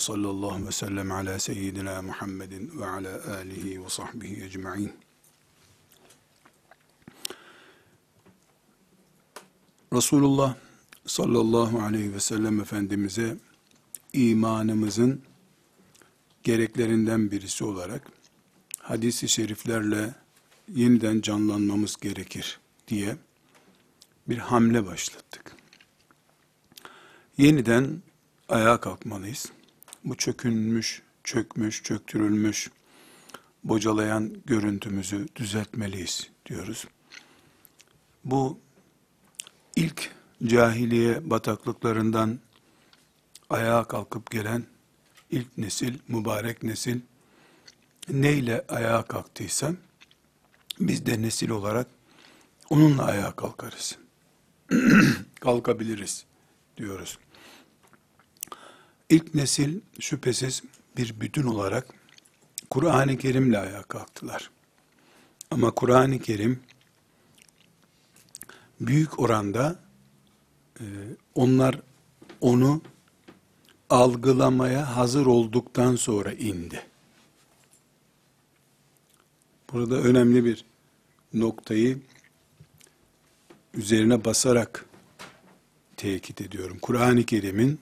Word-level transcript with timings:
Sallallahu 0.00 0.66
ve 0.66 0.72
sellem 0.72 1.12
ala 1.12 1.38
seyyidina 1.38 2.02
Muhammedin 2.02 2.80
ve 2.80 2.86
ala 2.86 3.36
alihi 3.36 3.84
ve 3.84 3.88
sahbihi 3.88 4.44
ecma'in. 4.44 4.92
Resulullah 9.92 10.54
sallallahu 11.06 11.82
aleyhi 11.82 12.14
ve 12.14 12.20
sellem 12.20 12.60
Efendimiz'e 12.60 13.36
imanımızın 14.12 15.22
gereklerinden 16.42 17.30
birisi 17.30 17.64
olarak 17.64 18.02
hadisi 18.78 19.28
şeriflerle 19.28 20.14
yeniden 20.68 21.20
canlanmamız 21.20 21.96
gerekir 21.96 22.60
diye 22.88 23.16
bir 24.28 24.38
hamle 24.38 24.86
başlattık. 24.86 25.56
Yeniden 27.38 28.02
ayağa 28.48 28.80
kalkmalıyız. 28.80 29.52
Bu 30.04 30.16
çökünmüş, 30.16 31.02
çökmüş, 31.24 31.82
çöktürülmüş, 31.82 32.70
bocalayan 33.64 34.36
görüntümüzü 34.46 35.28
düzeltmeliyiz 35.36 36.30
diyoruz. 36.46 36.86
Bu 38.24 38.58
ilk 39.76 40.10
cahiliye 40.44 41.30
bataklıklarından 41.30 42.38
ayağa 43.50 43.84
kalkıp 43.84 44.30
gelen 44.30 44.64
ilk 45.30 45.58
nesil, 45.58 45.98
mübarek 46.08 46.62
nesil 46.62 47.00
neyle 48.08 48.64
ayağa 48.68 49.02
kalktıysa 49.02 49.72
biz 50.80 51.06
de 51.06 51.22
nesil 51.22 51.50
olarak 51.50 51.86
onunla 52.70 53.04
ayağa 53.04 53.32
kalkarız. 53.32 53.98
Kalkabiliriz 55.40 56.24
diyoruz. 56.76 57.18
İlk 59.10 59.34
nesil 59.34 59.80
şüphesiz 60.00 60.62
bir 60.96 61.20
bütün 61.20 61.42
olarak 61.42 61.94
Kur'an-ı 62.70 63.18
Kerim'le 63.18 63.54
ayağa 63.54 63.82
kalktılar. 63.82 64.50
Ama 65.50 65.70
Kur'an-ı 65.70 66.18
Kerim 66.18 66.60
büyük 68.80 69.20
oranda 69.20 69.78
e, 70.80 70.84
onlar 71.34 71.80
onu 72.40 72.82
algılamaya 73.90 74.96
hazır 74.96 75.26
olduktan 75.26 75.96
sonra 75.96 76.32
indi. 76.32 76.86
Burada 79.72 79.94
önemli 79.94 80.44
bir 80.44 80.64
noktayı 81.34 82.00
üzerine 83.74 84.24
basarak 84.24 84.86
tekit 85.96 86.40
ediyorum. 86.40 86.78
Kur'an-ı 86.82 87.24
Kerim'in 87.24 87.80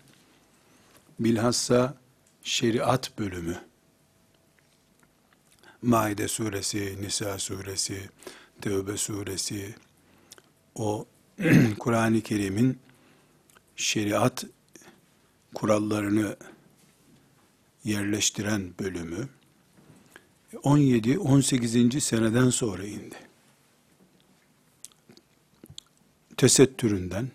bilhassa 1.21 1.95
şeriat 2.43 3.19
bölümü, 3.19 3.61
Maide 5.83 6.29
suresi, 6.29 6.97
Nisa 7.01 7.39
suresi, 7.39 8.11
Tevbe 8.61 8.97
suresi, 8.97 9.75
o 10.75 11.07
Kur'an-ı 11.79 12.21
Kerim'in 12.21 12.79
şeriat 13.77 14.45
kurallarını 15.55 16.37
yerleştiren 17.85 18.75
bölümü 18.81 19.29
17-18. 20.53 22.01
seneden 22.01 22.51
sonra 22.51 22.85
indi. 22.85 23.17
Tesettüründen 26.37 27.31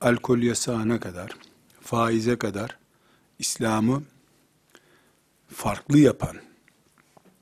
alkol 0.00 0.38
yasağına 0.38 1.00
kadar, 1.00 1.30
faize 1.88 2.38
kadar 2.38 2.78
İslam'ı 3.38 4.02
farklı 5.48 5.98
yapan, 5.98 6.36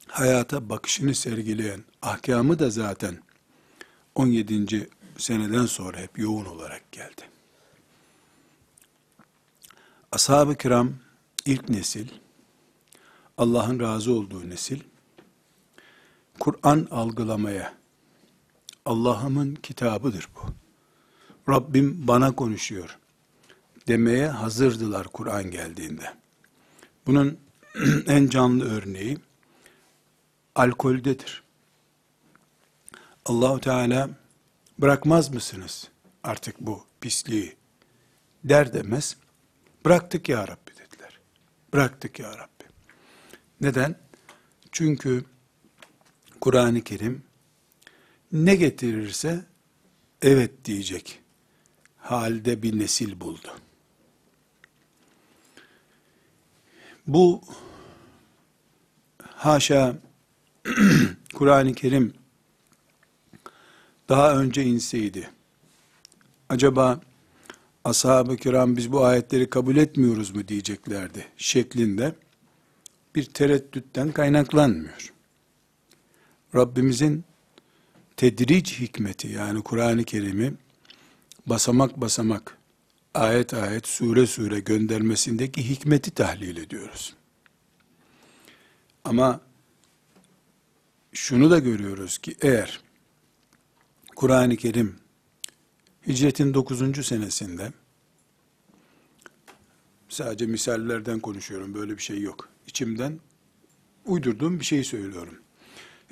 hayata 0.08 0.68
bakışını 0.68 1.14
sergileyen 1.14 1.84
ahkamı 2.02 2.58
da 2.58 2.70
zaten 2.70 3.22
17. 4.14 4.88
seneden 5.18 5.66
sonra 5.66 5.98
hep 5.98 6.18
yoğun 6.18 6.44
olarak 6.44 6.92
geldi. 6.92 7.22
Ashab-ı 10.12 10.56
kiram 10.56 10.92
ilk 11.46 11.68
nesil, 11.68 12.08
Allah'ın 13.38 13.80
razı 13.80 14.12
olduğu 14.12 14.50
nesil, 14.50 14.80
Kur'an 16.40 16.88
algılamaya, 16.90 17.74
Allah'ımın 18.84 19.54
kitabıdır 19.54 20.28
bu. 20.34 20.40
Rabbim 21.52 22.08
bana 22.08 22.36
konuşuyor 22.36 22.98
demeye 23.88 24.28
hazırdılar 24.28 25.06
Kur'an 25.06 25.50
geldiğinde. 25.50 26.14
Bunun 27.06 27.38
en 28.06 28.28
canlı 28.28 28.70
örneği 28.70 29.18
alkoldedir. 30.54 31.42
Allahu 33.24 33.60
Teala 33.60 34.10
bırakmaz 34.78 35.34
mısınız 35.34 35.88
artık 36.22 36.60
bu 36.60 36.84
pisliği 37.00 37.56
der 38.44 38.72
demez 38.72 39.16
bıraktık 39.84 40.28
ya 40.28 40.48
Rabbi 40.48 40.70
dediler. 40.70 41.20
Bıraktık 41.72 42.18
ya 42.18 42.30
Rabbi. 42.38 42.64
Neden? 43.60 43.96
Çünkü 44.72 45.24
Kur'an-ı 46.40 46.80
Kerim 46.82 47.22
ne 48.32 48.56
getirirse 48.56 49.44
evet 50.22 50.64
diyecek 50.64 51.20
halde 51.98 52.62
bir 52.62 52.78
nesil 52.78 53.20
buldu. 53.20 53.48
Bu 57.06 57.42
haşa 59.22 59.96
Kur'an-ı 61.34 61.74
Kerim 61.74 62.14
daha 64.08 64.34
önce 64.38 64.64
inseydi 64.64 65.30
acaba 66.48 67.00
ashab-ı 67.84 68.36
kiram 68.36 68.76
biz 68.76 68.92
bu 68.92 69.04
ayetleri 69.04 69.50
kabul 69.50 69.76
etmiyoruz 69.76 70.34
mu 70.34 70.48
diyeceklerdi 70.48 71.26
şeklinde 71.36 72.14
bir 73.14 73.24
tereddütten 73.24 74.12
kaynaklanmıyor. 74.12 75.12
Rabbimizin 76.54 77.24
tedric 78.16 78.80
hikmeti 78.80 79.28
yani 79.28 79.62
Kur'an-ı 79.62 80.04
Kerim'i 80.04 80.54
basamak 81.46 82.00
basamak, 82.00 82.55
ayet 83.16 83.54
ayet, 83.54 83.86
sure 83.86 84.26
sure 84.26 84.60
göndermesindeki 84.60 85.70
hikmeti 85.70 86.10
tahlil 86.10 86.56
ediyoruz. 86.56 87.14
Ama 89.04 89.40
şunu 91.12 91.50
da 91.50 91.58
görüyoruz 91.58 92.18
ki 92.18 92.36
eğer 92.40 92.80
Kur'an-ı 94.16 94.56
Kerim 94.56 94.96
hicretin 96.06 96.54
9. 96.54 97.06
senesinde 97.06 97.72
sadece 100.08 100.46
misallerden 100.46 101.20
konuşuyorum 101.20 101.74
böyle 101.74 101.96
bir 101.96 102.02
şey 102.02 102.20
yok. 102.20 102.48
İçimden 102.66 103.20
uydurduğum 104.04 104.60
bir 104.60 104.64
şey 104.64 104.84
söylüyorum. 104.84 105.38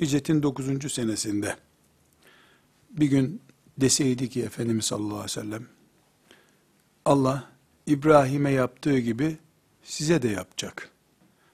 Hicretin 0.00 0.43
9. 0.43 0.93
senesinde 0.93 1.57
bir 2.91 3.07
gün 3.07 3.41
deseydi 3.79 4.29
ki 4.29 4.43
Efendimiz 4.43 4.85
sallallahu 4.85 5.15
aleyhi 5.15 5.25
ve 5.25 5.29
sellem 5.29 5.74
Allah 7.05 7.51
İbrahim'e 7.87 8.51
yaptığı 8.51 8.99
gibi 8.99 9.37
size 9.83 10.23
de 10.23 10.29
yapacak. 10.29 10.91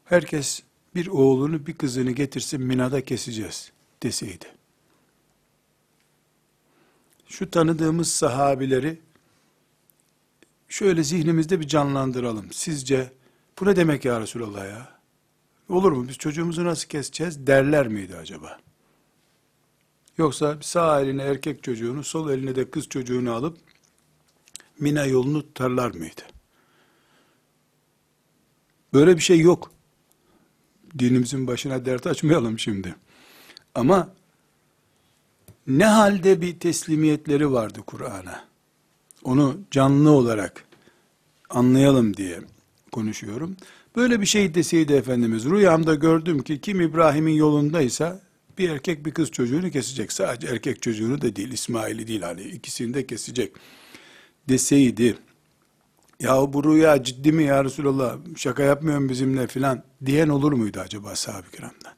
Herkes 0.05 0.62
bir 0.94 1.06
oğlunu 1.06 1.67
bir 1.67 1.75
kızını 1.75 2.11
getirsin 2.11 2.62
minada 2.62 3.05
keseceğiz 3.05 3.73
deseydi. 4.02 4.47
Şu 7.29 7.50
tanıdığımız 7.50 8.11
sahabileri 8.11 8.99
şöyle 10.69 11.02
zihnimizde 11.02 11.61
bir 11.61 11.69
canlandıralım. 11.69 12.53
Sizce 12.53 13.12
bu 13.61 13.67
ne 13.67 13.76
demek 13.76 14.05
ya 14.05 14.20
Resulallah 14.20 14.64
ya? 14.64 15.00
Olur 15.69 15.93
mu 15.93 16.08
biz 16.08 16.19
çocuğumuzu 16.19 16.64
nasıl 16.64 16.88
keseceğiz 16.88 17.46
derler 17.46 17.88
miydi 17.88 18.17
acaba? 18.17 18.61
Yoksa 20.19 20.58
sağ 20.61 21.00
eline 21.00 21.23
erkek 21.23 21.62
çocuğunu, 21.62 22.05
sol 22.05 22.31
eline 22.31 22.56
de 22.56 22.70
kız 22.70 22.88
çocuğunu 22.88 23.32
alıp 23.32 23.58
Mina 24.81 25.06
yolunu 25.06 25.43
tutarlar 25.43 25.91
mıydı? 25.91 26.23
Böyle 28.94 29.17
bir 29.17 29.23
şey 29.23 29.41
yok. 29.41 29.73
Dinimizin 30.99 31.47
başına 31.47 31.85
dert 31.85 32.06
açmayalım 32.06 32.59
şimdi. 32.59 32.94
Ama 33.75 34.15
ne 35.67 35.87
halde 35.87 36.41
bir 36.41 36.61
teslimiyetleri 36.61 37.53
vardı 37.53 37.81
Kur'an'a? 37.87 38.44
Onu 39.25 39.59
canlı 39.71 40.11
olarak 40.11 40.65
anlayalım 41.50 42.17
diye 42.17 42.41
konuşuyorum. 42.93 43.56
Böyle 43.97 44.21
bir 44.21 44.27
şey 44.27 44.55
deseydi 44.55 44.93
Efendimiz, 44.93 45.44
rüyamda 45.44 45.94
gördüm 45.94 46.43
ki 46.43 46.61
kim 46.61 46.81
İbrahim'in 46.81 47.35
yolundaysa 47.35 48.21
bir 48.59 48.71
erkek 48.71 49.06
bir 49.06 49.15
kız 49.15 49.31
çocuğunu 49.31 49.71
kesecek. 49.71 50.12
Sadece 50.12 50.47
erkek 50.47 50.82
çocuğunu 50.82 51.23
da 51.23 51.37
değil, 51.37 51.53
İsmail'i 51.53 52.06
değil 52.06 52.23
hani 52.23 52.43
ikisini 52.43 52.94
de 52.94 53.06
kesecek 53.06 53.53
deseydi, 54.48 55.19
ya 56.20 56.52
bu 56.52 56.64
rüya 56.64 57.02
ciddi 57.04 57.32
mi 57.32 57.44
ya 57.44 57.64
Resulallah, 57.64 58.19
şaka 58.37 58.62
yapmıyorum 58.62 59.08
bizimle 59.08 59.46
filan 59.46 59.82
diyen 60.06 60.28
olur 60.28 60.52
muydu 60.52 60.81
acaba 60.81 61.16
sahabe-i 61.16 61.50
kiramdan? 61.50 61.92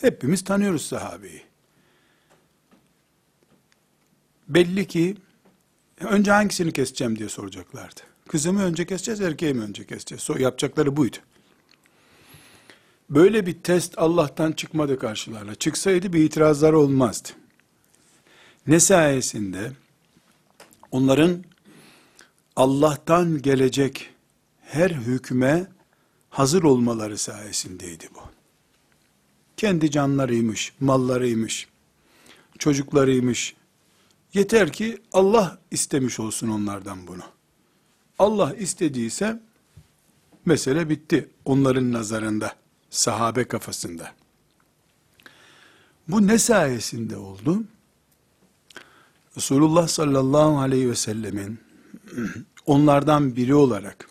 Hepimiz 0.00 0.44
tanıyoruz 0.44 0.86
sahabeyi. 0.86 1.42
Belli 4.48 4.86
ki 4.86 5.16
önce 6.00 6.30
hangisini 6.30 6.72
keseceğim 6.72 7.18
diye 7.18 7.28
soracaklardı. 7.28 8.00
Kızımı 8.28 8.62
önce 8.62 8.86
keseceğiz, 8.86 9.20
erkeği 9.20 9.54
mi 9.54 9.62
önce 9.62 9.86
keseceğiz? 9.86 10.22
So, 10.22 10.38
yapacakları 10.38 10.96
buydu. 10.96 11.16
Böyle 13.10 13.46
bir 13.46 13.62
test 13.62 13.98
Allah'tan 13.98 14.52
çıkmadı 14.52 14.98
karşılarına. 14.98 15.54
Çıksaydı 15.54 16.12
bir 16.12 16.24
itirazlar 16.24 16.72
olmazdı. 16.72 17.28
Ne 18.66 18.80
sayesinde? 18.80 19.72
Onların 20.90 21.44
Allah'tan 22.56 23.42
gelecek 23.42 24.10
her 24.60 24.90
hükme 24.90 25.66
hazır 26.30 26.62
olmaları 26.62 27.18
sayesindeydi 27.18 28.08
bu. 28.14 28.20
Kendi 29.56 29.90
canlarıymış, 29.90 30.72
mallarıymış, 30.80 31.68
çocuklarıymış. 32.58 33.54
Yeter 34.34 34.72
ki 34.72 34.98
Allah 35.12 35.58
istemiş 35.70 36.20
olsun 36.20 36.48
onlardan 36.48 37.06
bunu. 37.06 37.22
Allah 38.18 38.54
istediyse 38.54 39.40
mesele 40.46 40.88
bitti 40.90 41.28
onların 41.44 41.92
nazarında, 41.92 42.56
sahabe 42.90 43.44
kafasında. 43.44 44.12
Bu 46.08 46.26
ne 46.26 46.38
sayesinde 46.38 47.16
oldu? 47.16 47.64
Resulullah 49.36 49.88
sallallahu 49.88 50.58
aleyhi 50.58 50.90
ve 50.90 50.94
sellemin 50.94 51.58
onlardan 52.66 53.36
biri 53.36 53.54
olarak, 53.54 54.08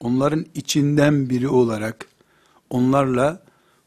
onların 0.00 0.46
içinden 0.54 1.30
biri 1.30 1.48
olarak 1.48 2.08
onlarla 2.70 3.42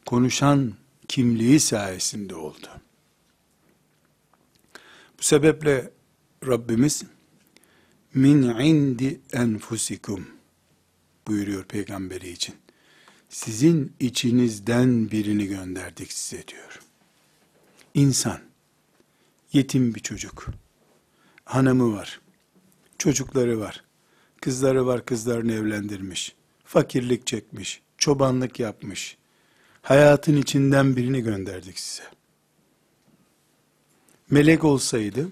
konuşan 0.06 0.74
kimliği 1.08 1.60
sayesinde 1.60 2.34
oldu. 2.34 2.66
Bu 5.18 5.22
sebeple 5.22 5.90
Rabbimiz 6.46 7.02
min 8.14 8.42
indi 8.42 9.20
enfusikum 9.32 10.26
buyuruyor 11.26 11.64
peygamberi 11.64 12.28
için. 12.30 12.54
Sizin 13.28 13.92
içinizden 14.00 15.10
birini 15.10 15.46
gönderdik 15.46 16.12
size 16.12 16.48
diyor. 16.48 16.80
İnsan, 17.94 18.40
yetim 19.52 19.94
bir 19.94 20.00
çocuk, 20.00 20.46
hanımı 21.44 21.96
var, 21.96 22.20
çocukları 22.98 23.60
var, 23.60 23.84
kızları 24.40 24.86
var 24.86 25.04
kızlarını 25.04 25.52
evlendirmiş, 25.52 26.34
fakirlik 26.64 27.26
çekmiş, 27.26 27.82
çobanlık 27.98 28.60
yapmış, 28.60 29.16
hayatın 29.82 30.36
içinden 30.36 30.96
birini 30.96 31.20
gönderdik 31.20 31.78
size. 31.78 32.04
Melek 34.30 34.64
olsaydı, 34.64 35.28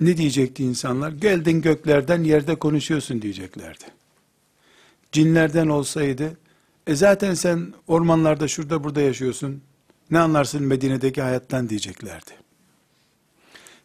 ne 0.00 0.16
diyecekti 0.16 0.64
insanlar? 0.64 1.12
Geldin 1.12 1.60
göklerden 1.60 2.24
yerde 2.24 2.58
konuşuyorsun 2.58 3.22
diyeceklerdi. 3.22 3.84
Cinlerden 5.12 5.68
olsaydı, 5.68 6.36
e 6.86 6.94
zaten 6.94 7.34
sen 7.34 7.74
ormanlarda 7.86 8.48
şurada 8.48 8.84
burada 8.84 9.00
yaşıyorsun, 9.00 9.62
ne 10.10 10.18
anlarsın 10.18 10.62
Medine'deki 10.62 11.22
hayattan 11.22 11.68
diyeceklerdi. 11.68 12.47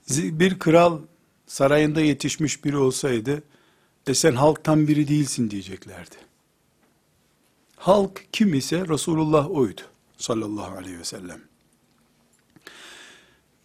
Bir 0.09 0.59
kral 0.59 0.99
sarayında 1.47 2.01
yetişmiş 2.01 2.65
biri 2.65 2.77
olsaydı, 2.77 3.43
e 4.07 4.13
sen 4.13 4.35
halktan 4.35 4.87
biri 4.87 5.07
değilsin 5.07 5.51
diyeceklerdi. 5.51 6.15
Halk 7.75 8.25
kim 8.31 8.53
ise 8.53 8.87
Resulullah 8.87 9.51
oydu 9.51 9.81
sallallahu 10.17 10.77
aleyhi 10.77 10.99
ve 10.99 11.03
sellem. 11.03 11.41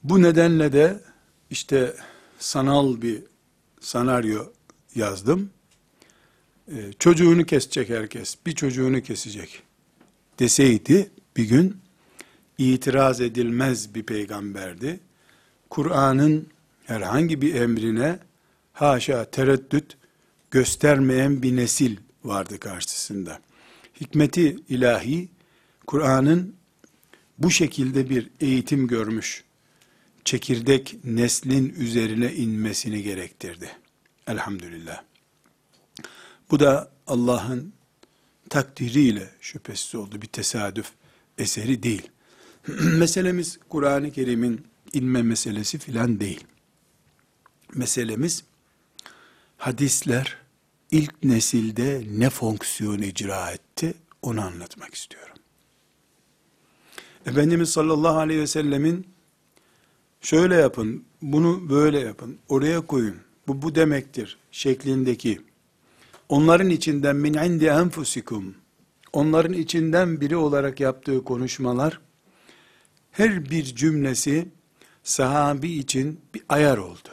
Bu 0.04 0.22
nedenle 0.22 0.72
de 0.72 1.00
işte 1.50 1.96
sanal 2.38 3.02
bir 3.02 3.22
senaryo 3.80 4.52
yazdım. 4.94 5.50
Ee, 6.72 6.92
çocuğunu 6.98 7.46
kesecek 7.46 7.88
herkes, 7.88 8.36
bir 8.46 8.54
çocuğunu 8.54 9.02
kesecek 9.02 9.62
deseydi 10.38 11.10
bir 11.36 11.44
gün 11.44 11.76
itiraz 12.58 13.20
edilmez 13.20 13.94
bir 13.94 14.02
peygamberdi. 14.02 15.00
Kur'an'ın 15.70 16.46
herhangi 16.84 17.42
bir 17.42 17.54
emrine 17.54 18.18
haşa 18.72 19.24
tereddüt 19.30 19.96
göstermeyen 20.50 21.42
bir 21.42 21.56
nesil 21.56 21.96
vardı 22.24 22.60
karşısında. 22.60 23.40
Hikmeti 24.00 24.56
ilahi 24.68 25.28
Kur'an'ın 25.86 26.54
bu 27.38 27.50
şekilde 27.50 28.10
bir 28.10 28.30
eğitim 28.40 28.86
görmüş 28.86 29.44
çekirdek 30.24 30.96
neslin 31.04 31.74
üzerine 31.78 32.34
inmesini 32.34 33.02
gerektirdi. 33.02 33.70
Elhamdülillah. 34.26 35.02
Bu 36.50 36.60
da 36.60 36.90
Allah'ın 37.06 37.72
takdiriyle 38.50 39.30
şüphesiz 39.40 39.94
oldu. 39.94 40.22
Bir 40.22 40.26
tesadüf 40.26 40.90
eseri 41.38 41.82
değil. 41.82 42.10
Meselemiz 42.82 43.58
Kur'an-ı 43.68 44.10
Kerim'in 44.10 44.66
inme 44.92 45.22
meselesi 45.22 45.78
filan 45.78 46.20
değil. 46.20 46.44
Meselemiz 47.74 48.44
hadisler 49.56 50.36
ilk 50.90 51.24
nesilde 51.24 52.04
ne 52.10 52.30
fonksiyon 52.30 52.98
icra 52.98 53.50
etti 53.50 53.94
onu 54.22 54.40
anlatmak 54.40 54.94
istiyorum. 54.94 55.36
Efendimiz 57.26 57.70
sallallahu 57.70 58.18
aleyhi 58.18 58.40
ve 58.40 58.46
sellemin 58.46 59.06
şöyle 60.20 60.54
yapın, 60.54 61.04
bunu 61.22 61.70
böyle 61.70 62.00
yapın, 62.00 62.38
oraya 62.48 62.80
koyun, 62.80 63.16
bu 63.48 63.62
bu 63.62 63.74
demektir 63.74 64.38
şeklindeki 64.52 65.40
onların 66.28 66.70
içinden 66.70 67.16
min 67.16 67.34
indi 67.34 67.66
enfusikum 67.66 68.54
onların 69.12 69.52
içinden 69.52 70.20
biri 70.20 70.36
olarak 70.36 70.80
yaptığı 70.80 71.24
konuşmalar 71.24 72.00
her 73.10 73.50
bir 73.50 73.64
cümlesi 73.64 74.48
sahabi 75.08 75.72
için 75.72 76.20
bir 76.34 76.42
ayar 76.48 76.78
oldu. 76.78 77.08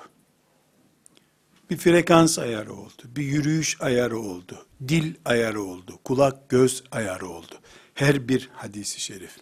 Bir 1.69 1.77
frekans 1.77 2.39
ayarı 2.39 2.73
oldu, 2.73 3.01
bir 3.05 3.23
yürüyüş 3.23 3.81
ayarı 3.81 4.19
oldu, 4.19 4.65
dil 4.87 5.13
ayarı 5.25 5.61
oldu, 5.61 5.99
kulak 6.03 6.49
göz 6.49 6.83
ayarı 6.91 7.27
oldu. 7.27 7.59
Her 7.93 8.27
bir 8.27 8.49
hadisi 8.53 9.01
şerif. 9.01 9.37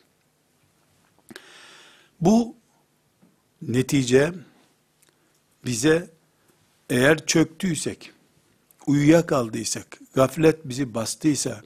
Bu 2.21 2.55
netice 3.61 4.33
bize 5.65 6.09
eğer 6.89 7.25
çöktüysek, 7.25 8.11
uyuyakaldıysak, 8.87 9.99
gaflet 10.13 10.65
bizi 10.65 10.93
bastıysa, 10.93 11.61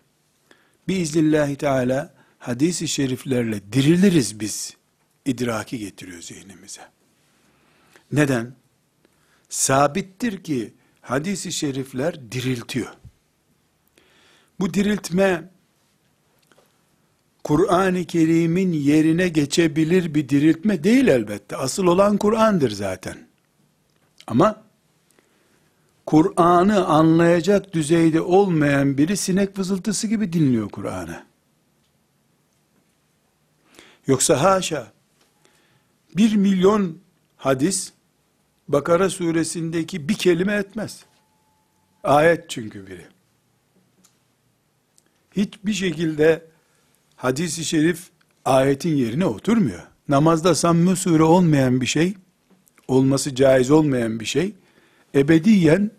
biiznillahü 0.87 1.55
teala 1.55 2.13
hadisi 2.39 2.87
şeriflerle 2.87 3.73
diriliriz 3.73 4.39
biz 4.39 4.76
idraki 5.27 5.79
getiriyor 5.79 6.21
zihnimize. 6.21 6.81
Neden? 8.11 8.53
Sabittir 9.49 10.43
ki 10.43 10.73
hadisi 11.01 11.51
şerifler 11.51 12.31
diriltiyor. 12.31 12.93
Bu 14.59 14.73
diriltme 14.73 15.49
Kur'an-ı 17.43 18.05
Kerim'in 18.05 18.73
yerine 18.73 19.27
geçebilir 19.27 20.15
bir 20.15 20.29
diriltme 20.29 20.83
değil 20.83 21.07
elbette. 21.07 21.55
Asıl 21.57 21.87
olan 21.87 22.17
Kur'an'dır 22.17 22.71
zaten. 22.71 23.27
Ama 24.27 24.63
Kur'an'ı 26.05 26.85
anlayacak 26.85 27.73
düzeyde 27.73 28.21
olmayan 28.21 28.97
biri 28.97 29.17
sinek 29.17 29.59
vızıltısı 29.59 30.07
gibi 30.07 30.33
dinliyor 30.33 30.69
Kur'an'ı. 30.69 31.23
Yoksa 34.07 34.41
haşa, 34.43 34.91
bir 36.15 36.35
milyon 36.35 36.97
hadis, 37.37 37.93
Bakara 38.67 39.09
suresindeki 39.09 40.09
bir 40.09 40.13
kelime 40.13 40.53
etmez. 40.53 41.05
Ayet 42.03 42.49
çünkü 42.49 42.87
biri. 42.87 43.05
Hiçbir 45.31 45.73
şekilde 45.73 46.45
hadisi 47.15 47.65
şerif 47.65 48.09
ayetin 48.45 48.95
yerine 48.95 49.25
oturmuyor. 49.25 49.83
Namazda 50.09 50.55
sammı 50.55 50.95
sure 50.95 51.23
olmayan 51.23 51.81
bir 51.81 51.85
şey, 51.85 52.13
olması 52.87 53.35
caiz 53.35 53.71
olmayan 53.71 54.19
bir 54.19 54.25
şey, 54.25 54.55
ebediyen 55.15 55.91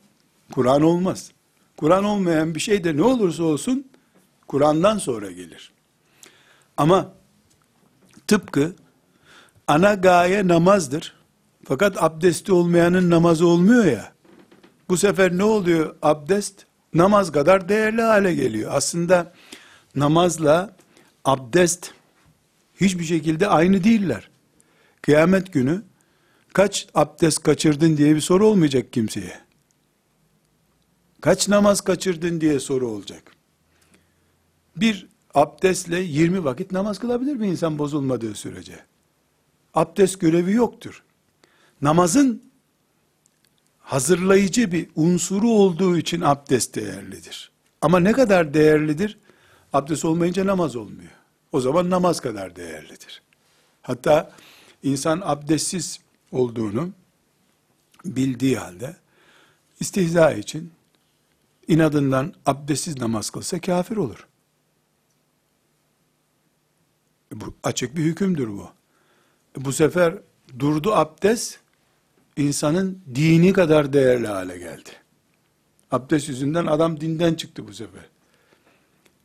Kur'an 0.53 0.83
olmaz. 0.83 1.33
Kur'an 1.77 2.05
olmayan 2.05 2.55
bir 2.55 2.61
şey 2.61 2.85
de 2.85 2.97
ne 2.97 3.03
olursa 3.03 3.43
olsun, 3.43 3.87
Kur'an'dan 4.47 4.99
sonra 4.99 5.31
gelir. 5.31 5.73
Ama 6.77 7.12
tıpkı 8.27 8.73
ana 9.69 9.95
gaye 9.95 10.49
namazdır. 10.49 11.15
Fakat 11.65 12.03
abdesti 12.03 12.53
olmayanın 12.53 13.11
namazı 13.11 13.47
olmuyor 13.47 13.85
ya. 13.85 14.13
Bu 14.89 14.97
sefer 14.97 15.39
ne 15.39 15.45
oluyor 15.45 15.97
abdest? 16.03 16.67
Namaz 16.95 17.33
kadar 17.33 17.69
değerli 17.69 18.03
hale 18.03 18.35
geliyor. 18.35 18.71
Aslında 18.75 19.33
namazla 19.95 20.77
abdest 21.25 21.91
hiçbir 22.81 23.05
şekilde 23.05 23.49
aynı 23.49 23.85
değiller. 23.85 24.31
Kıyamet 25.03 25.53
günü 25.53 25.83
kaç 26.53 26.89
abdest 26.95 27.43
kaçırdın 27.43 27.97
diye 27.97 28.15
bir 28.15 28.21
soru 28.21 28.47
olmayacak 28.47 28.93
kimseye. 28.93 29.41
Kaç 31.21 31.49
namaz 31.49 31.81
kaçırdın 31.81 32.41
diye 32.41 32.61
soru 32.61 32.89
olacak. 32.89 33.23
Bir 34.77 35.07
abdestle 35.35 36.01
20 36.01 36.45
vakit 36.45 36.73
namaz 36.73 36.99
kılabilir 36.99 37.41
bir 37.41 37.47
insan 37.47 37.79
bozulmadığı 37.79 38.35
sürece. 38.35 38.79
Abdest 39.79 40.21
görevi 40.21 40.53
yoktur. 40.53 41.03
Namazın 41.83 42.43
hazırlayıcı 43.79 44.73
bir 44.73 44.89
unsuru 44.97 45.51
olduğu 45.51 45.97
için 45.97 46.21
abdest 46.21 46.75
değerlidir. 46.75 47.51
Ama 47.81 48.01
ne 48.01 48.13
kadar 48.13 48.55
değerlidir? 48.55 49.19
Abdest 49.73 50.05
olmayınca 50.05 50.47
namaz 50.47 50.77
olmuyor. 50.77 51.11
O 51.53 51.61
zaman 51.61 51.91
namaz 51.91 52.21
kadar 52.21 52.57
değerlidir. 52.57 53.23
Hatta 53.83 54.33
insan 54.83 55.23
abdestsiz 55.25 56.01
olduğunu 56.33 56.91
bildiği 58.05 58.59
halde 58.59 58.97
istihza 59.81 60.33
için 60.33 60.73
inadından 61.69 62.35
abdestsiz 62.47 62.97
namaz 62.97 63.31
kılsa 63.31 63.61
kafir 63.61 63.97
olur. 63.97 64.27
Bu 67.33 67.55
açık 67.63 67.97
bir 67.97 68.03
hükümdür 68.03 68.49
bu. 68.49 68.78
Bu 69.57 69.73
sefer 69.73 70.14
durdu 70.59 70.95
abdest, 70.95 71.59
insanın 72.37 73.02
dini 73.14 73.52
kadar 73.52 73.93
değerli 73.93 74.26
hale 74.26 74.59
geldi. 74.59 74.90
Abdest 75.90 76.28
yüzünden 76.28 76.67
adam 76.67 77.00
dinden 77.00 77.35
çıktı 77.35 77.69
bu 77.69 77.75
sefer. 77.75 78.09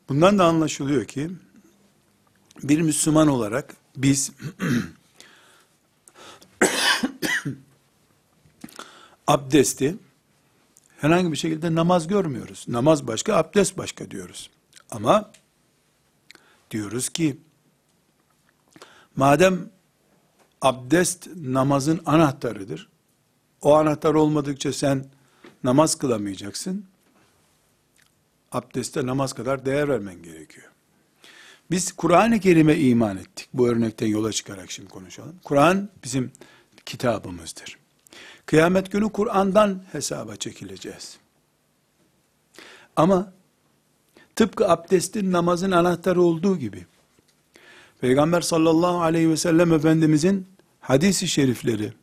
Bundan 0.10 0.40
da 0.40 0.46
anlaşılıyor 0.46 1.06
ki, 1.06 1.30
bir 2.64 2.82
Müslüman 2.82 3.28
olarak 3.28 3.76
biz 3.98 4.32
abdesti 9.28 9.96
herhangi 10.98 11.32
bir 11.32 11.38
şekilde 11.38 11.76
namaz 11.76 12.08
görmüyoruz. 12.08 12.66
Namaz 12.68 13.08
başka, 13.08 13.36
abdest 13.36 13.78
başka 13.78 14.12
diyoruz. 14.12 14.50
Ama 14.92 15.32
diyoruz 16.72 17.10
ki 17.10 17.38
madem 19.16 19.70
abdest 20.64 21.28
namazın 21.36 22.02
anahtarıdır. 22.06 22.90
O 23.62 23.76
anahtar 23.76 24.14
olmadıkça 24.14 24.74
sen 24.74 25.06
namaz 25.64 25.96
kılamayacaksın. 25.96 26.86
Abdeste 28.52 29.06
namaz 29.06 29.34
kadar 29.34 29.66
değer 29.66 29.90
vermen 29.90 30.24
gerekiyor. 30.24 30.68
Biz 31.72 31.92
Kur'an-ı 31.92 32.40
Kerim'e 32.40 32.78
iman 32.78 33.18
ettik. 33.18 33.50
Bu 33.54 33.70
örnekten 33.70 34.08
yola 34.08 34.32
çıkarak 34.32 34.72
şimdi 34.72 34.90
konuşalım. 34.90 35.36
Kur'an 35.44 35.90
bizim 36.04 36.32
kitabımızdır. 36.86 37.78
Kıyamet 38.46 38.92
günü 38.92 39.12
Kur'an'dan 39.12 39.84
hesaba 39.92 40.36
çekileceğiz. 40.36 41.18
Ama 42.96 43.34
tıpkı 44.36 44.70
abdestin 44.70 45.32
namazın 45.32 45.72
anahtarı 45.72 46.22
olduğu 46.22 46.58
gibi 46.58 46.86
Peygamber 48.02 48.42
sallallahu 48.42 49.02
aleyhi 49.02 49.30
ve 49.30 49.38
sellem 49.38 49.74
Efendimizin 49.74 50.53
hadisi 50.84 51.28
şerifleri, 51.28 51.94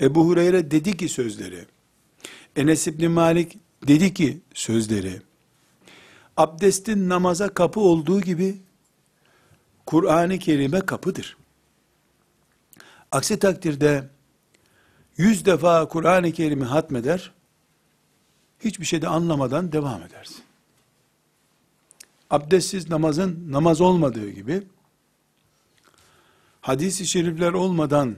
Ebu 0.00 0.26
Hureyre 0.26 0.70
dedi 0.70 0.96
ki 0.96 1.08
sözleri, 1.08 1.66
Enes 2.56 2.86
İbni 2.86 3.08
Malik 3.08 3.58
dedi 3.88 4.14
ki 4.14 4.40
sözleri, 4.54 5.22
abdestin 6.36 7.08
namaza 7.08 7.48
kapı 7.54 7.80
olduğu 7.80 8.20
gibi, 8.20 8.58
Kur'an-ı 9.86 10.38
Kerim'e 10.38 10.80
kapıdır. 10.80 11.36
Aksi 13.12 13.38
takdirde, 13.38 14.08
yüz 15.16 15.46
defa 15.46 15.88
Kur'an-ı 15.88 16.32
Kerim'i 16.32 16.64
hatmeder, 16.64 17.32
hiçbir 18.64 18.84
şey 18.84 19.02
de 19.02 19.08
anlamadan 19.08 19.72
devam 19.72 20.02
edersin. 20.02 20.42
Abdestsiz 22.30 22.90
namazın 22.90 23.52
namaz 23.52 23.80
olmadığı 23.80 24.30
gibi, 24.30 24.62
hadis-i 26.68 27.06
şerifler 27.06 27.52
olmadan 27.52 28.16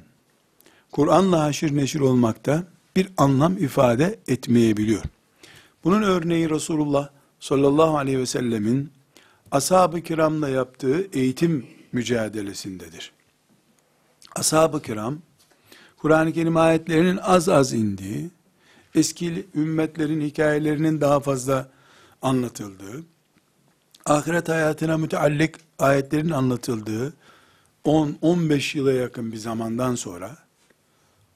Kur'an'la 0.93 1.43
haşir 1.43 1.77
neşir 1.77 2.01
olmakta 2.01 2.65
bir 2.97 3.09
anlam 3.17 3.57
ifade 3.57 4.19
etmeyebiliyor. 4.29 5.03
Bunun 5.85 6.03
örneği 6.03 6.51
Resulullah 6.51 7.09
sallallahu 7.41 7.99
aleyhi 7.99 8.19
ve 8.19 8.27
sellemin 8.27 8.91
ashab-ı 9.51 10.01
kiramla 10.01 10.49
yaptığı 10.49 11.09
eğitim 11.13 11.67
mücadelesindedir. 11.93 13.13
Ashab-ı 14.37 14.83
kiram, 14.83 15.19
Kur'an-ı 15.97 16.33
Kerim 16.33 16.57
ayetlerinin 16.57 17.17
az 17.17 17.49
az 17.49 17.73
indiği, 17.73 18.31
eski 18.95 19.47
ümmetlerin 19.55 20.21
hikayelerinin 20.21 21.01
daha 21.01 21.21
fazla 21.21 21.69
anlatıldığı, 22.23 23.03
ahiret 24.07 24.49
hayatına 24.49 24.97
müteallik 24.97 25.55
ayetlerin 25.79 26.31
anlatıldığı, 26.31 27.15
10-15 27.85 28.79
yıla 28.79 28.93
yakın 28.93 29.33
bir 29.33 29.37
zamandan 29.37 29.95
sonra 29.95 30.37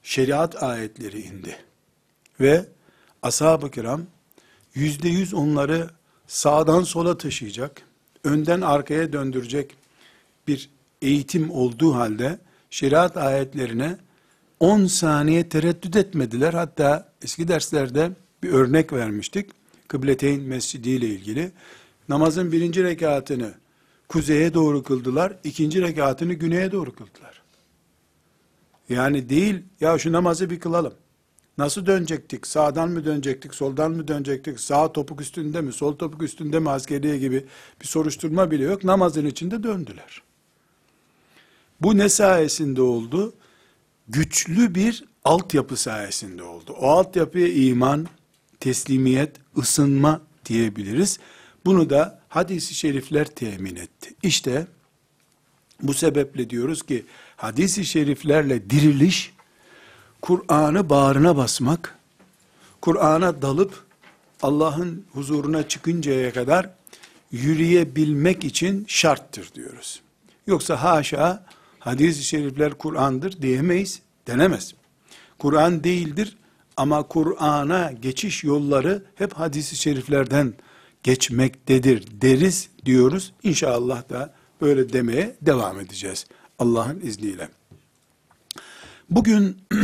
şeriat 0.03 0.63
ayetleri 0.63 1.21
indi. 1.21 1.57
Ve 2.39 2.65
ashab-ı 3.21 3.71
kiram 3.71 4.01
yüzde 4.75 5.09
yüz 5.09 5.33
onları 5.33 5.89
sağdan 6.27 6.83
sola 6.83 7.17
taşıyacak, 7.17 7.81
önden 8.23 8.61
arkaya 8.61 9.13
döndürecek 9.13 9.75
bir 10.47 10.69
eğitim 11.01 11.51
olduğu 11.51 11.95
halde 11.95 12.39
şeriat 12.69 13.17
ayetlerine 13.17 13.97
10 14.59 14.85
saniye 14.85 15.49
tereddüt 15.49 15.95
etmediler. 15.95 16.53
Hatta 16.53 17.09
eski 17.21 17.47
derslerde 17.47 18.11
bir 18.43 18.49
örnek 18.49 18.93
vermiştik. 18.93 19.49
Kıbleteyn 19.87 20.41
Mescidi 20.41 20.89
ile 20.89 21.07
ilgili. 21.07 21.51
Namazın 22.09 22.51
birinci 22.51 22.83
rekatını 22.83 23.53
kuzeye 24.07 24.53
doğru 24.53 24.83
kıldılar, 24.83 25.37
ikinci 25.43 25.81
rekatını 25.81 26.33
güneye 26.33 26.71
doğru 26.71 26.95
kıldılar. 26.95 27.41
Yani 28.89 29.29
değil, 29.29 29.63
ya 29.79 29.97
şu 29.97 30.11
namazı 30.11 30.49
bir 30.49 30.59
kılalım. 30.59 30.93
Nasıl 31.57 31.85
dönecektik? 31.85 32.47
Sağdan 32.47 32.89
mı 32.89 33.05
dönecektik, 33.05 33.55
soldan 33.55 33.91
mı 33.91 34.07
dönecektik? 34.07 34.59
Sağ 34.59 34.93
topuk 34.93 35.21
üstünde 35.21 35.61
mi, 35.61 35.73
sol 35.73 35.95
topuk 35.95 36.23
üstünde 36.23 36.59
mi 36.59 36.69
askeriye 36.69 37.17
gibi 37.17 37.45
bir 37.81 37.87
soruşturma 37.87 38.51
bile 38.51 38.63
yok. 38.63 38.83
Namazın 38.83 39.25
içinde 39.25 39.63
döndüler. 39.63 40.21
Bu 41.81 41.97
ne 41.97 42.09
sayesinde 42.09 42.81
oldu? 42.81 43.33
Güçlü 44.07 44.75
bir 44.75 45.03
altyapı 45.23 45.77
sayesinde 45.77 46.43
oldu. 46.43 46.75
O 46.79 46.87
altyapıya 46.87 47.47
iman, 47.47 48.07
teslimiyet, 48.59 49.35
ısınma 49.57 50.21
diyebiliriz. 50.45 51.19
Bunu 51.65 51.89
da 51.89 52.19
hadisi 52.29 52.75
şerifler 52.75 53.25
temin 53.25 53.75
etti. 53.75 54.13
İşte 54.23 54.67
bu 55.81 55.93
sebeple 55.93 56.49
diyoruz 56.49 56.83
ki 56.83 57.05
hadisi 57.37 57.85
şeriflerle 57.85 58.69
diriliş, 58.69 59.33
Kur'an'ı 60.21 60.89
bağrına 60.89 61.37
basmak, 61.37 61.99
Kur'an'a 62.81 63.41
dalıp 63.41 63.83
Allah'ın 64.41 65.05
huzuruna 65.13 65.67
çıkıncaya 65.67 66.33
kadar 66.33 66.69
yürüyebilmek 67.31 68.43
için 68.43 68.85
şarttır 68.87 69.53
diyoruz. 69.53 70.01
Yoksa 70.47 70.83
haşa 70.83 71.45
hadis-i 71.79 72.23
şerifler 72.23 72.73
Kur'an'dır 72.73 73.41
diyemeyiz, 73.41 74.01
denemez. 74.27 74.73
Kur'an 75.39 75.83
değildir 75.83 76.37
ama 76.77 77.03
Kur'an'a 77.03 77.91
geçiş 77.91 78.43
yolları 78.43 79.03
hep 79.15 79.33
hadis-i 79.33 79.75
şeriflerden 79.75 80.53
geçmektedir 81.05 82.21
deriz 82.21 82.69
diyoruz. 82.85 83.33
İnşallah 83.43 84.09
da 84.09 84.33
böyle 84.61 84.93
demeye 84.93 85.35
devam 85.41 85.79
edeceğiz 85.79 86.25
Allah'ın 86.59 86.99
izniyle. 86.99 87.49
Bugün 89.09 89.57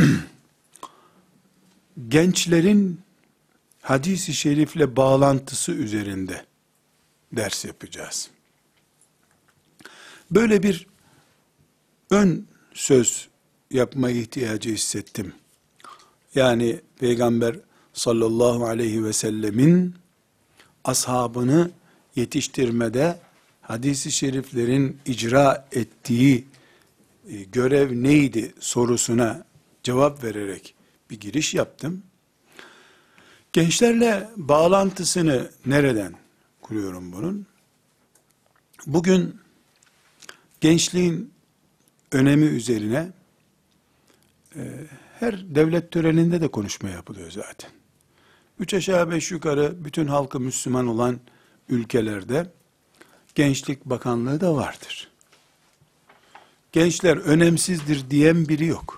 gençlerin 2.08 3.00
hadisi 3.80 4.34
şerifle 4.34 4.96
bağlantısı 4.96 5.72
üzerinde 5.72 6.44
ders 7.32 7.64
yapacağız. 7.64 8.30
Böyle 10.30 10.62
bir 10.62 10.86
ön 12.10 12.46
söz 12.74 13.28
yapma 13.70 14.10
ihtiyacı 14.10 14.70
hissettim. 14.70 15.32
Yani 16.34 16.80
Peygamber 16.98 17.56
sallallahu 17.92 18.66
aleyhi 18.66 19.04
ve 19.04 19.12
sellemin 19.12 20.01
ashabını 20.84 21.70
yetiştirmede 22.16 23.18
hadisi 23.60 24.12
şeriflerin 24.12 24.98
icra 25.06 25.68
ettiği 25.72 26.44
e, 27.28 27.42
görev 27.42 28.02
neydi 28.02 28.54
sorusuna 28.60 29.44
cevap 29.82 30.24
vererek 30.24 30.74
bir 31.10 31.20
giriş 31.20 31.54
yaptım. 31.54 32.02
Gençlerle 33.52 34.28
bağlantısını 34.36 35.50
nereden 35.66 36.14
kuruyorum 36.62 37.12
bunun? 37.12 37.46
Bugün 38.86 39.40
gençliğin 40.60 41.32
önemi 42.12 42.46
üzerine 42.46 43.12
e, 44.56 44.60
her 45.20 45.54
devlet 45.54 45.90
töreninde 45.90 46.40
de 46.40 46.48
konuşma 46.48 46.88
yapılıyor 46.90 47.30
zaten. 47.30 47.70
Üç 48.62 48.74
aşağı 48.74 49.10
beş 49.10 49.30
yukarı 49.30 49.84
bütün 49.84 50.06
halkı 50.06 50.40
Müslüman 50.40 50.86
olan 50.86 51.20
ülkelerde 51.68 52.46
gençlik 53.34 53.84
bakanlığı 53.84 54.40
da 54.40 54.54
vardır. 54.54 55.08
Gençler 56.72 57.16
önemsizdir 57.16 58.10
diyen 58.10 58.48
biri 58.48 58.66
yok. 58.66 58.96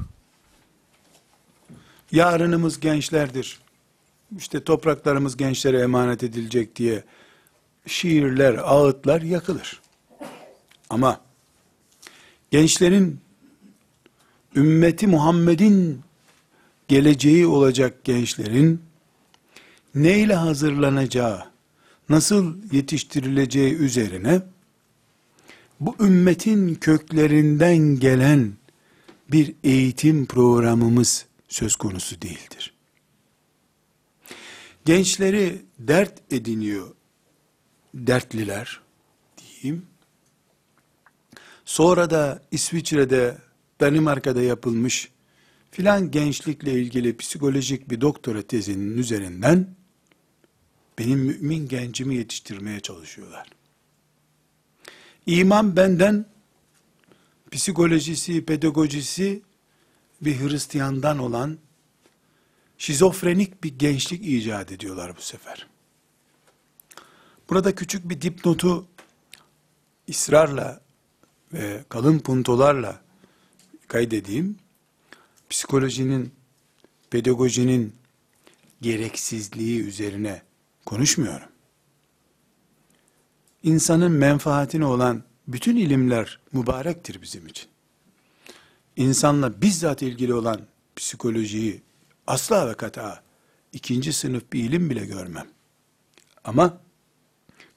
Yarınımız 2.13 2.81
gençlerdir. 2.81 3.61
İşte 4.39 4.65
topraklarımız 4.65 5.37
gençlere 5.37 5.81
emanet 5.81 6.23
edilecek 6.23 6.77
diye 6.77 7.05
şiirler, 7.87 8.55
ağıtlar 8.55 9.23
yakılır. 9.23 9.81
Ama 10.91 11.21
gençlerin 12.51 13.21
ümmeti 14.57 15.07
Muhammed'in 15.07 16.01
geleceği 16.89 17.47
olacak 17.47 18.05
gençlerin 18.05 18.84
neyle 19.95 20.35
hazırlanacağı, 20.35 21.45
nasıl 22.09 22.55
yetiştirileceği 22.73 23.75
üzerine 23.75 24.43
bu 25.81 25.97
ümmetin 26.01 26.75
köklerinden 26.75 27.77
gelen 27.77 28.53
bir 29.33 29.55
eğitim 29.65 30.27
programımız 30.27 31.27
söz 31.49 31.77
konusu 31.77 32.23
değildir. 32.23 32.75
Gençleri 34.85 35.63
dert 35.79 36.33
ediniyor 36.33 36.89
dertliler 37.95 38.81
diyeyim. 39.39 39.87
Sonra 41.65 42.11
da 42.11 42.43
İsviçre'de, 42.51 43.39
Danimarka'da 43.81 44.43
yapılmış 44.43 45.09
filan 45.71 46.11
gençlikle 46.11 46.73
ilgili 46.73 47.17
psikolojik 47.17 47.91
bir 47.91 48.01
doktora 48.01 48.43
tezinin 48.43 48.99
üzerinden 48.99 49.77
benim 50.99 51.19
mümin 51.19 51.69
gencimi 51.69 52.17
yetiştirmeye 52.17 52.81
çalışıyorlar. 52.81 53.49
İman 55.27 55.77
benden 55.77 56.27
psikolojisi, 57.51 58.45
pedagojisi 58.45 59.43
bir 60.21 60.41
Hristiyandan 60.41 61.19
olan 61.19 61.59
şizofrenik 62.79 63.65
bir 63.65 63.79
gençlik 63.79 64.27
icat 64.27 64.73
ediyorlar 64.73 65.17
bu 65.17 65.21
sefer. 65.21 65.67
Burada 67.51 67.75
küçük 67.75 68.09
bir 68.09 68.21
dipnotu 68.21 68.87
ısrarla 70.09 70.81
ve 71.53 71.85
kalın 71.89 72.19
puntolarla 72.19 73.01
kaydedeyim. 73.89 74.59
Psikolojinin, 75.51 76.33
pedagojinin 77.11 77.95
gereksizliği 78.81 79.81
üzerine 79.81 80.43
konuşmuyorum. 80.87 81.49
İnsanın 83.63 84.13
menfaatine 84.13 84.87
olan 84.87 85.23
bütün 85.49 85.77
ilimler 85.77 86.41
mübarektir 86.53 87.23
bizim 87.23 87.47
için. 87.47 87.69
İnsanla 88.97 89.63
bizzat 89.63 90.03
ilgili 90.03 90.35
olan 90.35 90.61
psikolojiyi 90.97 91.83
asla 92.27 92.69
ve 92.69 92.75
kata 92.75 93.23
ikinci 93.73 94.13
sınıf 94.13 94.53
bir 94.53 94.65
ilim 94.65 94.91
bile 94.91 95.07
görmem. 95.07 95.47
Ama 96.45 96.81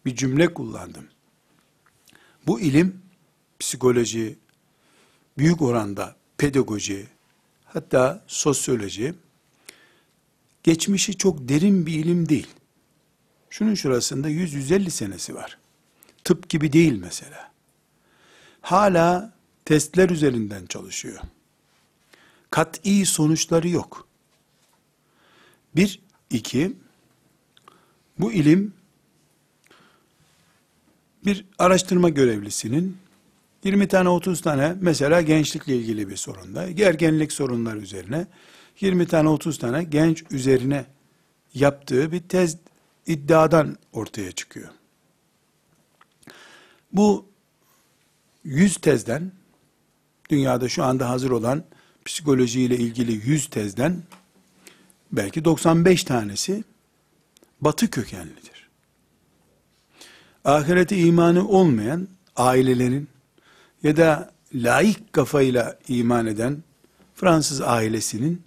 bir 0.05 0.15
cümle 0.15 0.53
kullandım. 0.53 1.07
Bu 2.47 2.59
ilim 2.59 3.01
psikoloji, 3.59 4.37
büyük 5.37 5.61
oranda 5.61 6.15
pedagoji, 6.37 7.07
hatta 7.65 8.23
sosyoloji, 8.27 9.13
geçmişi 10.63 11.17
çok 11.17 11.49
derin 11.49 11.85
bir 11.85 11.93
ilim 11.93 12.29
değil. 12.29 12.47
Şunun 13.49 13.73
şurasında 13.73 14.29
100-150 14.29 14.89
senesi 14.89 15.36
var. 15.36 15.57
Tıp 16.23 16.49
gibi 16.49 16.73
değil 16.73 16.99
mesela. 17.01 17.51
Hala 18.62 19.33
testler 19.65 20.10
üzerinden 20.10 20.65
çalışıyor. 20.65 21.19
Kat'i 22.51 23.05
sonuçları 23.05 23.69
yok. 23.69 24.07
Bir, 25.75 25.99
iki, 26.29 26.73
bu 28.19 28.33
ilim 28.33 28.73
bir 31.25 31.45
araştırma 31.60 32.10
görevlisinin 32.10 32.97
20 33.63 33.88
tane 33.88 34.10
30 34.10 34.41
tane 34.41 34.75
mesela 34.81 35.21
gençlikle 35.21 35.75
ilgili 35.75 36.10
bir 36.10 36.15
sorunda, 36.15 36.63
ergenlik 36.63 37.31
sorunlar 37.31 37.75
üzerine 37.75 38.27
20 38.79 39.07
tane 39.07 39.29
30 39.29 39.57
tane 39.57 39.83
genç 39.83 40.23
üzerine 40.31 40.86
yaptığı 41.53 42.12
bir 42.12 42.19
tez 42.19 42.57
iddiadan 43.07 43.77
ortaya 43.93 44.31
çıkıyor. 44.31 44.69
Bu 46.91 47.25
100 48.43 48.77
tezden 48.77 49.31
dünyada 50.29 50.69
şu 50.69 50.83
anda 50.83 51.09
hazır 51.09 51.31
olan 51.31 51.63
psikolojiyle 52.05 52.77
ilgili 52.77 53.11
100 53.11 53.49
tezden 53.49 54.03
belki 55.11 55.45
95 55.45 56.03
tanesi 56.03 56.63
batı 57.61 57.89
kökenlidir. 57.89 58.69
Ahirete 60.45 60.97
imanı 60.97 61.47
olmayan 61.47 62.07
ailelerin 62.35 63.07
ya 63.83 63.97
da 63.97 64.31
laik 64.53 65.13
kafayla 65.13 65.79
iman 65.87 66.25
eden 66.25 66.63
Fransız 67.15 67.61
ailesinin 67.61 68.41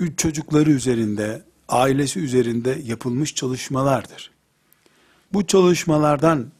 üç 0.00 0.18
çocukları 0.18 0.70
üzerinde, 0.70 1.42
ailesi 1.68 2.20
üzerinde 2.20 2.78
yapılmış 2.84 3.34
çalışmalardır. 3.34 4.30
Bu 5.32 5.46
çalışmalardan 5.46 6.50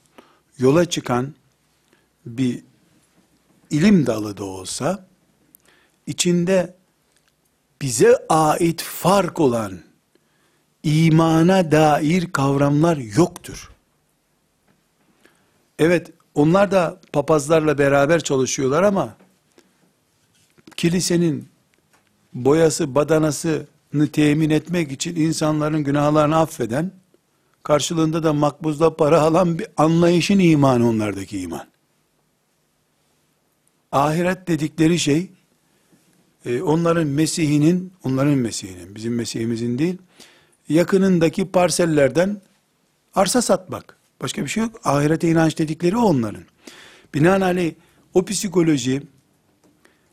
yola 0.58 0.84
çıkan 0.84 1.34
bir 2.26 2.62
ilim 3.70 4.06
dalı 4.06 4.36
da 4.36 4.44
olsa, 4.44 5.06
içinde 6.06 6.76
bize 7.82 8.16
ait 8.28 8.82
fark 8.82 9.40
olan 9.40 9.80
imana 10.82 11.72
dair 11.72 12.32
kavramlar 12.32 12.96
yoktur. 12.96 13.70
Evet, 15.78 16.10
onlar 16.34 16.70
da 16.70 17.00
papazlarla 17.12 17.78
beraber 17.78 18.20
çalışıyorlar 18.20 18.82
ama 18.82 19.16
kilisenin 20.76 21.48
boyası, 22.34 22.94
badanasını 22.94 23.66
temin 24.12 24.50
etmek 24.50 24.92
için 24.92 25.16
insanların 25.16 25.84
günahlarını 25.84 26.36
affeden, 26.36 26.92
karşılığında 27.62 28.22
da 28.22 28.32
makbuzla 28.32 28.96
para 28.96 29.20
alan 29.20 29.58
bir 29.58 29.66
anlayışın 29.76 30.38
imanı 30.38 30.88
onlardaki 30.88 31.40
iman. 31.40 31.66
Ahiret 33.92 34.48
dedikleri 34.48 34.98
şey, 34.98 35.30
e, 36.44 36.62
onların 36.62 37.06
Mesih'inin, 37.06 37.92
onların 38.04 38.34
Mesih'inin, 38.34 38.94
bizim 38.94 39.14
Mesih'imizin 39.14 39.78
değil, 39.78 39.98
yakınındaki 40.68 41.50
parsellerden 41.50 42.40
arsa 43.14 43.42
satmak. 43.42 43.96
Başka 44.22 44.42
bir 44.42 44.48
şey 44.48 44.62
yok. 44.62 44.80
Ahirete 44.84 45.28
inanç 45.28 45.58
dedikleri 45.58 45.96
onların. 45.96 46.44
Binaenaleyh 47.14 47.74
o 48.14 48.24
psikoloji 48.24 49.02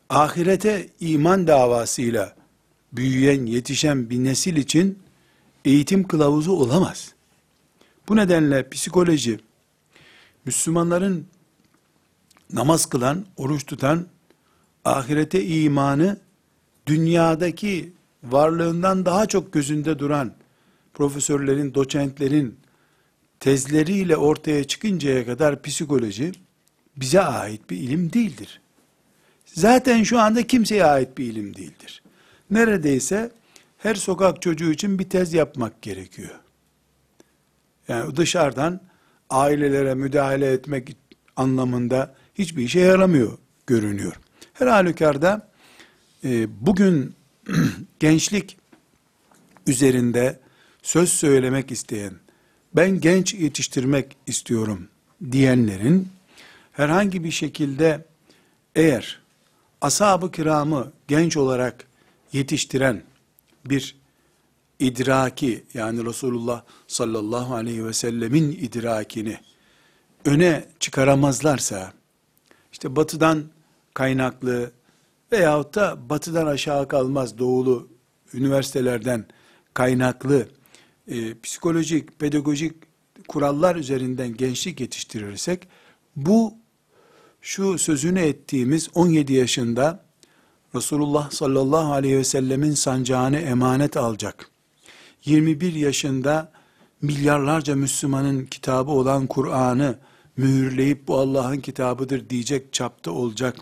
ahirete 0.09 0.89
iman 0.99 1.47
davasıyla 1.47 2.40
büyüyen, 2.93 3.45
yetişen 3.45 4.10
bir 4.10 4.23
nesil 4.23 4.58
için 4.58 4.99
eğitim 5.65 6.08
kılavuzu 6.08 6.51
olamaz. 6.51 7.13
Bu 8.10 8.15
nedenle 8.15 8.69
psikoloji 8.69 9.39
Müslümanların 10.45 11.27
namaz 12.54 12.86
kılan, 12.86 13.25
oruç 13.38 13.65
tutan, 13.65 14.08
ahirete 14.86 15.45
imanı 15.45 16.17
dünyadaki 16.88 17.93
varlığından 18.23 19.06
daha 19.06 19.25
çok 19.25 19.54
gözünde 19.54 19.99
duran 19.99 20.34
profesörlerin, 20.93 21.73
doçentlerin 21.73 22.60
tezleriyle 23.39 24.17
ortaya 24.17 24.63
çıkıncaya 24.63 25.25
kadar 25.25 25.62
psikoloji 25.62 26.32
bize 26.97 27.21
ait 27.21 27.69
bir 27.69 27.77
ilim 27.77 28.13
değildir. 28.13 28.62
Zaten 29.45 30.04
şu 30.04 30.19
anda 30.19 30.47
kimseye 30.47 30.86
ait 30.86 31.17
bir 31.17 31.25
ilim 31.25 31.56
değildir. 31.56 32.00
Neredeyse 32.51 33.31
her 33.77 33.95
sokak 33.95 34.41
çocuğu 34.41 34.71
için 34.71 34.99
bir 34.99 35.09
tez 35.09 35.33
yapmak 35.33 35.81
gerekiyor. 35.81 36.39
Yani 37.87 38.15
dışarıdan 38.15 38.81
ailelere 39.29 39.95
müdahale 39.95 40.51
etmek 40.51 40.97
anlamında 41.35 42.15
hiçbir 42.35 42.63
işe 42.63 42.79
yaramıyor 42.79 43.37
görünüyor. 43.67 44.19
Her 44.53 44.67
halükarda 44.67 45.51
e, 46.23 46.47
bugün 46.65 47.15
gençlik 47.99 48.57
üzerinde 49.67 50.39
söz 50.81 51.09
söylemek 51.09 51.71
isteyen, 51.71 52.13
ben 52.75 52.99
genç 52.99 53.33
yetiştirmek 53.33 54.17
istiyorum 54.27 54.87
diyenlerin 55.31 56.07
herhangi 56.71 57.23
bir 57.23 57.31
şekilde 57.31 58.05
eğer 58.75 59.21
ashab-ı 59.81 60.31
kiramı 60.31 60.91
genç 61.07 61.37
olarak 61.37 61.87
yetiştiren 62.33 63.03
bir 63.65 63.95
idraki 64.79 65.63
yani 65.73 66.05
Resulullah 66.05 66.63
sallallahu 66.87 67.55
aleyhi 67.55 67.85
ve 67.85 67.93
sellemin 67.93 68.51
idrakini 68.51 69.37
öne 70.25 70.65
çıkaramazlarsa 70.79 71.93
işte 72.71 72.95
batıdan 72.95 73.43
kaynaklı 73.93 74.71
veyahut 75.31 75.75
da 75.75 76.09
batıdan 76.09 76.47
aşağı 76.47 76.87
kalmaz 76.87 77.37
doğulu 77.37 77.87
üniversitelerden 78.33 79.25
kaynaklı 79.73 80.47
e, 81.07 81.39
psikolojik, 81.39 82.19
pedagojik 82.19 82.73
kurallar 83.27 83.75
üzerinden 83.75 84.37
gençlik 84.37 84.79
yetiştirirsek 84.79 85.67
bu 86.15 86.53
şu 87.41 87.77
sözünü 87.77 88.19
ettiğimiz 88.19 88.89
17 88.93 89.33
yaşında 89.33 90.11
Resulullah 90.75 91.31
sallallahu 91.31 91.93
aleyhi 91.93 92.17
ve 92.17 92.23
sellemin 92.23 92.73
sancağını 92.73 93.38
emanet 93.38 93.97
alacak. 93.97 94.49
21 95.25 95.73
yaşında 95.73 96.51
milyarlarca 97.01 97.75
Müslümanın 97.75 98.45
kitabı 98.45 98.91
olan 98.91 99.27
Kur'an'ı 99.27 99.99
mühürleyip 100.38 101.07
bu 101.07 101.17
Allah'ın 101.17 101.60
kitabıdır 101.60 102.29
diyecek 102.29 102.73
çapta 102.73 103.12
olacak. 103.12 103.55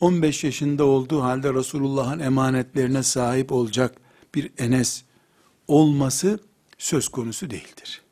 15 0.00 0.44
yaşında 0.44 0.84
olduğu 0.84 1.22
halde 1.22 1.54
Resulullah'ın 1.54 2.18
emanetlerine 2.18 3.02
sahip 3.02 3.52
olacak 3.52 3.94
bir 4.34 4.50
Enes 4.58 5.02
olması 5.68 6.38
söz 6.78 7.08
konusu 7.08 7.50
değildir. 7.50 8.02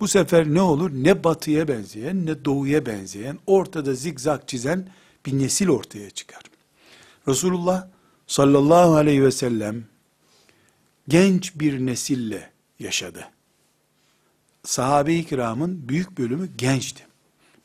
Bu 0.00 0.08
sefer 0.08 0.46
ne 0.46 0.60
olur? 0.60 0.90
Ne 0.92 1.24
batıya 1.24 1.68
benzeyen 1.68 2.26
ne 2.26 2.44
doğuya 2.44 2.86
benzeyen 2.86 3.38
ortada 3.46 3.94
zigzag 3.94 4.40
çizen 4.46 4.88
bir 5.26 5.38
nesil 5.38 5.68
ortaya 5.68 6.10
çıkar. 6.10 6.42
Resulullah 7.28 7.88
sallallahu 8.26 8.94
aleyhi 8.94 9.24
ve 9.24 9.30
sellem 9.32 9.84
genç 11.08 11.54
bir 11.54 11.86
nesille 11.86 12.50
yaşadı. 12.78 13.24
Sahabe-i 14.64 15.24
kiramın 15.24 15.88
büyük 15.88 16.18
bölümü 16.18 16.48
gençti. 16.58 17.06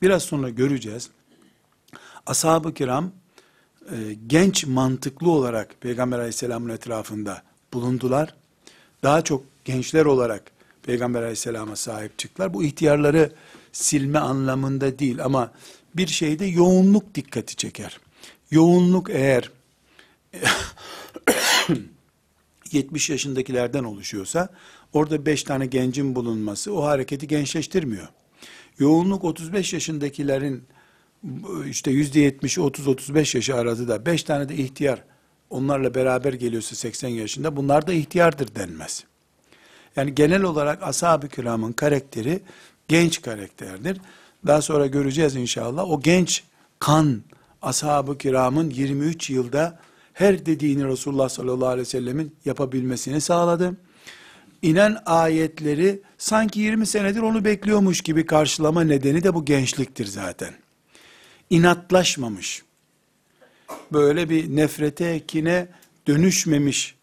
Biraz 0.01 0.23
sonra 0.23 0.49
göreceğiz. 0.49 1.09
Ashab-ı 2.25 2.73
kiram 2.73 3.11
e, 3.91 3.95
genç 4.27 4.65
mantıklı 4.65 5.31
olarak 5.31 5.81
Peygamber 5.81 6.17
aleyhisselamın 6.17 6.69
etrafında 6.69 7.43
bulundular. 7.73 8.35
Daha 9.03 9.21
çok 9.23 9.43
gençler 9.65 10.05
olarak 10.05 10.51
Peygamber 10.83 11.21
aleyhisselama 11.21 11.75
sahip 11.75 12.19
çıktılar. 12.19 12.53
Bu 12.53 12.63
ihtiyarları 12.63 13.31
silme 13.71 14.19
anlamında 14.19 14.99
değil 14.99 15.23
ama 15.25 15.51
bir 15.95 16.07
şeyde 16.07 16.45
yoğunluk 16.45 17.15
dikkati 17.15 17.55
çeker. 17.55 17.99
Yoğunluk 18.53 19.09
eğer 19.09 19.51
70 22.71 23.09
yaşındakilerden 23.09 23.83
oluşuyorsa 23.83 24.49
orada 24.93 25.25
5 25.25 25.43
tane 25.43 25.65
gencin 25.65 26.15
bulunması 26.15 26.73
o 26.73 26.83
hareketi 26.83 27.27
gençleştirmiyor. 27.27 28.07
Yoğunluk 28.79 29.23
35 29.23 29.73
yaşındakilerin 29.73 30.63
işte 31.69 31.91
yüzde 31.91 32.29
70'i 32.29 32.63
30-35 32.63 33.37
yaşı 33.37 33.55
aradı 33.55 33.87
da 33.87 34.05
5 34.05 34.23
tane 34.23 34.49
de 34.49 34.55
ihtiyar 34.55 35.03
onlarla 35.49 35.95
beraber 35.95 36.33
geliyorsa 36.33 36.75
80 36.75 37.09
yaşında 37.09 37.55
bunlar 37.55 37.87
da 37.87 37.93
ihtiyardır 37.93 38.55
denmez. 38.55 39.03
Yani 39.95 40.15
genel 40.15 40.43
olarak 40.43 40.83
ashab-ı 40.83 41.29
kiramın 41.29 41.71
karakteri 41.71 42.41
genç 42.87 43.21
karakterdir. 43.21 43.97
Daha 44.47 44.61
sonra 44.61 44.87
göreceğiz 44.87 45.35
inşallah. 45.35 45.89
O 45.89 46.01
genç 46.01 46.43
kan 46.79 47.23
ashab-ı 47.63 48.17
kiramın 48.17 48.69
23 48.69 49.29
yılda 49.29 49.79
her 50.13 50.45
dediğini 50.45 50.87
Resulullah 50.87 51.29
sallallahu 51.29 51.67
aleyhi 51.67 51.87
ve 51.87 51.89
sellemin 51.89 52.35
yapabilmesini 52.45 53.21
sağladı. 53.21 53.77
İnen 54.61 54.97
ayetleri 55.05 56.01
sanki 56.17 56.59
20 56.59 56.85
senedir 56.85 57.21
onu 57.21 57.45
bekliyormuş 57.45 58.01
gibi 58.01 58.25
karşılama 58.25 58.83
nedeni 58.83 59.23
de 59.23 59.33
bu 59.33 59.45
gençliktir 59.45 60.05
zaten. 60.05 60.53
İnatlaşmamış. 61.49 62.63
Böyle 63.93 64.29
bir 64.29 64.55
nefrete, 64.55 65.25
kine 65.25 65.67
dönüşmemiş 66.07 66.95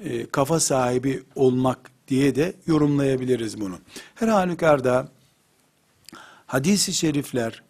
e, 0.00 0.26
kafa 0.26 0.60
sahibi 0.60 1.22
olmak 1.34 1.90
diye 2.08 2.34
de 2.34 2.54
yorumlayabiliriz 2.66 3.60
bunu. 3.60 3.78
Her 4.14 4.28
halükarda 4.28 5.08
hadisi 6.46 6.92
şerifler 6.92 7.62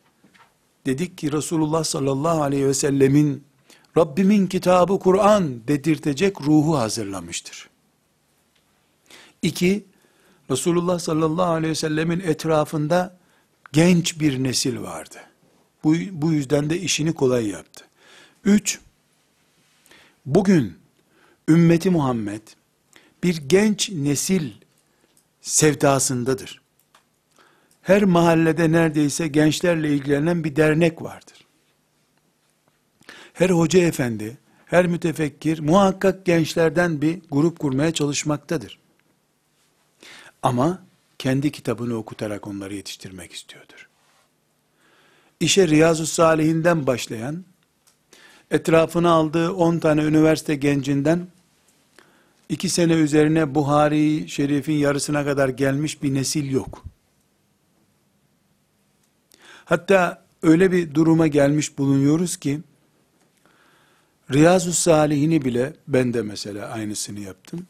dedik 0.87 1.19
ki 1.19 1.33
Resulullah 1.33 1.85
sallallahu 1.85 2.43
aleyhi 2.43 2.67
ve 2.67 2.75
sellemin 2.75 3.45
Rabbimin 3.97 4.47
kitabı 4.47 4.99
Kur'an 4.99 5.69
dedirtecek 5.69 6.41
ruhu 6.41 6.79
hazırlamıştır. 6.79 7.69
İki, 9.43 9.85
Resulullah 10.51 10.99
sallallahu 10.99 11.51
aleyhi 11.51 11.71
ve 11.71 11.75
sellemin 11.75 12.21
etrafında 12.21 13.19
genç 13.73 14.21
bir 14.21 14.43
nesil 14.43 14.81
vardı. 14.81 15.17
Bu, 15.85 15.95
bu 16.13 16.33
yüzden 16.33 16.71
de 16.71 16.81
işini 16.81 17.13
kolay 17.15 17.49
yaptı. 17.49 17.85
Üç, 18.45 18.81
bugün 20.27 20.79
ümmeti 21.49 21.91
Muhammed 21.91 22.43
bir 23.23 23.37
genç 23.37 23.91
nesil 23.91 24.51
sevdasındadır. 25.41 26.66
Her 27.87 28.03
mahallede 28.05 28.73
neredeyse 28.73 29.29
gençlerle 29.29 29.95
ilgilenen 29.95 30.45
bir 30.45 30.57
dernek 30.57 31.03
vardır. 31.03 31.47
Her 33.33 33.51
hoca 33.51 33.81
efendi, 33.81 34.39
her 34.67 34.87
mütefekkir 34.87 35.59
muhakkak 35.61 36.27
gençlerden 36.27 37.03
bir 37.03 37.19
grup 37.31 37.59
kurmaya 37.59 37.93
çalışmaktadır. 37.95 38.79
Ama 40.43 40.83
kendi 41.19 41.53
kitabını 41.53 41.97
okutarak 41.97 42.47
onları 42.47 42.75
yetiştirmek 42.75 43.33
istiyordur. 43.33 43.89
İşe 45.41 45.69
Riyazu 45.69 46.07
Salihinden 46.07 46.87
başlayan, 46.87 47.45
etrafına 48.51 49.11
aldığı 49.11 49.53
10 49.53 49.79
tane 49.79 50.03
üniversite 50.03 50.55
gencinden 50.55 51.27
iki 52.49 52.69
sene 52.69 52.93
üzerine 52.93 53.55
Buhari 53.55 54.29
Şerif'in 54.29 54.77
yarısına 54.77 55.25
kadar 55.25 55.49
gelmiş 55.49 56.03
bir 56.03 56.15
nesil 56.15 56.51
yok. 56.51 56.85
Hatta 59.67 60.25
öyle 60.43 60.73
bir 60.73 60.95
duruma 60.95 61.27
gelmiş 61.27 61.79
bulunuyoruz 61.79 62.37
ki, 62.37 62.61
Riyazu 64.33 64.73
Salihini 64.73 65.45
bile 65.45 65.73
ben 65.89 66.15
de 66.15 66.23
mesela 66.23 66.69
aynısını 66.69 67.21
yaptım. 67.21 67.67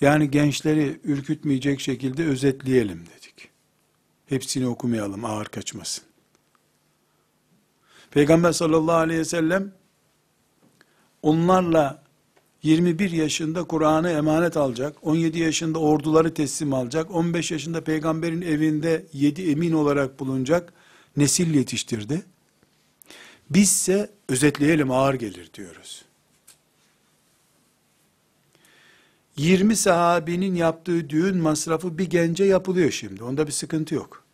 Yani 0.00 0.30
gençleri 0.30 1.00
ürkütmeyecek 1.04 1.80
şekilde 1.80 2.24
özetleyelim 2.24 2.98
dedik. 3.06 3.48
Hepsini 4.26 4.66
okumayalım 4.66 5.24
ağır 5.24 5.46
kaçmasın. 5.46 6.04
Peygamber 8.10 8.52
sallallahu 8.52 8.96
aleyhi 8.96 9.20
ve 9.20 9.24
sellem 9.24 9.72
onlarla 11.22 12.02
21 12.62 13.10
yaşında 13.10 13.64
Kur'an'ı 13.64 14.10
emanet 14.10 14.56
alacak, 14.56 14.96
17 15.02 15.38
yaşında 15.38 15.78
orduları 15.78 16.34
teslim 16.34 16.74
alacak, 16.74 17.10
15 17.10 17.50
yaşında 17.50 17.84
peygamberin 17.84 18.42
evinde 18.42 19.06
7 19.12 19.50
emin 19.50 19.72
olarak 19.72 20.20
bulunacak 20.20 20.72
nesil 21.16 21.54
yetiştirdi. 21.54 22.22
Bizse 23.50 24.10
özetleyelim 24.28 24.90
ağır 24.90 25.14
gelir 25.14 25.50
diyoruz. 25.54 26.04
20 29.36 29.76
sahabinin 29.76 30.54
yaptığı 30.54 31.10
düğün 31.10 31.36
masrafı 31.36 31.98
bir 31.98 32.10
gence 32.10 32.44
yapılıyor 32.44 32.90
şimdi. 32.90 33.24
Onda 33.24 33.46
bir 33.46 33.52
sıkıntı 33.52 33.94
yok. 33.94 34.24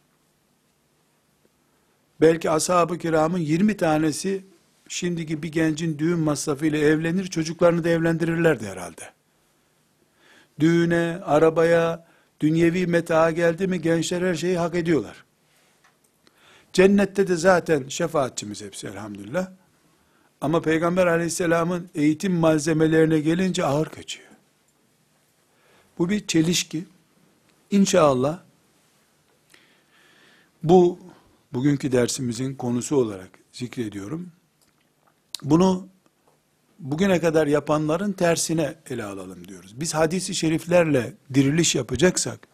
Belki 2.21 2.51
ashab-ı 2.51 2.99
kiramın 2.99 3.39
20 3.39 3.77
tanesi 3.77 4.45
şimdiki 4.89 5.43
bir 5.43 5.53
gencin 5.53 5.99
düğün 5.99 6.19
masrafıyla 6.19 6.79
evlenir, 6.79 7.27
çocuklarını 7.27 7.85
da 7.85 7.89
evlendirirlerdi 7.89 8.67
herhalde. 8.67 9.11
Düğüne, 10.61 11.21
arabaya, 11.25 12.07
dünyevi 12.41 12.87
metaha 12.87 13.31
geldi 13.31 13.67
mi 13.67 13.81
gençler 13.81 14.23
her 14.23 14.35
şeyi 14.35 14.59
hak 14.59 14.75
ediyorlar. 14.75 15.25
Cennette 16.73 17.29
de 17.29 17.37
zaten 17.37 17.89
şefaatçimiz 17.89 18.63
hepsi 18.63 18.87
elhamdülillah. 18.87 19.51
Ama 20.41 20.63
Peygamber 20.63 21.07
aleyhisselamın 21.07 21.91
eğitim 21.95 22.33
malzemelerine 22.33 23.21
gelince 23.21 23.65
ağır 23.65 23.89
kaçıyor. 23.89 24.29
Bu 25.99 26.09
bir 26.09 26.27
çelişki. 26.27 26.85
İnşallah 27.71 28.41
bu 30.63 30.99
bugünkü 31.53 31.93
dersimizin 31.93 32.55
konusu 32.55 32.97
olarak 32.97 33.31
zikrediyorum. 33.53 34.33
Bunu 35.43 35.89
bugüne 36.79 37.21
kadar 37.21 37.47
yapanların 37.47 38.13
tersine 38.13 38.75
ele 38.91 39.05
alalım 39.05 39.49
diyoruz. 39.49 39.81
Biz 39.81 39.95
hadisi 39.95 40.35
şeriflerle 40.35 41.13
diriliş 41.35 41.75
yapacaksak, 41.75 42.49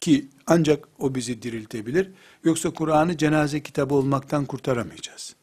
ki 0.00 0.28
ancak 0.46 0.88
o 0.98 1.14
bizi 1.14 1.42
diriltebilir, 1.42 2.10
yoksa 2.44 2.70
Kur'an'ı 2.70 3.16
cenaze 3.16 3.62
kitabı 3.62 3.94
olmaktan 3.94 4.44
kurtaramayacağız. 4.44 5.36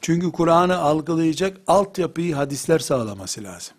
Çünkü 0.00 0.32
Kur'an'ı 0.32 0.76
algılayacak 0.78 1.60
altyapıyı 1.66 2.34
hadisler 2.34 2.78
sağlaması 2.78 3.42
lazım. 3.42 3.76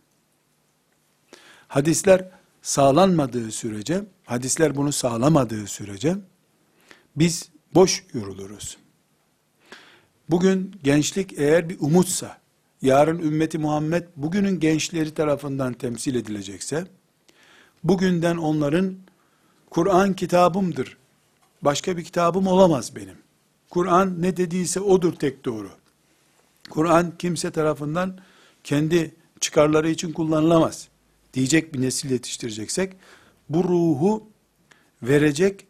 Hadisler 1.68 2.30
sağlanmadığı 2.62 3.52
sürece, 3.52 4.04
hadisler 4.26 4.76
bunu 4.76 4.92
sağlamadığı 4.92 5.68
sürece, 5.68 6.16
biz 7.16 7.50
boş 7.76 8.04
yoruluruz. 8.14 8.78
Bugün 10.30 10.80
gençlik 10.84 11.40
eğer 11.40 11.70
bir 11.70 11.78
umutsa, 11.80 12.38
yarın 12.82 13.20
ümmeti 13.20 13.58
Muhammed 13.58 14.04
bugünün 14.16 14.60
gençleri 14.60 15.14
tarafından 15.14 15.74
temsil 15.74 16.16
edilecekse, 16.16 16.88
bugünden 17.84 18.38
onların 18.38 18.96
Kur'an 19.70 20.14
kitabımdır, 20.14 20.98
başka 21.68 21.98
bir 21.98 22.04
kitabım 22.04 22.48
olamaz 22.48 22.96
benim. 22.96 23.18
Kur'an 23.70 24.22
ne 24.22 24.38
dediyse 24.38 24.80
odur 24.80 25.14
tek 25.14 25.46
doğru. 25.46 25.70
Kur'an 26.70 27.18
kimse 27.18 27.52
tarafından 27.52 28.20
kendi 28.64 29.16
çıkarları 29.40 29.90
için 29.90 30.14
kullanılamaz 30.14 30.88
diyecek 31.34 31.74
bir 31.74 31.82
nesil 31.82 32.12
yetiştireceksek, 32.12 32.94
bu 33.50 33.64
ruhu 33.64 34.30
verecek 35.04 35.68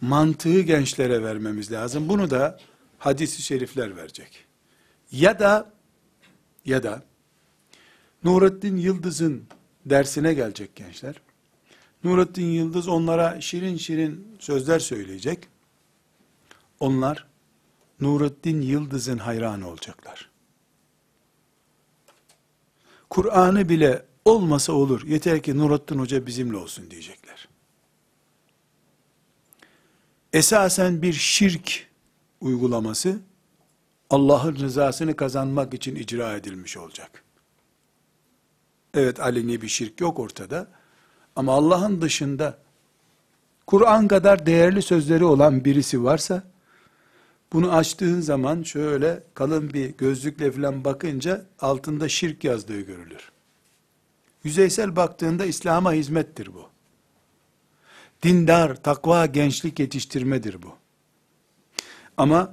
mantığı 0.00 0.60
gençlere 0.60 1.22
vermemiz 1.22 1.72
lazım. 1.72 2.08
Bunu 2.08 2.30
da 2.30 2.58
hadisi 2.98 3.42
şerifler 3.42 3.96
verecek. 3.96 4.44
Ya 5.12 5.38
da 5.38 5.72
ya 6.64 6.82
da 6.82 7.02
Nurettin 8.24 8.76
Yıldız'ın 8.76 9.44
dersine 9.86 10.34
gelecek 10.34 10.76
gençler. 10.76 11.14
Nurettin 12.04 12.46
Yıldız 12.46 12.88
onlara 12.88 13.40
şirin 13.40 13.76
şirin 13.76 14.36
sözler 14.38 14.78
söyleyecek. 14.78 15.48
Onlar 16.80 17.26
Nurettin 18.00 18.60
Yıldız'ın 18.60 19.18
hayranı 19.18 19.68
olacaklar. 19.68 20.30
Kur'an'ı 23.10 23.68
bile 23.68 24.04
olmasa 24.24 24.72
olur. 24.72 25.06
Yeter 25.06 25.42
ki 25.42 25.58
Nurattin 25.58 25.98
Hoca 25.98 26.26
bizimle 26.26 26.56
olsun 26.56 26.90
diyecekler. 26.90 27.48
Esasen 30.32 31.02
bir 31.02 31.12
şirk 31.12 31.86
uygulaması 32.40 33.18
Allah'ın 34.10 34.56
rızasını 34.56 35.16
kazanmak 35.16 35.74
için 35.74 35.96
icra 35.96 36.36
edilmiş 36.36 36.76
olacak. 36.76 37.24
Evet 38.94 39.20
aleni 39.20 39.62
bir 39.62 39.68
şirk 39.68 40.00
yok 40.00 40.18
ortada. 40.18 40.79
Ama 41.40 41.52
Allah'ın 41.52 42.00
dışında 42.00 42.58
Kur'an 43.66 44.08
kadar 44.08 44.46
değerli 44.46 44.82
sözleri 44.82 45.24
olan 45.24 45.64
birisi 45.64 46.04
varsa 46.04 46.42
bunu 47.52 47.72
açtığın 47.72 48.20
zaman 48.20 48.62
şöyle 48.62 49.22
kalın 49.34 49.72
bir 49.72 49.96
gözlükle 49.96 50.52
falan 50.52 50.84
bakınca 50.84 51.46
altında 51.60 52.08
şirk 52.08 52.44
yazdığı 52.44 52.80
görülür. 52.80 53.32
Yüzeysel 54.44 54.96
baktığında 54.96 55.44
İslam'a 55.44 55.92
hizmettir 55.92 56.54
bu. 56.54 56.68
Dindar, 58.22 58.82
takva, 58.82 59.26
gençlik 59.26 59.78
yetiştirmedir 59.78 60.62
bu. 60.62 60.74
Ama 62.16 62.52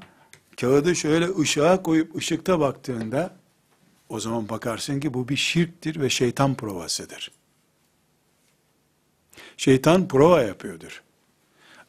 kağıdı 0.62 0.96
şöyle 0.96 1.38
ışığa 1.40 1.84
koyup 1.84 2.16
ışıkta 2.16 2.60
baktığında 2.60 3.36
o 4.10 4.20
zaman 4.20 4.50
bakarsın 4.50 5.00
ki 5.00 5.14
bu 5.14 5.30
bir 5.30 5.36
şirktir 5.36 6.02
ve 6.02 6.10
şeytan 6.10 6.56
provasıdır. 6.56 7.37
Şeytan 9.58 10.08
prova 10.08 10.42
yapıyordur. 10.42 11.04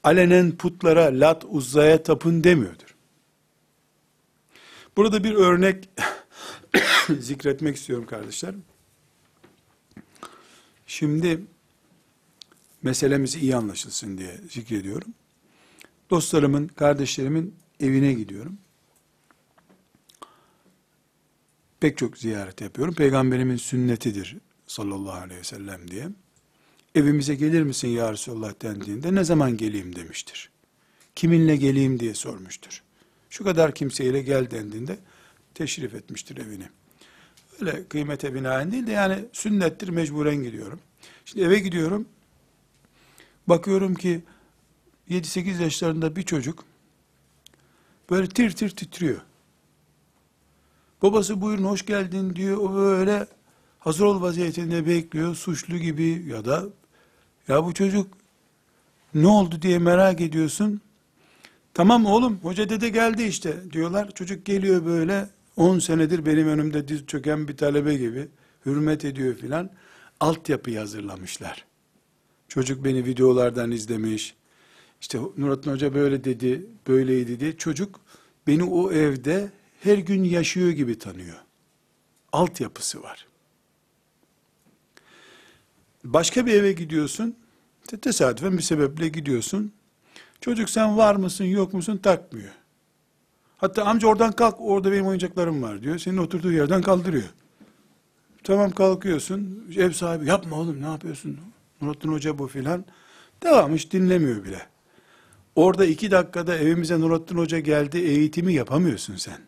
Alenen 0.05 0.57
putlara, 0.57 1.21
lat, 1.21 1.45
uzzaya 1.49 2.03
tapın 2.03 2.45
demiyordur. 2.45 2.95
Burada 4.97 5.25
bir 5.25 5.35
örnek 5.35 5.89
zikretmek 7.19 7.77
istiyorum 7.77 8.07
kardeşler. 8.07 8.55
Şimdi 10.87 11.41
meselemiz 12.83 13.35
iyi 13.37 13.57
anlaşılsın 13.57 14.19
diye 14.19 14.41
zikrediyorum. 14.51 15.15
Dostlarımın, 16.11 16.69
kardeşlerimin 16.69 17.55
evine 17.81 18.13
gidiyorum. 18.13 18.59
Pek 21.81 21.99
çok 21.99 22.19
ziyaret 22.19 22.61
yapıyorum. 22.61 22.95
Peygamberimin 22.95 23.57
sünnetidir 23.57 24.37
sallallahu 24.67 25.19
aleyhi 25.19 25.41
ve 25.41 25.45
sellem 25.45 25.91
diye. 25.91 26.09
Evimize 26.99 27.35
gelir 27.35 27.63
misin 27.63 27.89
ya 27.89 28.13
Resulullah 28.13 28.53
dendiğinde 28.63 29.15
ne 29.15 29.25
zaman 29.25 29.57
geleyim 29.57 29.97
demiştir. 29.97 30.51
Kiminle 31.15 31.57
geleyim 31.57 32.01
diye 32.01 32.15
sormuştur. 32.15 32.83
Şu 33.31 33.45
kadar 33.45 33.75
kimseyle 33.75 34.23
gel 34.23 34.51
dendiğinde 34.51 34.99
teşrif 35.55 35.95
etmiştir 35.95 36.37
evini. 36.37 36.69
Öyle 37.61 37.89
kıymete 37.89 38.35
binaen 38.35 38.73
değil 38.73 38.87
de 38.87 38.93
yani 38.93 39.25
sünnettir 39.33 39.89
mecburen 39.89 40.37
gidiyorum. 40.37 40.81
Şimdi 41.25 41.45
eve 41.45 41.59
gidiyorum. 41.59 42.09
Bakıyorum 43.47 43.95
ki 43.95 44.23
7-8 45.11 45.63
yaşlarında 45.63 46.17
bir 46.17 46.23
çocuk 46.23 46.65
böyle 48.11 48.29
tir 48.29 48.51
tir 48.51 48.71
titriyor. 48.71 49.21
Babası 51.03 51.41
buyurun 51.41 51.65
hoş 51.65 51.87
geldin 51.87 52.37
diyor. 52.37 52.57
O 52.57 52.75
böyle 52.75 53.27
hazır 53.79 54.05
ol 54.05 54.23
vaziyetinde 54.23 54.87
bekliyor. 54.87 55.35
Suçlu 55.35 55.79
gibi 55.79 56.25
ya 56.29 56.45
da 56.45 56.78
ya 57.49 57.65
bu 57.65 57.75
çocuk 57.75 58.07
ne 59.15 59.27
oldu 59.27 59.63
diye 59.63 59.79
merak 59.79 60.21
ediyorsun. 60.21 60.81
Tamam 61.75 62.07
oğlum 62.07 62.39
hoca 62.43 62.69
dede 62.69 62.89
geldi 62.89 63.23
işte 63.23 63.73
diyorlar. 63.73 64.11
Çocuk 64.11 64.47
geliyor 64.47 64.87
böyle 64.87 65.29
10 65.57 65.79
senedir 65.79 66.27
benim 66.27 66.49
önümde 66.49 66.89
diz 66.89 67.07
çöken 67.07 67.49
bir 67.49 67.57
talebe 67.57 67.97
gibi 67.97 68.29
hürmet 68.67 69.05
ediyor 69.05 69.35
filan. 69.35 69.71
Altyapıyı 70.21 70.79
hazırlamışlar. 70.79 71.65
Çocuk 72.49 72.85
beni 72.85 73.05
videolardan 73.05 73.71
izlemiş. 73.71 74.35
İşte 75.01 75.19
Nurattin 75.37 75.71
Hoca 75.71 75.95
böyle 75.95 76.25
dedi, 76.25 76.67
böyleydi 76.89 77.41
diye. 77.41 77.57
Çocuk 77.57 78.01
beni 78.47 78.65
o 78.65 78.93
evde 78.93 79.51
her 79.81 79.99
gün 79.99 80.25
yaşıyor 80.25 80.71
gibi 80.71 80.99
tanıyor. 80.99 81.37
Altyapısı 82.33 83.03
var. 83.03 83.28
Başka 86.13 86.47
bir 86.47 86.55
eve 86.55 86.73
gidiyorsun. 86.73 87.37
Tesadüfen 88.03 88.59
bir 88.59 88.63
sebeple 88.63 89.09
gidiyorsun. 89.09 89.73
Çocuk 90.41 90.71
sen 90.71 90.97
var 90.97 91.17
mısın 91.17 91.45
yok 91.45 91.75
musun 91.75 91.97
takmıyor. 91.97 92.53
Hatta 93.57 93.85
amca 93.85 94.09
oradan 94.09 94.33
kalk 94.33 94.57
orada 94.61 94.93
benim 94.93 95.07
oyuncaklarım 95.07 95.63
var 95.63 95.83
diyor. 95.83 95.99
Senin 95.99 96.17
oturduğu 96.17 96.53
yerden 96.53 96.83
kaldırıyor. 96.83 97.29
Tamam 98.45 98.71
kalkıyorsun. 98.71 99.65
Ev 99.77 99.91
sahibi 99.91 100.27
yapma 100.27 100.57
oğlum 100.57 100.83
ne 100.83 100.87
yapıyorsun? 100.87 101.39
Nurattin 101.81 102.13
Hoca 102.13 102.39
bu 102.39 102.47
filan. 102.47 102.85
Devam 103.43 103.75
hiç 103.75 103.93
dinlemiyor 103.93 104.45
bile. 104.45 104.61
Orada 105.57 105.85
iki 105.85 106.11
dakikada 106.11 106.57
evimize 106.57 107.01
Nurattin 107.01 107.39
Hoca 107.39 107.59
geldi 107.59 107.99
eğitimi 107.99 108.55
yapamıyorsun 108.55 109.17
sen. 109.17 109.39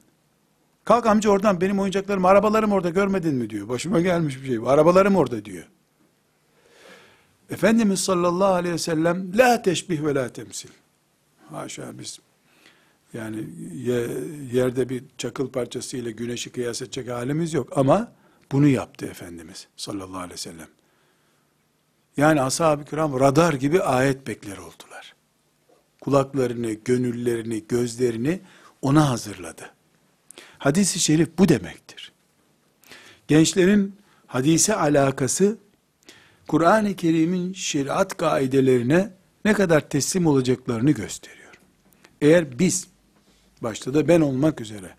Kalk 0.85 1.07
amca 1.07 1.31
oradan 1.31 1.61
benim 1.61 1.81
oyuncaklarım, 1.81 2.25
arabalarım 2.25 2.73
orada 2.73 2.91
görmedin 2.91 3.35
mi 3.35 3.51
diyor. 3.51 3.69
Başıma 3.69 4.01
gelmiş 4.01 4.43
bir 4.43 4.47
şey. 4.47 4.59
Arabalarım 4.67 5.17
orada 5.17 5.45
diyor. 5.45 5.65
Efendimiz 7.51 8.01
sallallahu 8.01 8.55
aleyhi 8.55 8.75
ve 8.75 8.79
sellem 8.79 9.39
la 9.39 9.63
teşbih 9.63 10.05
ve 10.05 10.15
la 10.15 10.33
temsil. 10.33 10.71
Haşa 11.51 11.99
biz 11.99 12.21
yani 13.15 13.45
yerde 14.53 14.89
bir 14.89 15.05
çakıl 15.19 15.49
parçası 15.49 15.97
ile 15.97 16.11
güneşi 16.11 16.51
kıyas 16.51 16.83
edecek 16.83 17.11
halimiz 17.11 17.55
yok 17.55 17.79
ama 17.79 18.13
bunu 18.53 18.67
yaptı 18.67 19.07
Efendimiz 19.07 19.67
sallallahu 19.77 20.19
aleyhi 20.19 20.33
ve 20.33 20.37
sellem. 20.37 20.69
Yani 22.17 22.43
ashab-ı 22.43 22.85
kiram 22.85 23.21
radar 23.21 23.53
gibi 23.53 23.83
ayet 23.83 24.27
bekler 24.27 24.57
oldular. 24.57 25.15
Kulaklarını, 26.01 26.73
gönüllerini, 26.73 27.65
gözlerini 27.69 28.41
ona 28.83 29.11
hazırladı. 29.11 29.71
Hadis-i 30.59 30.99
şerif 30.99 31.29
bu 31.39 31.49
demektir. 31.49 32.13
Gençlerin 33.29 33.97
hadise 34.27 34.75
alakası 34.75 35.59
Kur'an-ı 36.51 36.97
Kerim'in 36.97 37.53
şeriat 37.53 38.17
kaidelerine 38.17 39.11
ne 39.45 39.53
kadar 39.53 39.89
teslim 39.89 40.27
olacaklarını 40.27 40.91
gösteriyor. 40.91 41.55
Eğer 42.21 42.59
biz, 42.59 42.87
başta 43.63 43.95
da 43.95 44.09
ben 44.09 44.21
olmak 44.21 44.61
üzere, 44.61 44.95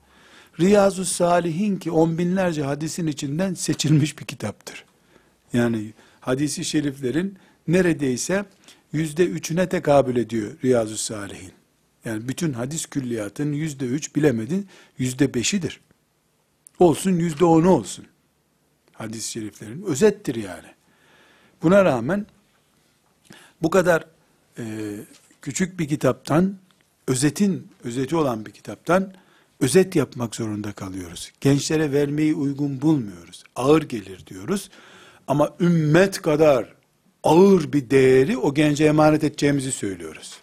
Riyazu 0.59 1.05
Salihin 1.05 1.77
ki 1.77 1.91
on 1.91 2.17
binlerce 2.17 2.63
hadisin 2.63 3.07
içinden 3.07 3.53
seçilmiş 3.53 4.19
bir 4.19 4.25
kitaptır. 4.25 4.85
Yani 5.53 5.93
hadisi 6.19 6.65
şeriflerin 6.65 7.37
neredeyse 7.67 8.45
yüzde 8.93 9.25
üçüne 9.25 9.69
tekabül 9.69 10.15
ediyor 10.15 10.51
Riyazu 10.63 10.97
Salihin. 10.97 11.51
Yani 12.05 12.27
bütün 12.27 12.53
hadis 12.53 12.85
külliyatın 12.85 13.53
yüzde 13.53 13.85
üç 13.85 14.15
bilemedin 14.15 14.67
yüzde 14.97 15.33
beşidir. 15.33 15.79
Olsun 16.79 17.11
yüzde 17.11 17.45
onu 17.45 17.69
olsun. 17.69 18.05
hadis-i 18.91 19.31
şeriflerin. 19.31 19.81
Özettir 19.81 20.35
yani. 20.35 20.67
Buna 21.63 21.85
rağmen 21.85 22.25
bu 23.61 23.69
kadar 23.69 24.05
e, 24.57 24.63
küçük 25.41 25.79
bir 25.79 25.87
kitaptan, 25.87 26.55
özetin, 27.07 27.67
özeti 27.83 28.15
olan 28.15 28.45
bir 28.45 28.51
kitaptan 28.51 29.13
özet 29.59 29.95
yapmak 29.95 30.35
zorunda 30.35 30.71
kalıyoruz. 30.71 31.31
Gençlere 31.41 31.91
vermeyi 31.91 32.35
uygun 32.35 32.81
bulmuyoruz. 32.81 33.43
Ağır 33.55 33.81
gelir 33.81 34.27
diyoruz. 34.27 34.69
Ama 35.27 35.49
ümmet 35.59 36.21
kadar 36.21 36.73
ağır 37.23 37.73
bir 37.73 37.89
değeri 37.89 38.37
o 38.37 38.53
gence 38.53 38.85
emanet 38.85 39.23
edeceğimizi 39.23 39.71
söylüyoruz. 39.71 40.37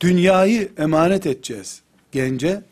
Dünyayı 0.00 0.72
emanet 0.78 1.26
edeceğiz 1.26 1.82
gence. 2.12 2.62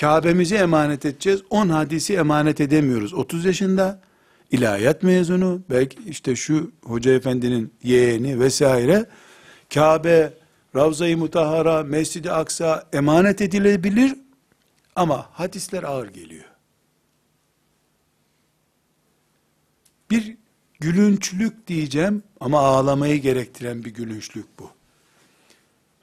Kabe'mizi 0.00 0.54
emanet 0.54 1.06
edeceğiz. 1.06 1.42
10 1.50 1.68
hadisi 1.68 2.14
emanet 2.14 2.60
edemiyoruz. 2.60 3.14
30 3.14 3.44
yaşında 3.44 4.00
ilahiyat 4.52 5.02
mezunu, 5.02 5.62
belki 5.70 5.98
işte 6.06 6.36
şu 6.36 6.72
hoca 6.84 7.12
efendinin 7.12 7.74
yeğeni 7.82 8.40
vesaire. 8.40 9.06
Kabe, 9.74 10.32
Ravza-i 10.76 11.16
Mutahhara, 11.16 11.82
Mescid-i 11.82 12.30
Aksa 12.30 12.88
emanet 12.92 13.40
edilebilir 13.40 14.14
ama 14.96 15.26
hadisler 15.32 15.82
ağır 15.82 16.08
geliyor. 16.08 16.44
Bir 20.10 20.36
gülünçlük 20.80 21.66
diyeceğim 21.66 22.22
ama 22.40 22.60
ağlamayı 22.60 23.20
gerektiren 23.20 23.84
bir 23.84 23.94
gülünçlük 23.94 24.58
bu. 24.58 24.70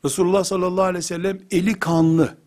Resulullah 0.05 0.43
sallallahu 0.43 0.83
aleyhi 0.83 0.97
ve 0.97 1.07
sellem 1.07 1.39
eli 1.51 1.79
kanlı, 1.79 2.37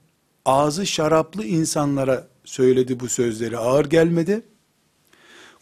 ağzı 0.44 0.86
şaraplı 0.86 1.44
insanlara 1.44 2.28
söyledi 2.44 3.00
bu 3.00 3.08
sözleri 3.08 3.58
ağır 3.58 3.84
gelmedi. 3.84 4.42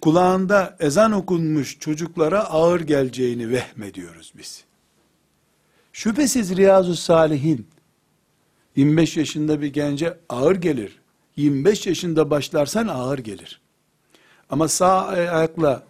Kulağında 0.01 0.77
ezan 0.81 1.13
okunmuş 1.13 1.79
çocuklara 1.79 2.45
ağır 2.45 2.81
geleceğini 2.81 3.51
vehmediyoruz 3.51 4.33
biz. 4.39 4.65
Şüphesiz 5.93 6.57
Riyazu 6.57 6.97
Salihin 6.97 7.67
25 8.77 9.17
yaşında 9.17 9.61
bir 9.61 9.73
gence 9.73 10.19
ağır 10.29 10.57
gelir. 10.57 11.01
25 11.37 11.87
yaşında 11.87 12.31
başlarsan 12.31 12.89
ağır 12.89 13.19
gelir. 13.19 13.61
Ama 14.51 14.69
sağ 14.69 15.07
ayakla 15.07 15.83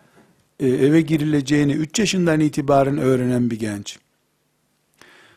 e, 0.60 0.68
eve 0.68 1.00
girileceğini 1.00 1.72
3 1.72 1.98
yaşından 1.98 2.40
itibaren 2.40 2.98
öğrenen 2.98 3.50
bir 3.50 3.58
genç, 3.58 3.98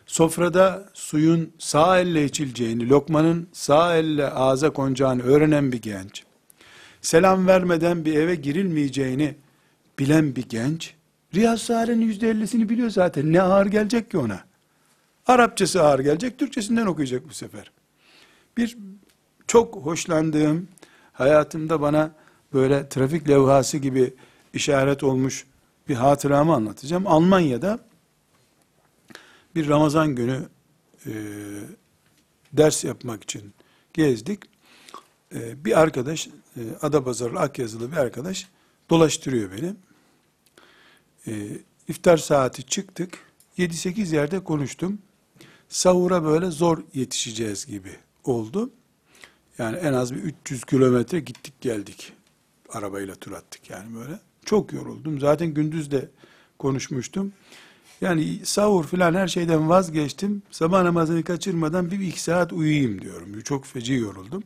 sofrada 0.05 0.89
suyun 0.93 1.51
sağ 1.59 1.99
elle 1.99 2.25
içileceğini, 2.25 2.89
lokmanın 2.89 3.47
sağ 3.53 3.95
elle 3.95 4.29
ağza 4.29 4.69
konacağını 4.69 5.23
öğrenen 5.23 5.71
bir 5.71 5.81
genç, 5.81 6.23
selam 7.03 7.47
vermeden 7.47 8.05
bir 8.05 8.15
eve 8.15 8.35
girilmeyeceğini 8.35 9.35
bilen 9.99 10.35
bir 10.35 10.49
genç, 10.49 10.93
Riyaz 11.35 11.61
Salih'in 11.61 12.01
yüzde 12.01 12.29
ellisini 12.29 12.69
biliyor 12.69 12.89
zaten. 12.89 13.33
Ne 13.33 13.41
ağır 13.41 13.65
gelecek 13.65 14.11
ki 14.11 14.17
ona? 14.17 14.43
Arapçası 15.25 15.83
ağır 15.83 15.99
gelecek, 15.99 16.39
Türkçesinden 16.39 16.85
okuyacak 16.85 17.29
bu 17.29 17.33
sefer. 17.33 17.71
Bir 18.57 18.77
çok 19.47 19.75
hoşlandığım, 19.75 20.67
hayatımda 21.13 21.81
bana 21.81 22.11
böyle 22.53 22.89
trafik 22.89 23.29
levhası 23.29 23.77
gibi 23.77 24.13
işaret 24.53 25.03
olmuş 25.03 25.45
bir 25.89 25.95
hatıramı 25.95 26.53
anlatacağım. 26.53 27.07
Almanya'da 27.07 27.79
bir 29.55 29.67
Ramazan 29.69 30.15
günü 30.15 30.39
e, 31.05 31.11
ders 32.53 32.83
yapmak 32.83 33.23
için 33.23 33.53
gezdik. 33.93 34.52
E, 35.35 35.65
bir 35.65 35.79
arkadaş, 35.79 36.27
e, 36.57 36.61
Adapazarılı 36.81 37.39
Akyazılı 37.39 37.91
bir 37.91 37.97
arkadaş 37.97 38.47
dolaştırıyor 38.89 39.51
beni. 39.51 39.75
E, 41.27 41.57
iftar 41.87 42.17
saati 42.17 42.63
çıktık. 42.63 43.19
7-8 43.57 44.15
yerde 44.15 44.43
konuştum. 44.43 44.99
Sahura 45.69 46.23
böyle 46.23 46.51
zor 46.51 46.83
yetişeceğiz 46.93 47.65
gibi 47.65 47.95
oldu. 48.23 48.71
Yani 49.57 49.77
en 49.77 49.93
az 49.93 50.13
bir 50.13 50.19
300 50.19 50.65
kilometre 50.65 51.19
gittik 51.19 51.61
geldik. 51.61 52.13
Arabayla 52.69 53.15
tur 53.15 53.31
attık 53.31 53.69
yani 53.69 53.95
böyle. 53.95 54.19
Çok 54.45 54.73
yoruldum. 54.73 55.19
Zaten 55.19 55.53
gündüz 55.53 55.91
de 55.91 56.09
konuşmuştum. 56.59 57.33
Yani 58.01 58.39
sahur 58.43 58.87
filan 58.87 59.13
her 59.13 59.27
şeyden 59.27 59.69
vazgeçtim. 59.69 60.43
Sabah 60.51 60.83
namazını 60.83 61.23
kaçırmadan 61.23 61.91
bir 61.91 61.99
iki 61.99 62.21
saat 62.21 62.53
uyuyayım 62.53 63.01
diyorum. 63.01 63.41
Çok 63.41 63.65
feci 63.65 63.93
yoruldum. 63.93 64.43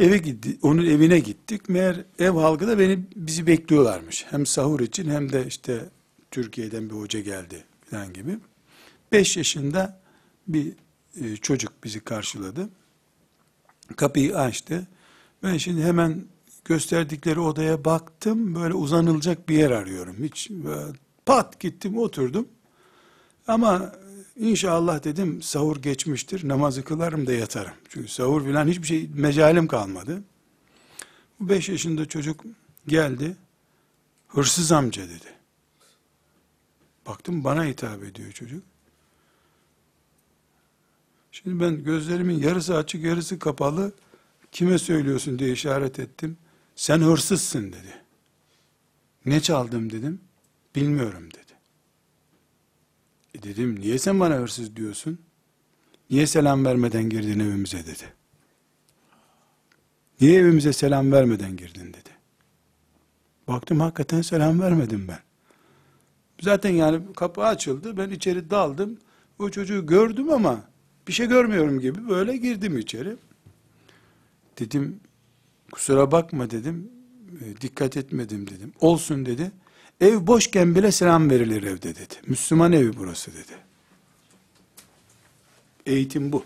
Eve 0.00 0.18
gitti, 0.18 0.58
onun 0.62 0.86
evine 0.86 1.18
gittik. 1.18 1.68
Meğer 1.68 2.04
ev 2.18 2.30
halkı 2.30 2.68
da 2.68 2.78
beni 2.78 3.00
bizi 3.16 3.46
bekliyorlarmış. 3.46 4.26
Hem 4.30 4.46
sahur 4.46 4.80
için 4.80 5.10
hem 5.10 5.32
de 5.32 5.46
işte 5.46 5.88
Türkiye'den 6.30 6.90
bir 6.90 6.94
hoca 6.94 7.20
geldi 7.20 7.64
filan 7.90 8.12
gibi. 8.12 8.38
Beş 9.12 9.36
yaşında 9.36 10.00
bir 10.48 10.72
e, 11.20 11.36
çocuk 11.36 11.72
bizi 11.84 12.00
karşıladı. 12.00 12.68
Kapıyı 13.96 14.38
açtı. 14.38 14.86
Ben 15.42 15.56
şimdi 15.56 15.82
hemen 15.82 16.24
gösterdikleri 16.64 17.40
odaya 17.40 17.84
baktım. 17.84 18.54
Böyle 18.54 18.74
uzanılacak 18.74 19.48
bir 19.48 19.54
yer 19.54 19.70
arıyorum. 19.70 20.16
Hiç 20.22 20.50
pat 21.26 21.60
gittim 21.60 21.98
oturdum. 21.98 22.48
Ama 23.46 23.92
inşallah 24.36 25.04
dedim 25.04 25.42
sahur 25.42 25.76
geçmiştir. 25.76 26.48
Namazı 26.48 26.84
kılarım 26.84 27.26
da 27.26 27.32
yatarım. 27.32 27.72
Çünkü 27.88 28.08
sahur 28.08 28.44
filan 28.44 28.68
hiçbir 28.68 28.86
şey 28.86 29.10
mecalim 29.14 29.66
kalmadı. 29.66 30.22
Bu 31.40 31.48
beş 31.48 31.68
yaşında 31.68 32.06
çocuk 32.08 32.44
geldi. 32.86 33.36
Hırsız 34.28 34.72
amca 34.72 35.02
dedi. 35.02 35.34
Baktım 37.06 37.44
bana 37.44 37.64
hitap 37.64 38.04
ediyor 38.04 38.32
çocuk. 38.32 38.62
Şimdi 41.32 41.64
ben 41.64 41.84
gözlerimin 41.84 42.38
yarısı 42.38 42.76
açık 42.76 43.04
yarısı 43.04 43.38
kapalı 43.38 43.92
kime 44.52 44.78
söylüyorsun 44.78 45.38
diye 45.38 45.52
işaret 45.52 45.98
ettim. 45.98 46.36
Sen 46.76 46.98
hırsızsın 46.98 47.72
dedi. 47.72 48.02
Ne 49.26 49.40
çaldım 49.40 49.92
dedim. 49.92 50.20
Bilmiyorum 50.74 51.30
dedi. 51.30 51.39
E 53.40 53.42
dedim 53.42 53.80
niye 53.80 53.98
sen 53.98 54.20
bana 54.20 54.34
hırsız 54.34 54.76
diyorsun? 54.76 55.18
Niye 56.10 56.26
selam 56.26 56.64
vermeden 56.64 57.08
girdin 57.08 57.40
evimize 57.40 57.78
dedi. 57.78 58.12
Niye 60.20 60.40
evimize 60.40 60.72
selam 60.72 61.12
vermeden 61.12 61.56
girdin 61.56 61.88
dedi. 61.88 62.10
Baktım 63.48 63.80
hakikaten 63.80 64.22
selam 64.22 64.60
vermedim 64.60 65.08
ben. 65.08 65.18
Zaten 66.40 66.70
yani 66.70 67.00
kapı 67.16 67.42
açıldı 67.44 67.96
ben 67.96 68.10
içeri 68.10 68.50
daldım. 68.50 68.98
O 69.38 69.50
çocuğu 69.50 69.86
gördüm 69.86 70.30
ama 70.30 70.64
bir 71.08 71.12
şey 71.12 71.26
görmüyorum 71.26 71.80
gibi 71.80 72.08
böyle 72.08 72.36
girdim 72.36 72.78
içeri. 72.78 73.16
Dedim 74.58 75.00
kusura 75.72 76.12
bakma 76.12 76.50
dedim. 76.50 76.90
E, 77.44 77.60
dikkat 77.60 77.96
etmedim 77.96 78.50
dedim. 78.50 78.72
Olsun 78.80 79.26
dedi. 79.26 79.52
Ev 80.00 80.26
boşken 80.26 80.74
bile 80.74 80.92
selam 80.92 81.30
verilir 81.30 81.62
evde 81.62 81.94
dedi. 81.94 82.14
Müslüman 82.26 82.72
evi 82.72 82.96
burası 82.96 83.30
dedi. 83.32 83.52
Eğitim 85.86 86.32
bu. 86.32 86.44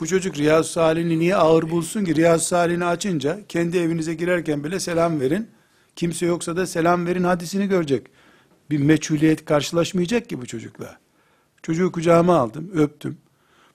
Bu 0.00 0.06
çocuk 0.06 0.38
Riyaz 0.38 0.66
Salih'ini 0.66 1.18
niye 1.18 1.36
ağır 1.36 1.70
bulsun 1.70 2.04
ki? 2.04 2.14
Riyaz 2.14 2.42
Salih'ini 2.42 2.84
açınca 2.84 3.40
kendi 3.48 3.78
evinize 3.78 4.14
girerken 4.14 4.64
bile 4.64 4.80
selam 4.80 5.20
verin. 5.20 5.48
Kimse 5.96 6.26
yoksa 6.26 6.56
da 6.56 6.66
selam 6.66 7.06
verin 7.06 7.24
hadisini 7.24 7.68
görecek. 7.68 8.06
Bir 8.70 8.78
meçhuliyet 8.78 9.44
karşılaşmayacak 9.44 10.28
ki 10.28 10.40
bu 10.40 10.46
çocukla. 10.46 10.98
Çocuğu 11.62 11.92
kucağıma 11.92 12.36
aldım, 12.36 12.70
öptüm. 12.74 13.18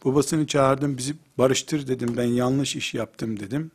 Babasını 0.05 0.47
çağırdım, 0.47 0.97
bizi 0.97 1.13
barıştır 1.37 1.87
dedim, 1.87 2.17
ben 2.17 2.23
yanlış 2.23 2.75
iş 2.75 2.93
yaptım 2.93 3.39
dedim. 3.39 3.71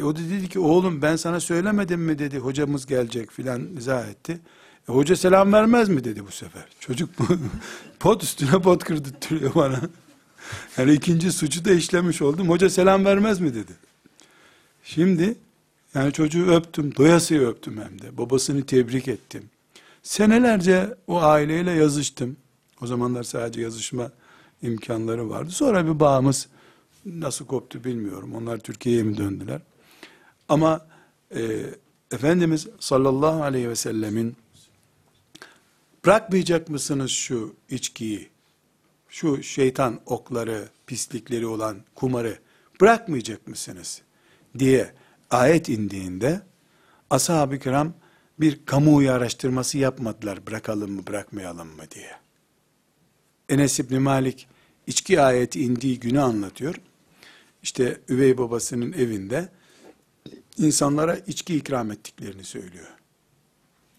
E 0.00 0.04
o 0.04 0.16
da 0.16 0.20
dedi 0.20 0.48
ki 0.48 0.58
oğlum 0.58 1.02
ben 1.02 1.16
sana 1.16 1.40
söylemedim 1.40 2.00
mi 2.00 2.18
dedi 2.18 2.38
hocamız 2.38 2.86
gelecek 2.86 3.30
filan 3.30 3.76
izah 3.78 4.08
etti. 4.08 4.40
E 4.88 4.92
hoca 4.92 5.16
selam 5.16 5.52
vermez 5.52 5.88
mi 5.88 6.04
dedi 6.04 6.26
bu 6.26 6.30
sefer. 6.30 6.64
Çocuk 6.80 7.10
pot 8.00 8.22
üstüne 8.22 8.50
pot 8.62 8.84
kırdırtıyor 8.84 9.54
bana. 9.54 9.80
Yani 10.76 10.92
ikinci 10.92 11.32
suçu 11.32 11.64
da 11.64 11.72
işlemiş 11.72 12.22
oldum. 12.22 12.48
Hoca 12.48 12.70
selam 12.70 13.04
vermez 13.04 13.40
mi 13.40 13.54
dedi. 13.54 13.72
Şimdi 14.84 15.34
yani 15.94 16.12
çocuğu 16.12 16.46
öptüm, 16.46 16.96
doyasıya 16.96 17.40
öptüm 17.40 17.80
hem 17.80 18.02
de. 18.02 18.18
Babasını 18.18 18.66
tebrik 18.66 19.08
ettim. 19.08 19.42
Senelerce 20.02 20.94
o 21.06 21.22
aileyle 21.22 21.70
yazıştım. 21.70 22.36
O 22.82 22.86
zamanlar 22.86 23.22
sadece 23.22 23.60
yazışma 23.60 24.10
imkanları 24.62 25.30
vardı. 25.30 25.50
Sonra 25.50 25.86
bir 25.86 26.00
bağımız 26.00 26.48
nasıl 27.06 27.46
koptu 27.46 27.84
bilmiyorum. 27.84 28.34
Onlar 28.34 28.58
Türkiye'ye 28.58 29.02
mi 29.02 29.16
döndüler? 29.16 29.60
Ama 30.50 30.86
e, 31.34 31.40
Efendimiz 32.12 32.66
sallallahu 32.80 33.42
aleyhi 33.42 33.68
ve 33.68 33.76
sellemin 33.76 34.36
bırakmayacak 36.04 36.68
mısınız 36.68 37.10
şu 37.10 37.54
içkiyi, 37.68 38.28
şu 39.08 39.42
şeytan 39.42 40.00
okları, 40.06 40.68
pislikleri 40.86 41.46
olan 41.46 41.76
kumarı 41.94 42.38
bırakmayacak 42.80 43.48
mısınız 43.48 44.02
diye 44.58 44.92
ayet 45.30 45.68
indiğinde 45.68 46.40
ashab-ı 47.10 47.58
kiram 47.58 47.94
bir 48.40 48.66
kamuoyu 48.66 49.12
araştırması 49.12 49.78
yapmadılar 49.78 50.46
bırakalım 50.46 50.92
mı 50.92 51.06
bırakmayalım 51.06 51.68
mı 51.68 51.82
diye. 51.90 52.12
Enes 53.48 53.78
İbni 53.78 53.98
Malik 53.98 54.48
içki 54.86 55.20
ayeti 55.20 55.60
indiği 55.60 56.00
günü 56.00 56.20
anlatıyor. 56.20 56.74
İşte 57.62 58.00
üvey 58.08 58.38
babasının 58.38 58.92
evinde 58.92 59.48
insanlara 60.60 61.16
içki 61.16 61.56
ikram 61.56 61.90
ettiklerini 61.90 62.44
söylüyor. 62.44 62.86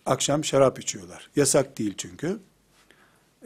Akşam 0.05 0.43
şarap 0.43 0.79
içiyorlar. 0.79 1.29
Yasak 1.35 1.77
değil 1.77 1.93
çünkü. 1.97 2.39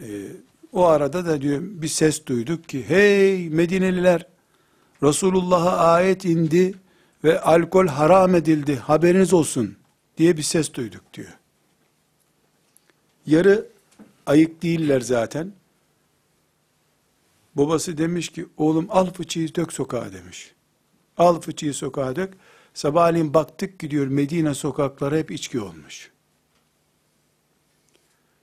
Ee, 0.01 0.27
o 0.73 0.85
arada 0.85 1.25
da 1.25 1.41
diyor 1.41 1.61
bir 1.61 1.87
ses 1.87 2.25
duyduk 2.25 2.69
ki 2.69 2.89
hey 2.89 3.49
Medineliler 3.49 4.27
Resulullah'a 5.03 5.77
ayet 5.77 6.25
indi 6.25 6.73
ve 7.23 7.41
alkol 7.41 7.87
haram 7.87 8.35
edildi 8.35 8.75
haberiniz 8.75 9.33
olsun 9.33 9.75
diye 10.17 10.37
bir 10.37 10.43
ses 10.43 10.73
duyduk 10.73 11.13
diyor. 11.13 11.37
Yarı 13.25 13.67
ayık 14.25 14.63
değiller 14.63 15.01
zaten. 15.01 15.51
Babası 17.55 17.97
demiş 17.97 18.29
ki 18.29 18.45
oğlum 18.57 18.87
al 18.89 19.13
fıçıyı 19.13 19.55
dök 19.55 19.73
sokağa 19.73 20.13
demiş. 20.13 20.51
Al 21.17 21.41
fıçıyı 21.41 21.73
sokağa 21.73 22.15
dök. 22.15 22.33
Sabahleyin 22.75 23.33
baktık 23.33 23.79
gidiyor 23.79 24.07
Medine 24.07 24.53
sokakları 24.53 25.17
hep 25.17 25.31
içki 25.31 25.59
olmuş. 25.59 26.11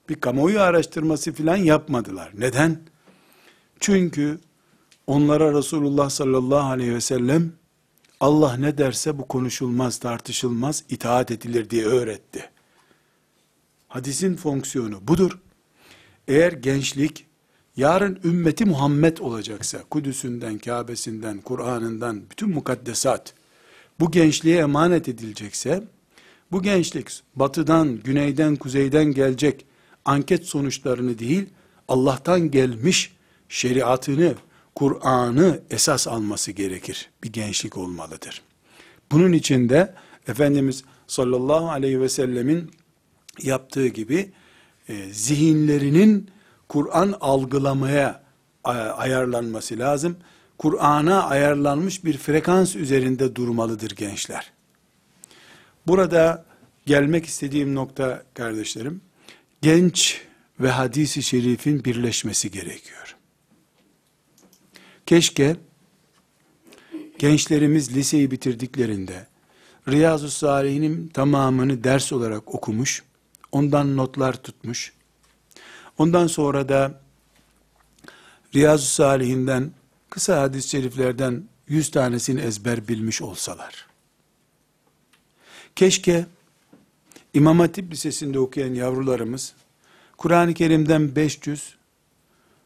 Bir 0.09 0.15
kamuoyu 0.15 0.61
araştırması 0.61 1.33
filan 1.33 1.57
yapmadılar. 1.57 2.33
Neden? 2.39 2.81
Çünkü 3.81 4.41
onlara 5.07 5.55
Resulullah 5.55 6.11
sallallahu 6.11 6.71
aleyhi 6.71 6.95
ve 6.95 7.01
sellem 7.01 7.53
Allah 8.21 8.57
ne 8.57 8.79
derse 8.79 9.19
bu 9.19 9.29
konuşulmaz, 9.29 9.99
tartışılmaz, 9.99 10.85
itaat 10.89 11.31
edilir 11.31 11.71
diye 11.71 11.85
öğretti. 11.85 12.51
Hadisin 13.89 14.37
fonksiyonu 14.37 15.09
budur. 15.09 15.39
Eğer 16.29 16.53
gençlik 16.53 17.27
yarın 17.77 18.21
ümmeti 18.25 18.65
Muhammed 18.65 19.19
olacaksa, 19.19 19.85
Kudüs'ünden, 19.91 20.59
Kabe'sinden, 20.59 21.41
Kur'an'ından, 21.41 22.23
bütün 22.31 22.51
mukaddesat, 22.51 23.35
bu 24.01 24.11
gençliğe 24.11 24.59
emanet 24.59 25.09
edilecekse, 25.09 25.85
bu 26.53 26.63
gençlik 26.63 27.09
batıdan, 27.37 28.01
güneyden, 28.05 28.57
kuzeyden 28.57 29.05
gelecek 29.05 29.67
anket 30.05 30.47
sonuçlarını 30.47 31.19
değil, 31.19 31.47
Allah'tan 31.89 32.51
gelmiş 32.51 33.13
şeriatını, 33.49 34.35
Kur'an'ı 34.75 35.61
esas 35.71 36.09
alması 36.09 36.53
gerekir. 36.53 37.11
Bir 37.25 37.33
gençlik 37.33 37.77
olmalıdır. 37.77 38.43
Bunun 39.11 39.33
için 39.33 39.69
de 39.69 39.95
Efendimiz 40.29 40.85
sallallahu 41.07 41.71
aleyhi 41.71 42.01
ve 42.01 42.09
sellemin 42.09 42.71
yaptığı 43.43 43.87
gibi 43.87 44.33
e, 44.89 45.13
zihinlerinin 45.13 46.31
Kur'an 46.69 47.15
algılamaya 47.21 48.23
ayarlanması 48.65 49.79
lazım. 49.79 50.17
Kur'an'a 50.63 51.23
ayarlanmış 51.23 52.05
bir 52.05 52.19
frekans 52.19 52.77
üzerinde 52.77 53.37
durmalıdır 53.37 53.91
gençler. 53.91 54.53
Burada 55.87 56.45
gelmek 56.87 57.27
istediğim 57.27 57.75
nokta 57.75 58.23
kardeşlerim, 58.35 59.01
genç 59.63 60.21
ve 60.61 60.71
hadisi 60.71 61.23
şerifin 61.23 61.85
birleşmesi 61.85 62.51
gerekiyor. 62.51 63.17
Keşke 65.07 65.57
gençlerimiz 67.19 67.97
liseyi 67.97 68.31
bitirdiklerinde 68.31 69.27
Riyazu 69.89 70.31
Salih'in 70.31 71.09
tamamını 71.09 71.85
ders 71.85 72.13
olarak 72.13 72.55
okumuş, 72.55 73.03
ondan 73.53 73.97
notlar 73.97 74.43
tutmuş, 74.43 74.93
ondan 75.99 76.27
sonra 76.27 76.69
da 76.69 77.01
Riyazu 78.55 78.87
Salih'inden 78.87 79.73
kısa 80.13 80.41
hadis-i 80.41 80.69
şeriflerden 80.69 81.45
yüz 81.69 81.91
tanesini 81.91 82.41
ezber 82.41 82.89
bilmiş 82.89 83.23
olsalar. 83.23 83.87
Keşke 85.77 86.27
İmam 87.35 87.59
Hatip 87.59 87.93
Lisesi'nde 87.93 88.39
okuyan 88.39 88.75
yavrularımız 88.75 89.55
Kur'an-ı 90.17 90.55
Kerim'den 90.55 91.17
500, 91.17 91.75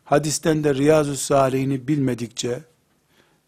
hadisten 0.05 0.64
de 0.64 0.74
Riyazu 0.74 1.16
Salihini 1.16 1.88
bilmedikçe, 1.88 2.61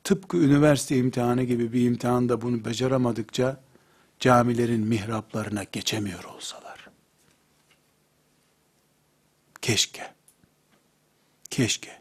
tıpkı 0.05 0.37
üniversite 0.37 0.97
imtihanı 0.97 1.43
gibi 1.43 1.73
bir 1.73 1.87
imtihanda 1.87 2.43
bunu 2.43 2.65
beceremadıkça, 2.65 3.61
camilerin 4.21 4.87
mihraplarına 4.87 5.65
geçemiyor 5.73 6.25
olsalar. 6.25 6.91
Keşke. 9.63 10.13
Keşke. 11.51 11.98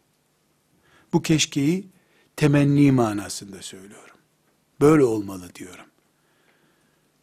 Bu 1.14 1.22
keşkeyi 1.22 1.88
temenni 2.36 2.92
manasında 2.92 3.62
söylüyorum. 3.62 4.18
Böyle 4.82 5.04
olmalı 5.04 5.56
diyorum. 5.56 5.86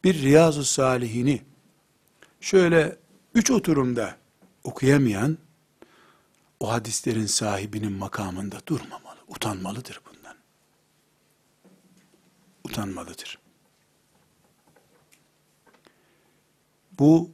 Bir 0.04 0.22
Riyazu 0.22 0.64
Salihini 0.64 1.42
şöyle 2.40 2.96
üç 3.34 3.50
oturumda 3.50 4.16
okuyamayan, 4.64 5.38
o 6.60 6.72
hadislerin 6.72 7.26
sahibinin 7.26 7.92
makamında 7.92 8.56
durmamalı, 8.66 9.18
utanmalıdır 9.28 10.00
bundan. 10.06 10.36
Utanmalıdır. 12.64 13.38
Bu 16.98 17.30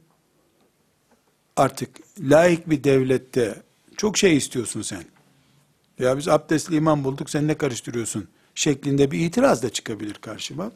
artık 1.55 1.99
laik 2.19 2.69
bir 2.69 2.83
devlette 2.83 3.63
çok 3.97 4.17
şey 4.17 4.37
istiyorsun 4.37 4.81
sen. 4.81 5.03
Ya 6.01 6.17
biz 6.17 6.27
abdestli 6.27 6.75
imam 6.75 7.03
bulduk 7.03 7.29
sen 7.29 7.47
ne 7.47 7.57
karıştırıyorsun 7.57 8.27
şeklinde 8.55 9.11
bir 9.11 9.19
itiraz 9.19 9.63
da 9.63 9.69
çıkabilir 9.69 10.13
karşıma. 10.13 10.71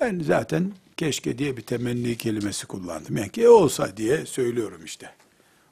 Ben 0.00 0.20
zaten 0.26 0.72
keşke 0.96 1.38
diye 1.38 1.56
bir 1.56 1.62
temenni 1.62 2.16
kelimesi 2.16 2.66
kullandım. 2.66 3.16
Yani 3.16 3.32
ki 3.32 3.48
olsa 3.48 3.96
diye 3.96 4.26
söylüyorum 4.26 4.84
işte. 4.84 5.10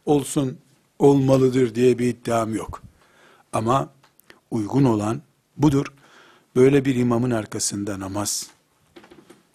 Olsun, 0.07 0.59
olmalıdır 0.99 1.74
diye 1.74 1.99
bir 1.99 2.09
iddiam 2.09 2.55
yok. 2.55 2.83
Ama 3.53 3.91
uygun 4.51 4.85
olan 4.85 5.22
budur. 5.57 5.87
Böyle 6.57 6.85
bir 6.85 6.97
imamın 6.97 7.30
arkasında 7.30 8.01
namaz, 8.01 8.47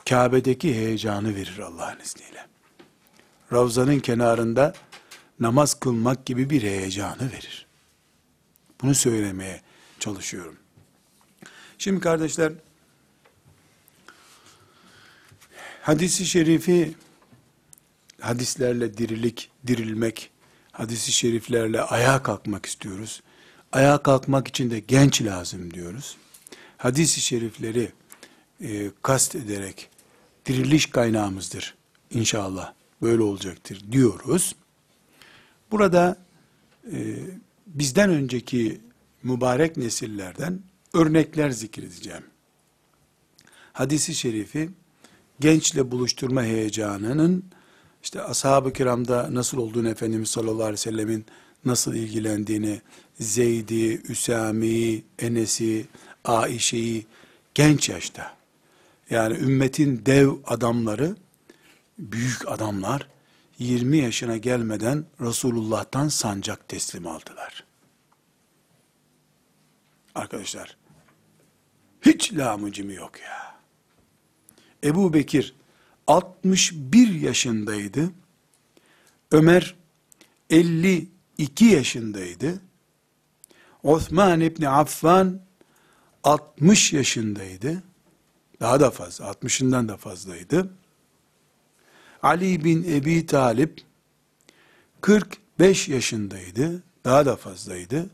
Kabe'deki 0.09 0.75
heyecanı 0.75 1.35
verir 1.35 1.59
Allah'ın 1.59 1.99
izniyle. 1.99 2.45
Ravzanın 3.53 3.99
kenarında 3.99 4.73
namaz 5.39 5.73
kılmak 5.73 6.25
gibi 6.25 6.49
bir 6.49 6.61
heyecanı 6.61 7.31
verir. 7.31 7.66
Bunu 8.81 8.95
söylemeye 8.95 9.61
çalışıyorum. 9.99 10.55
Şimdi 11.77 11.99
kardeşler, 11.99 12.53
hadisi 15.81 16.25
şerifi, 16.25 16.95
hadislerle 18.21 18.97
dirilik, 18.97 19.49
dirilmek, 19.67 20.31
hadisi 20.71 21.11
şeriflerle 21.11 21.81
ayağa 21.81 22.23
kalkmak 22.23 22.65
istiyoruz. 22.65 23.21
Ayağa 23.71 23.97
kalkmak 23.97 24.47
için 24.47 24.71
de 24.71 24.79
genç 24.79 25.21
lazım 25.21 25.73
diyoruz. 25.73 26.17
Hadisi 26.77 27.21
şerifleri 27.21 27.91
e, 28.61 28.91
kast 29.01 29.35
ederek 29.35 29.89
diriliş 30.45 30.85
kaynağımızdır 30.85 31.75
inşallah 32.11 32.73
böyle 33.01 33.21
olacaktır 33.21 33.83
diyoruz. 33.91 34.55
Burada 35.71 36.17
e, 36.93 37.15
bizden 37.67 38.09
önceki 38.09 38.81
mübarek 39.23 39.77
nesillerden 39.77 40.59
örnekler 40.93 41.49
zikredeceğim. 41.49 42.23
Hadisi 43.73 44.15
şerifi 44.15 44.69
gençle 45.39 45.91
buluşturma 45.91 46.43
heyecanının 46.43 47.43
işte 48.03 48.21
ashab-ı 48.21 48.73
kiramda 48.73 49.29
nasıl 49.31 49.57
olduğunu 49.57 49.89
Efendimiz 49.89 50.29
sallallahu 50.29 50.63
aleyhi 50.63 50.73
ve 50.73 50.77
sellemin 50.77 51.25
nasıl 51.65 51.93
ilgilendiğini, 51.93 52.81
Zeyd'i, 53.19 54.01
Üsami'yi, 54.01 55.03
Enes'i, 55.19 55.85
Aişe'yi 56.25 57.05
genç 57.53 57.89
yaşta, 57.89 58.37
yani 59.09 59.37
ümmetin 59.37 60.05
dev 60.05 60.29
adamları, 60.45 61.15
büyük 61.99 62.47
adamlar, 62.47 63.07
20 63.59 63.97
yaşına 63.97 64.37
gelmeden 64.37 65.05
Resulullah'tan 65.21 66.07
sancak 66.07 66.67
teslim 66.67 67.07
aldılar. 67.07 67.63
Arkadaşlar, 70.15 70.77
hiç 72.01 72.33
lamucimi 72.33 72.93
yok 72.93 73.21
ya. 73.21 73.57
Ebu 74.83 75.13
Bekir 75.13 75.55
61 76.07 77.21
yaşındaydı. 77.21 78.11
Ömer 79.31 79.75
52 80.49 81.65
yaşındaydı. 81.65 82.61
Osman 83.83 84.41
İbni 84.41 84.69
Affan 84.69 85.41
60 86.23 86.93
yaşındaydı. 86.93 87.83
Daha 88.59 88.79
da 88.79 88.91
fazla, 88.91 89.25
60'ından 89.25 89.87
da 89.87 89.97
fazlaydı. 89.97 90.73
Ali 92.23 92.63
bin 92.63 92.83
Ebi 92.83 93.25
Talip 93.25 93.81
45 95.01 95.87
yaşındaydı. 95.87 96.83
Daha 97.05 97.25
da 97.25 97.35
fazlaydı. 97.35 98.09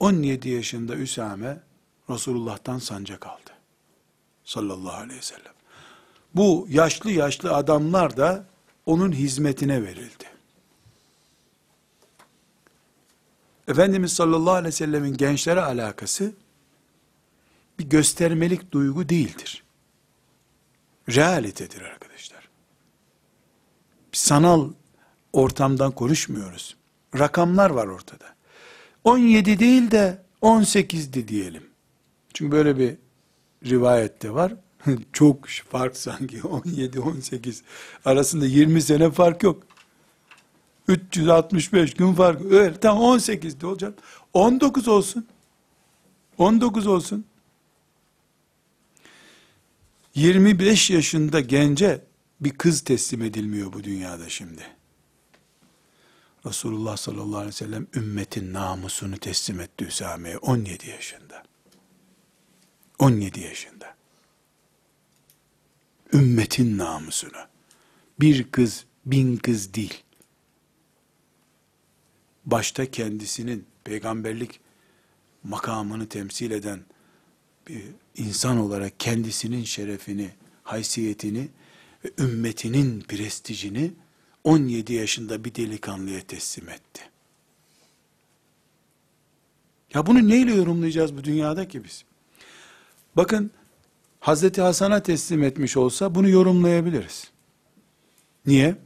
17 0.00 0.48
yaşında 0.48 0.96
Üsame 0.96 1.60
Resulullah'tan 2.10 2.78
sancak 2.78 3.26
aldı. 3.26 3.50
Sallallahu 4.44 4.96
aleyhi 4.96 5.18
ve 5.18 5.22
sellem. 5.22 5.52
Bu 6.34 6.66
yaşlı 6.70 7.10
yaşlı 7.10 7.54
adamlar 7.54 8.16
da 8.16 8.44
onun 8.86 9.12
hizmetine 9.12 9.82
verildi. 9.82 10.24
Efendimiz 13.68 14.12
sallallahu 14.12 14.54
aleyhi 14.54 14.66
ve 14.66 14.72
sellemin 14.72 15.16
gençlere 15.16 15.60
alakası 15.60 16.32
bir 17.78 17.84
göstermelik 17.84 18.72
duygu 18.72 19.08
değildir. 19.08 19.64
Realitedir 21.08 21.80
arkadaşlar. 21.80 21.97
Sanal 24.18 24.70
ortamdan 25.32 25.92
konuşmuyoruz. 25.92 26.76
Rakamlar 27.18 27.70
var 27.70 27.86
ortada. 27.86 28.24
17 29.04 29.58
değil 29.58 29.90
de 29.90 30.22
18'di 30.42 31.28
diyelim. 31.28 31.62
Çünkü 32.34 32.52
böyle 32.52 32.78
bir 32.78 32.96
rivayette 33.64 34.34
var. 34.34 34.54
Çok 35.12 35.48
fark 35.48 35.96
sanki 35.96 36.38
17-18 36.38 37.60
arasında 38.04 38.46
20 38.46 38.82
sene 38.82 39.10
fark 39.10 39.42
yok. 39.42 39.62
365 40.88 41.94
gün 41.94 42.14
fark. 42.14 42.44
Öyle 42.44 42.80
tam 42.80 42.98
18'de 42.98 43.66
olacak. 43.66 43.98
19 44.32 44.88
olsun. 44.88 45.26
19 46.38 46.86
olsun. 46.86 47.24
25 50.14 50.90
yaşında 50.90 51.40
gence 51.40 52.07
bir 52.40 52.50
kız 52.50 52.80
teslim 52.80 53.22
edilmiyor 53.22 53.72
bu 53.72 53.84
dünyada 53.84 54.28
şimdi. 54.28 54.62
Resulullah 56.46 56.96
sallallahu 56.96 57.36
aleyhi 57.36 57.48
ve 57.48 57.52
sellem 57.52 57.86
ümmetin 57.94 58.52
namusunu 58.52 59.18
teslim 59.18 59.60
etti 59.60 59.84
Üsame'ye 59.84 60.38
17 60.38 60.90
yaşında. 60.90 61.42
17 62.98 63.40
yaşında. 63.40 63.96
Ümmetin 66.12 66.78
namusunu. 66.78 67.38
Bir 68.20 68.50
kız, 68.50 68.84
bin 69.06 69.36
kız 69.36 69.74
değil. 69.74 70.02
Başta 72.46 72.90
kendisinin 72.90 73.66
peygamberlik 73.84 74.60
makamını 75.44 76.08
temsil 76.08 76.50
eden 76.50 76.84
bir 77.68 77.84
insan 78.16 78.58
olarak 78.58 79.00
kendisinin 79.00 79.64
şerefini, 79.64 80.30
haysiyetini 80.62 81.48
ve 82.04 82.10
ümmetinin 82.18 83.00
prestijini 83.00 83.92
17 84.44 84.92
yaşında 84.92 85.44
bir 85.44 85.54
delikanlıya 85.54 86.20
teslim 86.20 86.68
etti. 86.68 87.02
Ya 89.94 90.06
bunu 90.06 90.28
neyle 90.28 90.54
yorumlayacağız 90.54 91.16
bu 91.16 91.24
dünyada 91.24 91.68
ki 91.68 91.84
biz? 91.84 92.04
Bakın 93.16 93.50
Hazreti 94.20 94.62
Hasan'a 94.62 95.02
teslim 95.02 95.42
etmiş 95.42 95.76
olsa 95.76 96.14
bunu 96.14 96.28
yorumlayabiliriz. 96.28 97.30
Niye? 98.46 98.76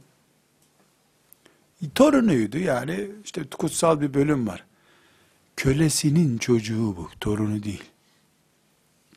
Torunuydu 1.95 2.57
yani 2.57 3.07
işte 3.25 3.43
kutsal 3.43 4.01
bir 4.01 4.13
bölüm 4.13 4.47
var. 4.47 4.65
Kölesinin 5.55 6.37
çocuğu 6.37 6.97
bu, 6.97 7.09
torunu 7.19 7.63
değil. 7.63 7.83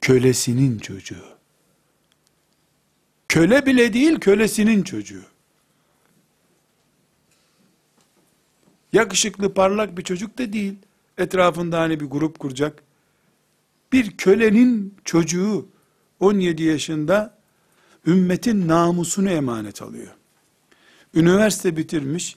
Kölesinin 0.01 0.79
çocuğu. 0.79 1.36
Köle 3.29 3.67
bile 3.67 3.93
değil, 3.93 4.19
kölesinin 4.21 4.83
çocuğu. 4.83 5.23
Yakışıklı, 8.93 9.55
parlak 9.55 9.99
bir 9.99 10.03
çocuk 10.03 10.39
da 10.39 10.53
değil. 10.53 10.75
Etrafında 11.19 11.81
hani 11.81 12.01
bir 12.01 12.07
grup 12.07 12.39
kuracak. 12.39 12.83
Bir 13.93 14.17
kölenin 14.17 14.95
çocuğu 15.05 15.69
17 16.21 16.63
yaşında 16.63 17.39
ümmetin 18.07 18.69
namusunu 18.69 19.31
emanet 19.31 19.83
alıyor. 19.83 20.15
Üniversite 21.15 21.77
bitirmiş 21.77 22.37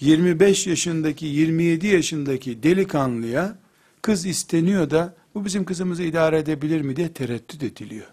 25 0.00 0.66
yaşındaki 0.66 1.26
27 1.26 1.86
yaşındaki 1.86 2.62
delikanlıya 2.62 3.58
kız 4.02 4.26
isteniyor 4.26 4.90
da 4.90 5.14
bu 5.34 5.44
bizim 5.44 5.64
kızımızı 5.64 6.02
idare 6.02 6.38
edebilir 6.38 6.80
mi 6.80 6.96
diye 6.96 7.12
tereddüt 7.12 7.62
ediliyor. 7.62 8.06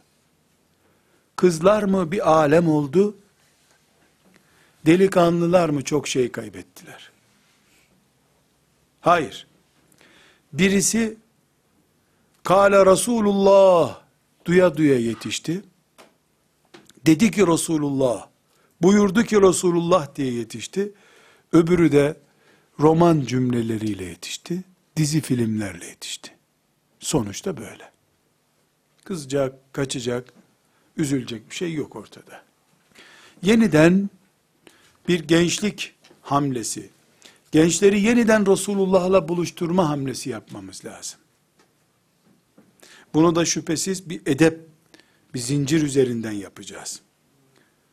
Kızlar 1.35 1.83
mı 1.83 2.11
bir 2.11 2.31
alem 2.31 2.69
oldu? 2.69 3.15
Delikanlılar 4.85 5.69
mı 5.69 5.83
çok 5.83 6.07
şey 6.07 6.31
kaybettiler? 6.31 7.11
Hayır. 9.01 9.47
Birisi 10.53 11.17
Kale 12.43 12.85
Resulullah 12.85 14.01
duya 14.45 14.77
duya 14.77 14.99
yetişti. 14.99 15.61
Dedi 17.05 17.31
ki 17.31 17.47
Resulullah, 17.47 18.27
buyurdu 18.81 19.23
ki 19.23 19.41
Resulullah 19.41 20.15
diye 20.15 20.33
yetişti. 20.33 20.91
Öbürü 21.51 21.91
de 21.91 22.17
roman 22.79 23.21
cümleleriyle 23.21 24.03
yetişti. 24.03 24.63
Dizi 24.95 25.21
filmlerle 25.21 25.85
yetişti. 25.85 26.31
Sonuçta 26.99 27.57
böyle. 27.57 27.91
Kızacak, 29.03 29.73
kaçacak, 29.73 30.33
üzülecek 30.97 31.49
bir 31.49 31.55
şey 31.55 31.73
yok 31.73 31.95
ortada. 31.95 32.41
Yeniden 33.41 34.09
bir 35.07 35.19
gençlik 35.19 35.95
hamlesi, 36.21 36.89
gençleri 37.51 38.01
yeniden 38.01 38.45
Resulullah'la 38.51 39.27
buluşturma 39.27 39.89
hamlesi 39.89 40.29
yapmamız 40.29 40.85
lazım. 40.85 41.19
Bunu 43.13 43.35
da 43.35 43.45
şüphesiz 43.45 44.09
bir 44.09 44.21
edep, 44.25 44.59
bir 45.33 45.39
zincir 45.39 45.81
üzerinden 45.81 46.31
yapacağız. 46.31 47.01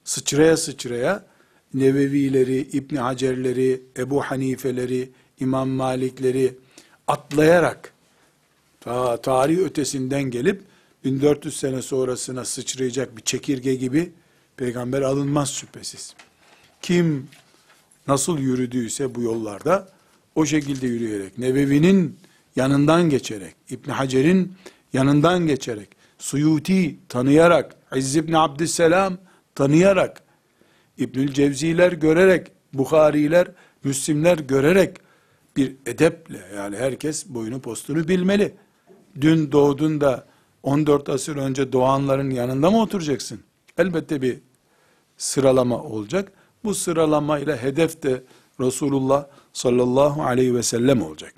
Sıçraya 0.05 0.57
sıçraya 0.57 1.31
Nevevileri, 1.75 2.61
İbn 2.73 2.97
Hacerleri, 2.97 3.83
Ebu 3.97 4.23
Hanifeleri, 4.23 5.11
İmam 5.41 5.69
Malikleri 5.69 6.55
atlayarak 7.07 7.93
ta 8.81 9.17
tarih 9.17 9.59
ötesinden 9.59 10.23
gelip 10.23 10.63
1400 11.05 11.57
sene 11.57 11.83
sonrasına 11.83 12.45
sıçrayacak 12.45 13.17
bir 13.17 13.23
çekirge 13.23 13.75
gibi 13.75 14.13
peygamber 14.57 15.03
alınmaz 15.03 15.53
şüphesiz. 15.53 16.15
Kim 16.83 17.29
nasıl 18.09 18.39
yürüdüyse 18.39 19.15
bu 19.15 19.23
yollarda 19.23 19.89
o 20.35 20.47
şekilde 20.47 20.87
yürüyerek, 20.87 21.39
Nebevi'nin 21.39 22.19
yanından 22.57 23.11
geçerek, 23.11 23.55
İbn 23.71 23.91
Hacer'in 23.91 24.53
yanından 24.93 25.47
geçerek, 25.47 25.89
Suyuti 26.19 26.97
tanıyarak, 27.09 27.77
İzz 27.97 28.17
ibn 28.17 28.33
Abdüsselam 28.33 29.19
tanıyarak, 29.55 30.23
İbnül 30.99 31.33
Cevziler 31.33 31.93
görerek, 31.93 32.47
Bukhariler, 32.73 33.49
Müslimler 33.85 34.39
görerek 34.39 34.97
bir 35.57 35.77
edeple 35.87 36.41
yani 36.57 36.77
herkes 36.77 37.27
boyunu 37.27 37.61
postunu 37.61 38.09
bilmeli. 38.09 38.55
Dün 39.21 39.53
doğdun 39.53 40.01
da 40.01 40.27
14 40.63 41.09
asır 41.09 41.37
önce 41.37 41.73
doğanların 41.73 42.31
yanında 42.31 42.71
mı 42.71 42.83
oturacaksın? 42.83 43.41
Elbette 43.79 44.23
bir 44.23 44.39
sıralama 45.17 45.83
olacak. 45.83 46.33
Bu 46.65 46.75
sıralamayla 46.75 47.57
hedef 47.57 48.03
de 48.03 48.23
Resulullah 48.61 49.27
sallallahu 49.53 50.23
aleyhi 50.23 50.55
ve 50.55 50.63
sellem 50.63 51.03
olacak. 51.03 51.35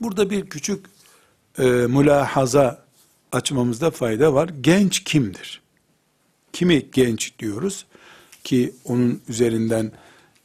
Burada 0.00 0.30
bir 0.30 0.46
küçük 0.46 0.86
e, 1.58 1.62
mülahaza 1.64 2.86
açmamızda 3.32 3.90
fayda 3.90 4.34
var. 4.34 4.48
Genç 4.60 5.04
kimdir? 5.04 5.62
Kimi 6.52 6.90
genç 6.90 7.38
diyoruz? 7.38 7.86
Ki 8.44 8.74
onun 8.84 9.22
üzerinden 9.28 9.92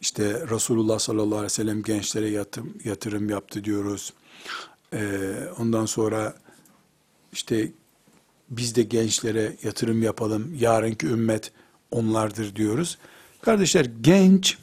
işte 0.02 0.48
Resulullah 0.50 1.00
sallallahu 1.00 1.36
aleyhi 1.36 1.44
ve 1.44 1.50
sellem 1.50 1.84
gençlere 1.84 2.30
yatırım, 2.30 2.74
yatırım 2.84 3.30
yaptı 3.30 3.64
diyoruz. 3.64 4.14
Ee, 4.94 5.34
ondan 5.60 5.86
sonra 5.86 6.36
işte 7.32 7.72
biz 8.50 8.76
de 8.76 8.84
gençlere 8.84 9.56
yatırım 9.64 10.04
yapalım. 10.04 10.56
Yarınki 10.60 11.08
ümmet 11.08 11.52
onlardır 11.92 12.56
diyoruz. 12.56 12.98
Kardeşler 13.42 13.86
genç 14.02 14.58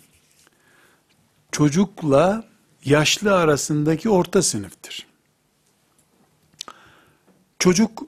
çocukla 1.53 2.45
yaşlı 2.85 3.37
arasındaki 3.37 4.11
orta 4.11 4.43
sınıftır. 4.43 5.07
Çocuk 7.59 8.03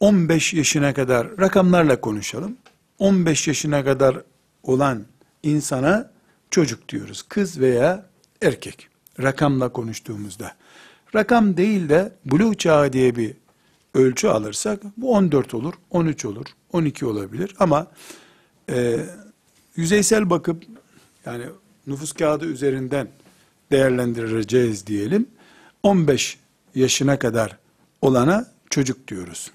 15 0.00 0.54
yaşına 0.54 0.94
kadar 0.94 1.38
rakamlarla 1.38 2.00
konuşalım. 2.00 2.56
15 2.98 3.48
yaşına 3.48 3.84
kadar 3.84 4.22
olan 4.62 5.04
insana 5.42 6.10
çocuk 6.50 6.88
diyoruz. 6.88 7.22
Kız 7.28 7.60
veya 7.60 8.06
erkek. 8.42 8.88
Rakamla 9.22 9.72
konuştuğumuzda. 9.72 10.54
Rakam 11.14 11.56
değil 11.56 11.88
de 11.88 12.12
buluğ 12.24 12.54
çağı 12.54 12.92
diye 12.92 13.16
bir 13.16 13.41
ölçü 13.94 14.28
alırsak 14.28 14.82
bu 14.96 15.12
14 15.12 15.54
olur, 15.54 15.74
13 15.90 16.24
olur, 16.24 16.46
12 16.72 17.06
olabilir 17.06 17.54
ama 17.58 17.86
e, 18.70 19.06
yüzeysel 19.76 20.30
bakıp 20.30 20.64
yani 21.26 21.44
nüfus 21.86 22.12
kağıdı 22.12 22.46
üzerinden 22.46 23.08
değerlendireceğiz 23.70 24.86
diyelim. 24.86 25.28
15 25.82 26.38
yaşına 26.74 27.18
kadar 27.18 27.58
olana 28.02 28.52
çocuk 28.70 29.08
diyoruz. 29.08 29.52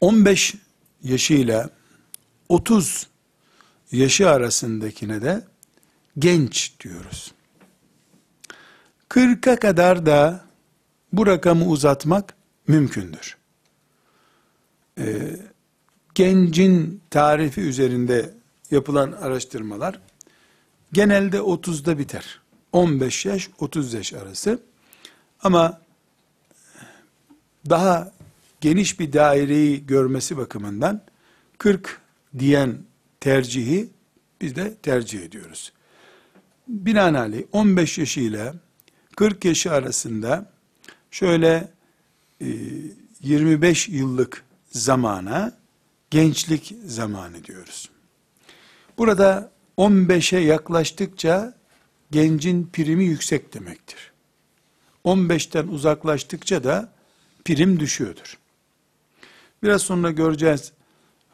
15 0.00 0.54
yaşıyla 1.02 1.70
30 2.48 3.06
yaşı 3.92 4.30
arasındakine 4.30 5.22
de 5.22 5.44
genç 6.18 6.80
diyoruz. 6.80 7.32
40'a 9.08 9.56
kadar 9.56 10.06
da 10.06 10.44
bu 11.12 11.26
rakamı 11.26 11.66
uzatmak 11.66 12.35
mümkündür. 12.68 13.36
Ee, 14.98 15.36
gencin 16.14 17.00
tarifi 17.10 17.60
üzerinde 17.60 18.34
yapılan 18.70 19.12
araştırmalar 19.12 20.00
genelde 20.92 21.36
30'da 21.36 21.98
biter. 21.98 22.40
15 22.72 23.26
yaş 23.26 23.50
30 23.58 23.94
yaş 23.94 24.12
arası. 24.12 24.58
Ama 25.42 25.80
daha 27.68 28.12
geniş 28.60 29.00
bir 29.00 29.12
daireyi 29.12 29.86
görmesi 29.86 30.36
bakımından 30.36 31.02
40 31.58 32.00
diyen 32.38 32.78
tercihi 33.20 33.88
biz 34.40 34.56
de 34.56 34.74
tercih 34.74 35.22
ediyoruz. 35.22 35.72
Binaenaleyh 36.68 37.44
15 37.52 37.98
yaşıyla 37.98 38.54
40 39.16 39.44
yaşı 39.44 39.72
arasında 39.72 40.52
şöyle 41.10 41.75
25 42.40 43.88
e, 43.88 43.92
yıllık 43.92 44.44
zamana 44.70 45.52
gençlik 46.10 46.74
zamanı 46.86 47.44
diyoruz. 47.44 47.90
Burada 48.98 49.50
15'e 49.78 50.40
yaklaştıkça 50.40 51.54
gencin 52.10 52.70
primi 52.72 53.04
yüksek 53.04 53.54
demektir. 53.54 54.12
15'ten 55.04 55.68
uzaklaştıkça 55.68 56.64
da 56.64 56.92
prim 57.44 57.80
düşüyordur. 57.80 58.38
Biraz 59.62 59.82
sonra 59.82 60.10
göreceğiz 60.10 60.72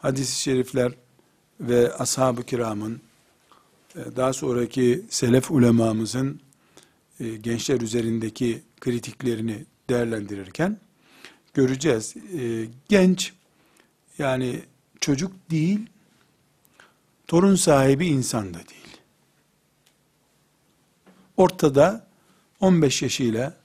hadis-i 0.03 0.41
şerifler 0.41 0.93
ve 1.61 1.95
ashab-ı 1.95 2.43
kiramın 2.43 3.01
e, 3.97 4.17
daha 4.17 4.33
sonraki 4.33 5.03
selef 5.11 5.51
ulemamızın 5.51 6.41
e, 7.21 7.29
gençler 7.29 7.81
üzerindeki 7.81 8.63
kritiklerini 8.81 9.65
değerlendirirken 9.91 10.79
göreceğiz. 11.55 12.15
E, 12.17 12.67
genç 12.89 13.33
yani 14.19 14.63
çocuk 15.01 15.33
değil, 15.51 15.87
torun 17.27 17.55
sahibi 17.55 18.07
insan 18.07 18.55
da 18.55 18.59
değil. 18.59 18.97
Ortada 21.37 22.07
15 22.61 23.03
yaşıyla 23.03 23.57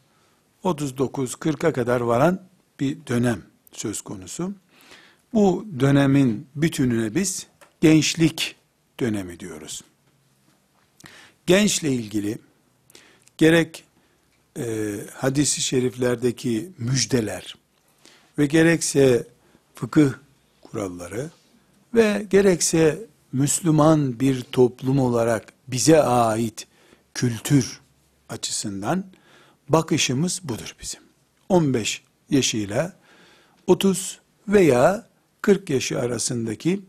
39-40'a 0.63 1.73
kadar 1.73 2.01
varan 2.01 2.41
bir 2.79 2.97
dönem 3.07 3.41
söz 3.71 4.01
konusu. 4.01 4.53
Bu 5.33 5.65
dönemin 5.79 6.47
bütününe 6.55 7.15
biz 7.15 7.47
gençlik 7.81 8.55
dönemi 8.99 9.39
diyoruz. 9.39 9.83
Gençle 11.45 11.91
ilgili 11.91 12.37
gerek 13.37 13.83
e, 14.57 14.95
hadisi 15.13 15.61
şeriflerdeki 15.61 16.71
müjdeler 16.77 17.55
ve 18.37 18.45
gerekse 18.45 19.27
fıkıh 19.75 20.13
kuralları 20.61 21.29
ve 21.93 22.25
gerekse 22.29 23.05
Müslüman 23.33 24.19
bir 24.19 24.41
toplum 24.41 24.99
olarak 24.99 25.53
bize 25.67 26.01
ait 26.01 26.67
kültür 27.13 27.81
açısından 28.29 29.05
bakışımız 29.69 30.41
budur 30.43 30.75
bizim. 30.81 31.01
15 31.49 32.03
yaşıyla 32.29 32.93
30 33.67 34.19
veya 34.47 35.07
40 35.41 35.69
yaşı 35.69 35.99
arasındaki 35.99 36.81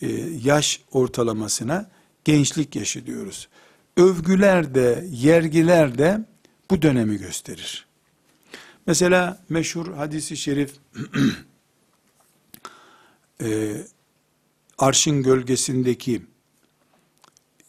e, 0.00 0.08
yaş 0.44 0.80
ortalamasına 0.92 1.90
gençlik 2.24 2.76
yaşı 2.76 3.06
diyoruz. 3.06 3.48
Övgüler 3.96 4.74
de, 4.74 5.04
yergiler 5.10 5.98
de 5.98 6.24
bu 6.70 6.82
dönemi 6.82 7.16
gösterir. 7.16 7.86
Mesela 8.86 9.42
meşhur 9.48 9.94
hadisi 9.94 10.36
şerif 10.36 10.74
e, 13.42 13.76
arşın 14.78 15.22
gölgesindeki 15.22 16.22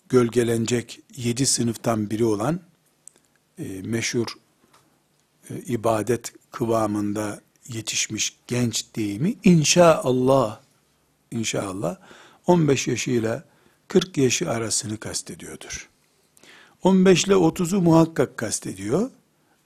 gölgelenecek 0.09 0.99
yedi 1.16 1.45
sınıftan 1.45 2.09
biri 2.09 2.26
olan 2.26 2.59
e, 3.59 3.82
meşhur 3.82 4.28
e, 5.49 5.59
ibadet 5.59 6.34
kıvamında 6.51 7.41
yetişmiş 7.68 8.38
genç 8.47 8.86
deyimi 8.95 9.36
inşaallah 9.43 10.59
inşallah 11.32 11.97
15 12.47 12.88
yaşıyla 12.88 13.43
40 13.88 14.18
yaşı 14.18 14.49
arasını 14.49 14.97
kastediyordur. 14.97 15.89
15 16.84 17.26
ile 17.26 17.34
30'u 17.34 17.82
muhakkak 17.82 18.38
kastediyor. 18.38 19.09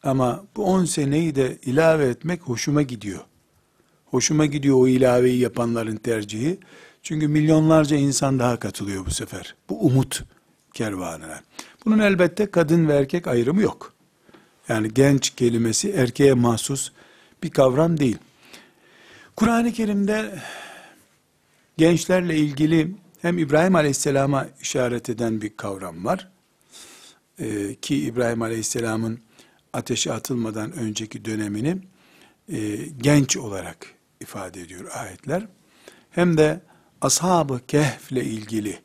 Ama 0.05 0.45
bu 0.55 0.65
10 0.65 0.85
seneyi 0.85 1.35
de 1.35 1.57
ilave 1.65 2.05
etmek 2.05 2.41
hoşuma 2.41 2.81
gidiyor. 2.81 3.19
Hoşuma 4.05 4.45
gidiyor 4.45 4.77
o 4.77 4.87
ilaveyi 4.87 5.39
yapanların 5.39 5.95
tercihi. 5.95 6.59
Çünkü 7.03 7.27
milyonlarca 7.27 7.97
insan 7.97 8.39
daha 8.39 8.59
katılıyor 8.59 9.05
bu 9.05 9.11
sefer. 9.11 9.55
Bu 9.69 9.85
umut 9.85 10.23
kervanına. 10.73 11.41
Bunun 11.85 11.99
elbette 11.99 12.45
kadın 12.45 12.87
ve 12.87 12.93
erkek 12.93 13.27
ayrımı 13.27 13.61
yok. 13.61 13.93
Yani 14.69 14.93
genç 14.93 15.29
kelimesi 15.29 15.91
erkeğe 15.91 16.33
mahsus 16.33 16.91
bir 17.43 17.49
kavram 17.49 17.99
değil. 17.99 18.17
Kur'an-ı 19.35 19.73
Kerim'de 19.73 20.39
gençlerle 21.77 22.37
ilgili 22.37 22.95
hem 23.21 23.37
İbrahim 23.37 23.75
Aleyhisselam'a 23.75 24.47
işaret 24.61 25.09
eden 25.09 25.41
bir 25.41 25.57
kavram 25.57 26.05
var. 26.05 26.29
Ee, 27.39 27.75
ki 27.75 27.97
İbrahim 27.97 28.41
Aleyhisselam'ın 28.41 29.19
ateşe 29.75 30.13
atılmadan 30.13 30.71
önceki 30.71 31.25
dönemini 31.25 31.77
e, 32.49 32.75
genç 32.97 33.37
olarak 33.37 33.87
ifade 34.21 34.61
ediyor 34.61 34.91
ayetler. 34.93 35.47
Hem 36.09 36.37
de 36.37 36.61
ashab-ı 37.01 37.61
kehf 37.67 38.11
ile 38.11 38.23
ilgili 38.23 38.79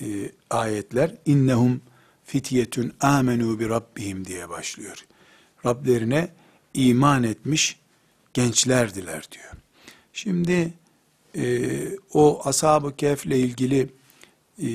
e, 0.00 0.06
ayetler 0.50 1.14
innehum 1.26 1.80
fityetun 2.24 2.92
amenu 3.00 3.60
bi 3.60 3.68
rabbihim 3.68 4.24
diye 4.24 4.48
başlıyor. 4.48 5.06
Rablerine 5.66 6.28
iman 6.74 7.22
etmiş 7.22 7.80
gençlerdiler 8.34 9.28
diyor. 9.32 9.52
Şimdi 10.12 10.72
e, 11.36 11.70
o 12.12 12.42
ashab-ı 12.44 12.96
kehf 12.96 13.26
ile 13.26 13.38
ilgili 13.38 13.90
e, 14.62 14.68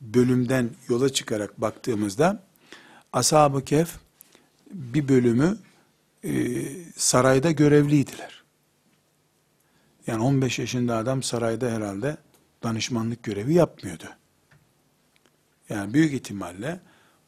bölümden 0.00 0.70
yola 0.88 1.12
çıkarak 1.12 1.60
baktığımızda 1.60 2.42
ashab-ı 3.12 3.64
kehf 3.64 3.98
bir 4.72 5.08
bölümü 5.08 5.58
e, 6.24 6.30
sarayda 6.96 7.50
görevliydiler. 7.50 8.42
Yani 10.06 10.22
15 10.22 10.58
yaşında 10.58 10.96
adam 10.96 11.22
sarayda 11.22 11.70
herhalde 11.70 12.16
danışmanlık 12.62 13.22
görevi 13.22 13.54
yapmıyordu. 13.54 14.04
Yani 15.68 15.94
büyük 15.94 16.12
ihtimalle 16.12 16.80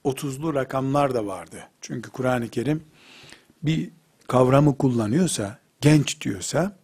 30'lu 0.04 0.54
rakamlar 0.54 1.14
da 1.14 1.26
vardı. 1.26 1.68
Çünkü 1.80 2.10
Kur'an-ı 2.10 2.48
Kerim 2.48 2.84
bir 3.62 3.90
kavramı 4.28 4.78
kullanıyorsa, 4.78 5.58
genç 5.80 6.20
diyorsa, 6.20 6.76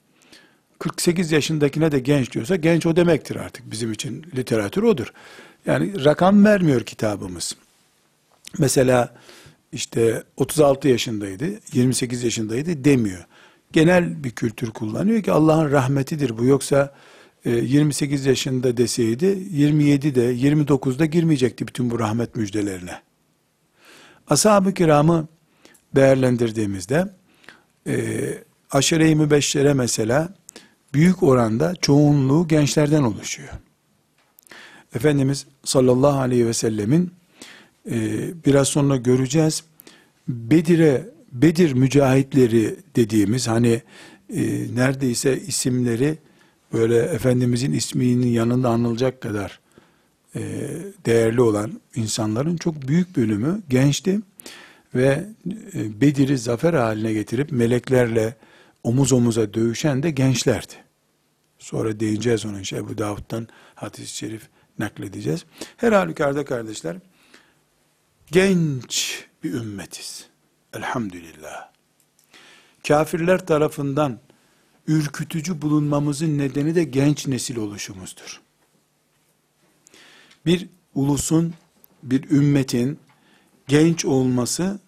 48 0.79 1.33
yaşındakine 1.33 1.93
de 1.93 1.99
genç 1.99 2.33
diyorsa, 2.33 2.57
genç 2.57 2.87
o 2.87 2.97
demektir 2.97 3.37
artık 3.37 3.71
bizim 3.71 3.93
için 3.93 4.27
literatür 4.37 4.83
odur. 4.83 5.13
Yani 5.67 6.05
rakam 6.05 6.45
vermiyor 6.45 6.81
kitabımız. 6.81 7.57
Mesela 8.59 9.15
işte 9.73 10.25
36 10.37 10.89
yaşındaydı, 10.89 11.47
28 11.73 12.25
yaşındaydı 12.25 12.85
demiyor. 12.85 13.27
Genel 13.73 14.25
bir 14.25 14.31
kültür 14.31 14.71
kullanıyor 14.71 15.23
ki 15.23 15.33
Allah'ın 15.33 15.73
rahmetidir 15.73 16.39
bu. 16.39 16.45
Yoksa 16.45 16.95
28 17.45 18.27
e, 18.27 18.29
yaşında 18.29 18.77
deseydi 18.77 19.27
27'de 19.27 20.35
29'da 20.35 21.07
girmeyecekti 21.07 21.69
bütün 21.69 21.91
bu 21.91 21.99
rahmet 21.99 22.37
müjdelerine. 22.37 23.01
Ashab-ı 24.29 24.75
kiramı 24.75 25.29
değerlendirdiğimizde 25.97 27.15
e, 27.87 28.25
aşire-i 28.71 29.17
mübeşşere 29.17 29.75
mesela 29.75 30.35
büyük 30.95 31.23
oranda 31.23 31.75
çoğunluğu 31.77 32.49
gençlerden 32.49 33.03
oluşuyor. 33.03 33.49
Efendimiz 34.95 35.47
sallallahu 35.65 36.21
aleyhi 36.21 36.47
ve 36.47 36.53
sellemin 36.53 37.13
biraz 38.47 38.69
sonra 38.69 38.97
göreceğiz. 38.97 39.65
Bedir'e 40.29 41.07
Bedir 41.33 41.73
mücahitleri 41.73 42.77
dediğimiz 42.97 43.49
hani 43.49 43.83
e, 44.35 44.43
neredeyse 44.75 45.41
isimleri 45.41 46.19
böyle 46.73 46.99
Efendimizin 46.99 47.73
isminin 47.73 48.27
yanında 48.27 48.69
anılacak 48.69 49.21
kadar 49.21 49.61
e, 50.37 50.41
değerli 51.07 51.41
olan 51.41 51.81
insanların 51.95 52.57
çok 52.57 52.89
büyük 52.89 53.17
bölümü 53.17 53.63
gençti 53.69 54.21
ve 54.95 55.25
e, 55.75 56.01
Bedir'i 56.01 56.39
zafer 56.39 56.75
haline 56.75 57.13
getirip 57.13 57.53
meleklerle 57.53 58.35
omuz 58.85 59.13
omuza 59.13 59.55
dövüşen 59.55 60.03
de 60.03 60.11
gençlerdi. 60.11 60.75
Sonra 61.59 62.01
değineceğiz 62.01 62.47
onun 62.47 62.63
şey 62.63 62.89
bu 62.89 62.99
Davud'dan 62.99 63.49
hadis-i 63.75 64.17
şerif 64.17 64.49
nakledeceğiz. 64.79 65.45
Her 65.77 65.93
halükarda 65.93 66.45
kardeşler 66.45 66.97
genç 68.33 69.25
bir 69.45 69.53
ümmetiz. 69.53 70.27
Elhamdülillah. 70.73 71.71
Kafirler 72.89 73.47
tarafından 73.47 74.21
ürkütücü 74.87 75.63
bulunmamızın 75.63 76.39
nedeni 76.39 76.75
de 76.75 76.85
genç 76.85 77.27
nesil 77.27 77.57
oluşumuzdur. 77.57 78.41
Bir 80.47 80.69
ulusun, 80.95 81.55
bir 82.03 82.31
ümmetin 82.31 82.99
genç 83.69 84.05
olması, 84.05 84.81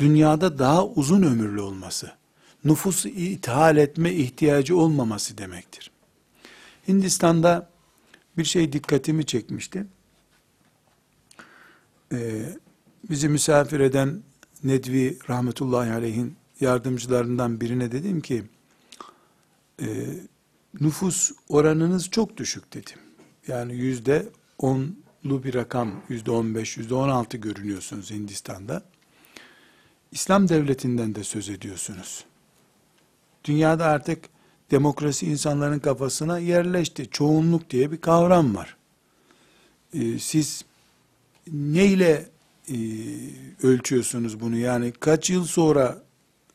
dünyada 0.00 0.58
daha 0.58 0.86
uzun 0.86 1.22
ömürlü 1.22 1.60
olması, 1.60 2.12
nüfusu 2.64 3.08
ithal 3.08 3.76
etme 3.76 4.12
ihtiyacı 4.12 4.76
olmaması 4.76 5.38
demektir. 5.38 5.90
Hindistan'da 6.88 7.70
bir 8.38 8.44
şey 8.44 8.72
dikkatimi 8.72 9.26
çekmişti. 9.26 9.86
Ee, 12.12 12.56
bizi 13.10 13.28
misafir 13.28 13.80
eden 13.80 14.22
Nedvi 14.64 15.18
rahmetullahi 15.28 15.92
aleyhin 15.92 16.36
yardımcılarından 16.60 17.60
birine 17.60 17.92
dedim 17.92 18.20
ki, 18.20 18.44
e, 19.80 19.86
nüfus 20.80 21.32
oranınız 21.48 22.10
çok 22.10 22.36
düşük 22.36 22.74
dedim. 22.74 22.98
Yani 23.48 23.74
yüzde 23.74 24.28
onlu 24.58 25.44
bir 25.44 25.54
rakam, 25.54 25.92
yüzde 26.08 26.30
on 26.30 26.54
beş, 26.54 26.76
yüzde 26.76 26.94
on 26.94 27.08
altı 27.08 27.36
görünüyorsunuz 27.36 28.10
Hindistan'da. 28.10 28.82
İslam 30.12 30.48
devletinden 30.48 31.14
de 31.14 31.24
söz 31.24 31.48
ediyorsunuz. 31.48 32.24
Dünyada 33.44 33.86
artık 33.86 34.24
demokrasi 34.70 35.26
insanların 35.26 35.78
kafasına 35.78 36.38
yerleşti. 36.38 37.10
Çoğunluk 37.10 37.70
diye 37.70 37.92
bir 37.92 38.00
kavram 38.00 38.56
var. 38.56 38.76
Ee, 39.94 40.18
siz 40.18 40.64
neyle 41.52 42.35
e, 42.70 42.76
ölçüyorsunuz 43.62 44.40
bunu? 44.40 44.56
Yani 44.56 44.92
kaç 44.92 45.30
yıl 45.30 45.44
sonra 45.44 46.02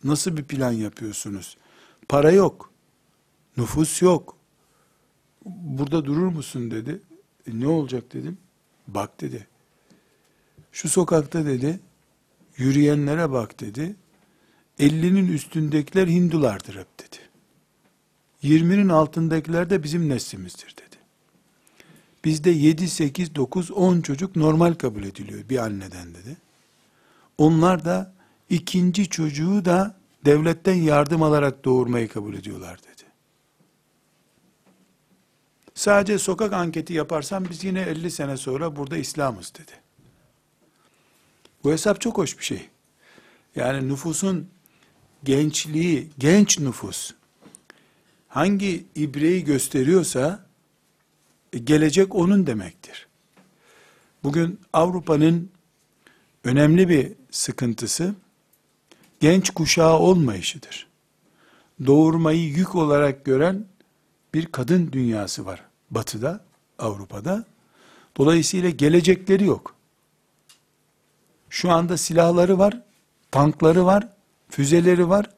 nasıl 0.03 0.37
bir 0.37 0.43
plan 0.43 0.71
yapıyorsunuz? 0.71 1.57
Para 2.09 2.31
yok. 2.31 2.71
Nüfus 3.57 4.01
yok. 4.01 4.37
Burada 5.45 6.05
durur 6.05 6.27
musun 6.27 6.71
dedi. 6.71 7.01
E, 7.47 7.59
ne 7.59 7.67
olacak 7.67 8.13
dedim. 8.13 8.37
Bak 8.87 9.21
dedi. 9.21 9.47
Şu 10.71 10.89
sokakta 10.89 11.45
dedi, 11.45 11.79
yürüyenlere 12.57 13.31
bak 13.31 13.59
dedi. 13.59 13.95
50'nin 14.79 15.27
üstündekiler 15.27 16.07
Hindulardır 16.07 16.75
hep 16.75 16.87
dedi. 16.99 17.17
20'nin 18.43 18.89
altındakiler 18.89 19.69
de 19.69 19.83
bizim 19.83 20.09
neslimizdir 20.09 20.75
dedi. 20.77 20.90
Bizde 22.23 22.49
7, 22.49 22.89
8, 22.89 23.35
9, 23.35 23.71
10 23.71 24.01
çocuk 24.01 24.35
normal 24.35 24.73
kabul 24.73 25.03
ediliyor 25.03 25.49
bir 25.49 25.57
anneden 25.57 26.13
dedi. 26.13 26.37
Onlar 27.37 27.85
da 27.85 28.13
ikinci 28.49 29.09
çocuğu 29.09 29.65
da 29.65 29.95
devletten 30.25 30.75
yardım 30.75 31.23
alarak 31.23 31.65
doğurmayı 31.65 32.09
kabul 32.09 32.33
ediyorlar 32.33 32.79
dedi. 32.79 33.03
Sadece 35.73 36.17
sokak 36.17 36.53
anketi 36.53 36.93
yaparsam 36.93 37.45
biz 37.49 37.63
yine 37.63 37.81
50 37.81 38.11
sene 38.11 38.37
sonra 38.37 38.75
burada 38.75 38.97
İslam'ız 38.97 39.53
dedi. 39.55 39.71
Bu 41.63 41.71
hesap 41.71 42.01
çok 42.01 42.17
hoş 42.17 42.39
bir 42.39 42.43
şey. 42.43 42.69
Yani 43.55 43.87
nüfusun 43.87 44.49
gençliği, 45.23 46.09
genç 46.17 46.59
nüfus 46.59 47.13
hangi 48.27 48.85
ibreyi 48.95 49.43
gösteriyorsa 49.43 50.45
gelecek 51.57 52.15
onun 52.15 52.47
demektir. 52.47 53.07
Bugün 54.23 54.59
Avrupa'nın 54.73 55.49
önemli 56.43 56.89
bir 56.89 57.11
sıkıntısı 57.31 58.15
genç 59.19 59.49
kuşağı 59.49 59.99
olmayışıdır. 59.99 60.87
Doğurmayı 61.85 62.43
yük 62.43 62.75
olarak 62.75 63.25
gören 63.25 63.65
bir 64.33 64.45
kadın 64.45 64.91
dünyası 64.91 65.45
var 65.45 65.63
batıda, 65.91 66.45
Avrupa'da. 66.79 67.45
Dolayısıyla 68.17 68.69
gelecekleri 68.69 69.45
yok. 69.45 69.75
Şu 71.49 71.71
anda 71.71 71.97
silahları 71.97 72.59
var, 72.59 72.81
tankları 73.31 73.85
var, 73.85 74.07
füzeleri 74.49 75.09
var. 75.09 75.29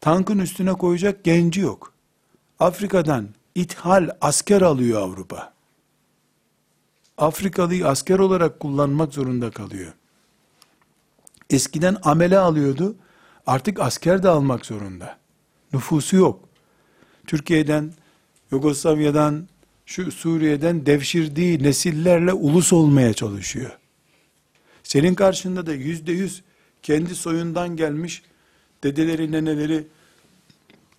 Tankın 0.00 0.38
üstüne 0.38 0.72
koyacak 0.72 1.24
genci 1.24 1.60
yok. 1.60 1.92
Afrika'dan 2.58 3.28
ithal 3.56 4.10
asker 4.20 4.62
alıyor 4.62 5.02
Avrupa. 5.02 5.52
Afrikalıyı 7.18 7.88
asker 7.88 8.18
olarak 8.18 8.60
kullanmak 8.60 9.14
zorunda 9.14 9.50
kalıyor. 9.50 9.92
Eskiden 11.50 11.96
amele 12.02 12.38
alıyordu, 12.38 12.96
artık 13.46 13.80
asker 13.80 14.22
de 14.22 14.28
almak 14.28 14.66
zorunda. 14.66 15.18
Nüfusu 15.72 16.16
yok. 16.16 16.48
Türkiye'den, 17.26 17.92
Yugoslavya'dan, 18.50 19.48
şu 19.86 20.12
Suriye'den 20.12 20.86
devşirdiği 20.86 21.62
nesillerle 21.62 22.32
ulus 22.32 22.72
olmaya 22.72 23.12
çalışıyor. 23.12 23.78
Senin 24.82 25.14
karşında 25.14 25.66
da 25.66 25.72
yüzde 25.72 26.12
yüz 26.12 26.42
kendi 26.82 27.14
soyundan 27.14 27.76
gelmiş 27.76 28.22
dedeleri, 28.84 29.32
neneleri 29.32 29.86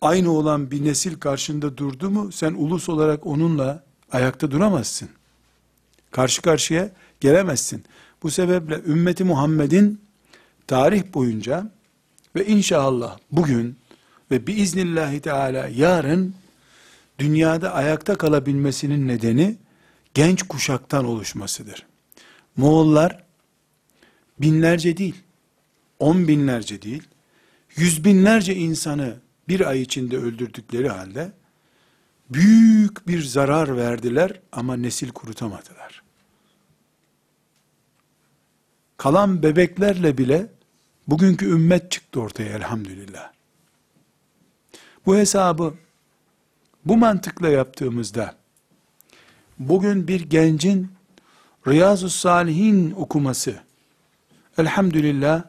aynı 0.01 0.31
olan 0.31 0.71
bir 0.71 0.85
nesil 0.85 1.19
karşında 1.19 1.77
durdu 1.77 2.09
mu 2.09 2.31
sen 2.31 2.53
ulus 2.53 2.89
olarak 2.89 3.25
onunla 3.25 3.83
ayakta 4.11 4.51
duramazsın. 4.51 5.09
Karşı 6.11 6.41
karşıya 6.41 6.91
gelemezsin. 7.19 7.83
Bu 8.23 8.31
sebeple 8.31 8.81
ümmeti 8.85 9.23
Muhammed'in 9.23 10.01
tarih 10.67 11.13
boyunca 11.13 11.71
ve 12.35 12.45
inşallah 12.45 13.17
bugün 13.31 13.77
ve 14.31 14.47
biiznillahi 14.47 15.19
teala 15.19 15.67
yarın 15.67 16.35
dünyada 17.19 17.73
ayakta 17.73 18.15
kalabilmesinin 18.15 19.07
nedeni 19.07 19.57
genç 20.13 20.43
kuşaktan 20.43 21.05
oluşmasıdır. 21.05 21.85
Moğollar 22.57 23.23
binlerce 24.39 24.97
değil, 24.97 25.15
on 25.99 26.27
binlerce 26.27 26.81
değil, 26.81 27.03
yüz 27.75 28.05
binlerce 28.05 28.55
insanı 28.55 29.15
bir 29.47 29.69
ay 29.69 29.81
içinde 29.81 30.17
öldürdükleri 30.17 30.89
halde 30.89 31.31
büyük 32.29 33.07
bir 33.07 33.23
zarar 33.23 33.77
verdiler 33.77 34.41
ama 34.51 34.75
nesil 34.75 35.09
kurutamadılar. 35.09 36.03
Kalan 38.97 39.43
bebeklerle 39.43 40.17
bile 40.17 40.47
bugünkü 41.07 41.45
ümmet 41.45 41.91
çıktı 41.91 42.21
ortaya 42.21 42.49
elhamdülillah. 42.49 43.31
Bu 45.05 45.15
hesabı 45.15 45.73
bu 46.85 46.97
mantıkla 46.97 47.49
yaptığımızda 47.49 48.35
bugün 49.59 50.07
bir 50.07 50.21
gencin 50.21 50.91
Riyazu 51.67 52.09
Salihin 52.09 52.91
okuması 52.91 53.59
elhamdülillah 54.57 55.43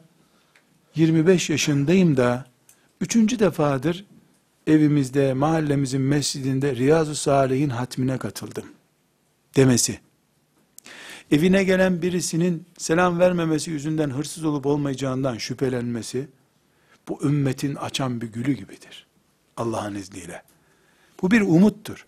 25 0.95 1.49
yaşındayım 1.49 2.17
da 2.17 2.48
üçüncü 3.01 3.39
defadır 3.39 4.05
evimizde, 4.67 5.33
mahallemizin 5.33 6.01
mescidinde 6.01 6.75
Riyazu 6.75 7.15
Salihin 7.15 7.69
hatmine 7.69 8.17
katıldım 8.17 8.65
demesi. 9.55 9.99
Evine 11.31 11.63
gelen 11.63 12.01
birisinin 12.01 12.65
selam 12.77 13.19
vermemesi 13.19 13.71
yüzünden 13.71 14.09
hırsız 14.09 14.45
olup 14.45 14.65
olmayacağından 14.65 15.37
şüphelenmesi, 15.37 16.27
bu 17.07 17.23
ümmetin 17.23 17.75
açan 17.75 18.21
bir 18.21 18.27
gülü 18.27 18.53
gibidir. 18.53 19.07
Allah'ın 19.57 19.95
izniyle. 19.95 20.43
Bu 21.21 21.31
bir 21.31 21.41
umuttur. 21.41 22.05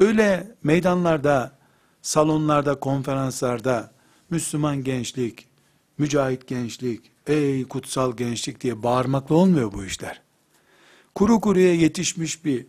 Öyle 0.00 0.54
meydanlarda, 0.62 1.58
salonlarda, 2.02 2.80
konferanslarda 2.80 3.92
Müslüman 4.30 4.84
gençlik, 4.84 5.48
mücahit 5.98 6.46
gençlik, 6.46 7.10
ey 7.26 7.64
kutsal 7.64 8.16
gençlik 8.16 8.60
diye 8.60 8.82
bağırmakla 8.82 9.34
olmuyor 9.34 9.72
bu 9.72 9.84
işler. 9.84 10.22
Kuru 11.14 11.40
kuruya 11.40 11.74
yetişmiş 11.74 12.44
bir 12.44 12.66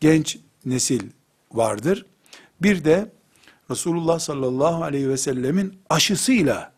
genç 0.00 0.38
nesil 0.64 1.02
vardır. 1.52 2.06
Bir 2.62 2.84
de 2.84 3.12
Resulullah 3.70 4.18
sallallahu 4.18 4.84
aleyhi 4.84 5.08
ve 5.08 5.16
sellemin 5.16 5.78
aşısıyla 5.90 6.72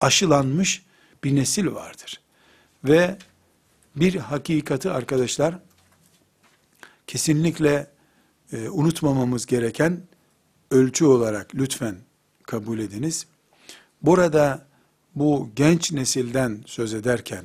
aşılanmış 0.00 0.82
bir 1.24 1.36
nesil 1.36 1.66
vardır. 1.66 2.20
Ve 2.84 3.18
Bir 3.96 4.14
hakikati 4.14 4.90
arkadaşlar 4.90 5.58
kesinlikle 7.06 7.90
e, 8.52 8.68
unutmamamız 8.68 9.46
gereken 9.46 10.00
ölçü 10.70 11.04
olarak 11.04 11.54
lütfen 11.54 11.96
kabul 12.42 12.78
ediniz. 12.78 13.26
Burada 14.02 14.66
bu 15.14 15.50
genç 15.56 15.92
nesilden 15.92 16.62
söz 16.66 16.94
ederken 16.94 17.44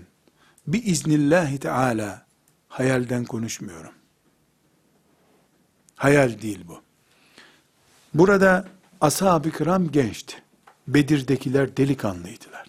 bir 0.67 0.85
iznillahi 0.85 1.57
teala 1.57 2.25
hayalden 2.67 3.25
konuşmuyorum. 3.25 3.91
Hayal 5.95 6.41
değil 6.41 6.59
bu. 6.67 6.81
Burada 8.13 8.67
ashab-ı 9.01 9.51
kiram 9.51 9.91
gençti. 9.91 10.35
Bedir'dekiler 10.87 11.77
delikanlıydılar. 11.77 12.65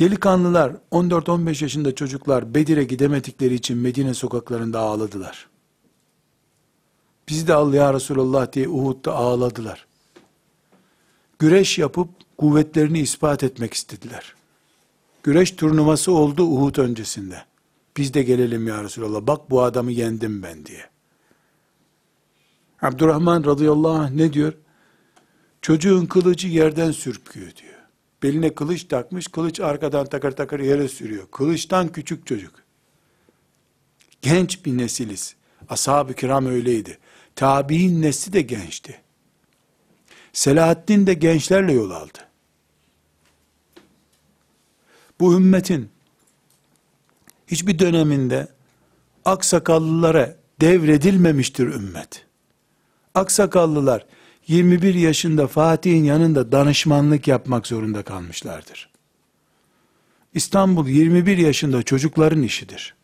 Delikanlılar 0.00 0.72
14-15 0.92 1.62
yaşında 1.62 1.94
çocuklar 1.94 2.54
Bedir'e 2.54 2.84
gidemedikleri 2.84 3.54
için 3.54 3.78
Medine 3.78 4.14
sokaklarında 4.14 4.80
ağladılar. 4.80 5.48
Bizi 7.28 7.46
de 7.46 7.54
al 7.54 7.74
ya 7.74 7.94
Resulallah 7.94 8.52
diye 8.52 8.68
Uhud'da 8.68 9.14
ağladılar. 9.14 9.86
Güreş 11.38 11.78
yapıp 11.78 12.08
kuvvetlerini 12.38 13.00
ispat 13.00 13.42
etmek 13.42 13.74
istediler. 13.74 14.34
Güreş 15.22 15.50
turnuvası 15.50 16.12
oldu 16.12 16.44
Uhud 16.44 16.76
öncesinde. 16.76 17.42
Biz 17.96 18.14
de 18.14 18.22
gelelim 18.22 18.68
ya 18.68 18.84
Resulallah. 18.84 19.26
Bak 19.26 19.50
bu 19.50 19.62
adamı 19.62 19.92
yendim 19.92 20.42
ben 20.42 20.66
diye. 20.66 20.84
Abdurrahman 22.82 23.44
radıyallahu 23.44 23.92
anh 23.92 24.10
ne 24.10 24.32
diyor? 24.32 24.52
Çocuğun 25.62 26.06
kılıcı 26.06 26.48
yerden 26.48 26.90
sürpüyor 26.90 27.56
diyor. 27.56 27.74
Beline 28.22 28.54
kılıç 28.54 28.84
takmış, 28.84 29.26
kılıç 29.26 29.60
arkadan 29.60 30.06
takır 30.06 30.32
takır 30.32 30.60
yere 30.60 30.88
sürüyor. 30.88 31.26
Kılıçtan 31.30 31.92
küçük 31.92 32.26
çocuk. 32.26 32.54
Genç 34.22 34.64
bir 34.64 34.78
nesiliz. 34.78 35.36
Ashab-ı 35.68 36.14
kiram 36.14 36.46
öyleydi. 36.46 36.98
Tabi'in 37.36 38.02
nesli 38.02 38.32
de 38.32 38.40
gençti. 38.40 39.00
Selahaddin 40.32 41.06
de 41.06 41.14
gençlerle 41.14 41.72
yol 41.72 41.90
aldı. 41.90 42.25
Bu 45.20 45.34
ümmetin 45.34 45.90
hiçbir 47.46 47.78
döneminde 47.78 48.48
aksakallılara 49.24 50.36
devredilmemiştir 50.60 51.66
ümmet. 51.66 52.26
Aksakallılar 53.14 54.06
21 54.46 54.94
yaşında 54.94 55.46
Fatih'in 55.46 56.04
yanında 56.04 56.52
danışmanlık 56.52 57.28
yapmak 57.28 57.66
zorunda 57.66 58.02
kalmışlardır. 58.02 58.90
İstanbul 60.34 60.88
21 60.88 61.38
yaşında 61.38 61.82
çocukların 61.82 62.42
işidir. 62.42 62.94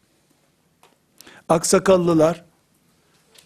Aksakallılar 1.48 2.44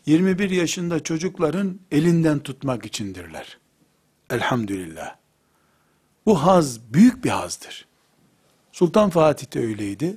21 0.06 0.50
yaşında 0.50 1.02
çocukların 1.02 1.80
elinden 1.90 2.38
tutmak 2.38 2.86
içindirler. 2.86 3.58
Elhamdülillah. 4.30 5.16
Bu 6.26 6.42
haz 6.42 6.92
büyük 6.92 7.24
bir 7.24 7.30
hazdır. 7.30 7.86
Sultan 8.76 9.10
Fatih 9.10 9.54
de 9.54 9.60
öyleydi. 9.60 10.16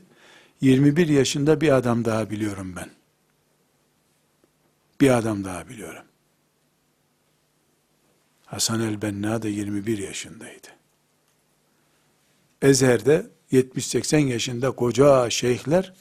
21 0.62 1.08
yaşında 1.08 1.62
bir 1.62 1.72
adam 1.72 2.06
daha 2.06 2.30
biliyorum 2.30 2.76
ben. 2.76 2.90
Bir 5.02 5.10
adam 5.10 5.44
daha 5.44 5.70
biliyorum. 5.70 6.04
Hasan 8.46 8.82
el-Benna 8.82 9.42
da 9.42 9.48
21 9.48 9.98
yaşındaydı. 9.98 10.68
Ezher'de 12.62 13.28
70-80 13.52 14.18
yaşında 14.18 14.72
koca 14.72 15.30
şeyhler 15.30 15.94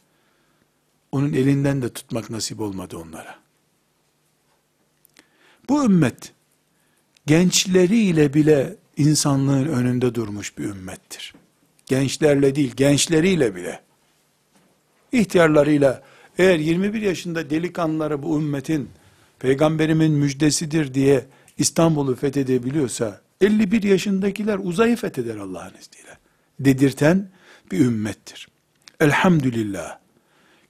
onun 1.12 1.32
elinden 1.32 1.82
de 1.82 1.92
tutmak 1.92 2.30
nasip 2.30 2.60
olmadı 2.60 2.96
onlara. 2.96 3.38
Bu 5.68 5.84
ümmet 5.84 6.32
gençleriyle 7.26 8.34
bile 8.34 8.76
insanlığın 8.96 9.68
önünde 9.68 10.14
durmuş 10.14 10.58
bir 10.58 10.64
ümmettir. 10.64 11.34
Gençlerle 11.88 12.54
değil, 12.54 12.72
gençleriyle 12.76 13.54
bile. 13.54 13.80
İhtiyarlarıyla 15.12 16.02
eğer 16.38 16.58
21 16.58 17.02
yaşında 17.02 17.50
delikanlıları 17.50 18.22
bu 18.22 18.38
ümmetin 18.38 18.90
peygamberimin 19.38 20.12
müjdesidir 20.12 20.94
diye 20.94 21.26
İstanbul'u 21.58 22.16
fethedebiliyorsa 22.16 23.20
51 23.40 23.82
yaşındakiler 23.82 24.58
uzayı 24.62 24.96
fetheder 24.96 25.36
Allah'ın 25.36 25.72
izniyle. 25.80 26.18
Dedirten 26.60 27.28
bir 27.72 27.80
ümmettir. 27.80 28.48
Elhamdülillah. 29.00 29.98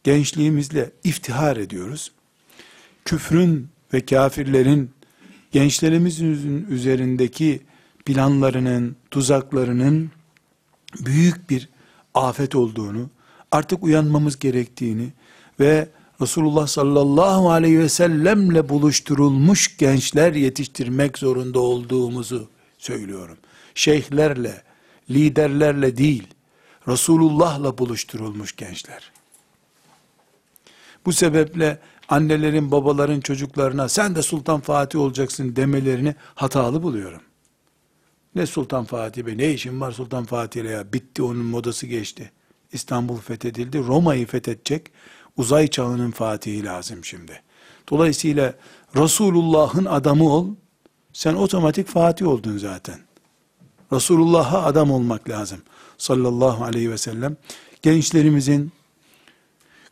Gençliğimizle 0.05 0.91
iftihar 1.05 1.57
ediyoruz. 1.57 2.13
Küfrün 3.05 3.69
ve 3.95 4.07
kafirlerin 4.07 4.91
gençlerimizin 5.53 6.67
üzerindeki 6.71 7.61
planlarının, 8.05 8.97
tuzaklarının 9.11 10.11
büyük 11.01 11.51
bir 11.51 11.69
afet 12.15 12.55
olduğunu, 12.55 13.11
artık 13.53 13.83
uyanmamız 13.83 14.39
gerektiğini 14.39 15.09
ve 15.61 15.89
Resulullah 16.21 16.67
sallallahu 16.67 17.51
aleyhi 17.51 17.79
ve 17.79 17.89
sellemle 17.89 18.69
buluşturulmuş 18.69 19.77
gençler 19.77 20.33
yetiştirmek 20.33 21.19
zorunda 21.19 21.61
olduğumuzu 21.61 22.49
söylüyorum. 22.79 23.37
Şeyhlerle, 23.75 24.63
liderlerle 25.11 25.97
değil, 25.97 26.27
Resulullah'la 26.89 27.79
buluşturulmuş 27.79 28.57
gençler. 28.57 29.13
Bu 31.07 31.13
sebeple 31.13 31.79
annelerin, 32.09 32.71
babaların 32.71 33.21
çocuklarına 33.21 33.89
sen 33.89 34.15
de 34.15 34.23
Sultan 34.23 34.61
Fatih 34.61 34.99
olacaksın 34.99 35.57
demelerini 35.57 36.15
hatalı 36.35 36.83
buluyorum. 36.83 37.21
Ne 38.39 38.47
Sultan 38.47 38.85
Fatih 38.85 39.27
be, 39.27 39.39
ne 39.39 39.53
işin 39.53 39.81
var 39.81 39.93
Sultan 39.93 40.25
Fatih 40.25 40.65
ya, 40.65 40.93
bitti 40.93 41.23
onun 41.23 41.45
modası 41.45 41.87
geçti. 41.87 42.31
İstanbul 42.73 43.17
fethedildi, 43.17 43.79
Roma'yı 43.79 44.27
fethedecek, 44.27 44.93
uzay 45.37 45.69
çağının 45.69 46.11
fatihi 46.11 46.65
lazım 46.65 47.05
şimdi. 47.05 47.43
Dolayısıyla 47.91 48.55
Resulullah'ın 48.97 49.85
adamı 49.85 50.33
ol, 50.33 50.47
sen 51.13 51.35
otomatik 51.35 51.89
fatih 51.89 52.27
oldun 52.27 52.59
zaten. 52.59 52.99
Resulullah'a 53.93 54.65
adam 54.65 54.91
olmak 54.91 55.29
lazım. 55.29 55.59
Sallallahu 55.99 56.65
aleyhi 56.65 56.91
ve 56.91 56.99
sellem. 56.99 57.37
Gençlerimizin, 57.83 58.73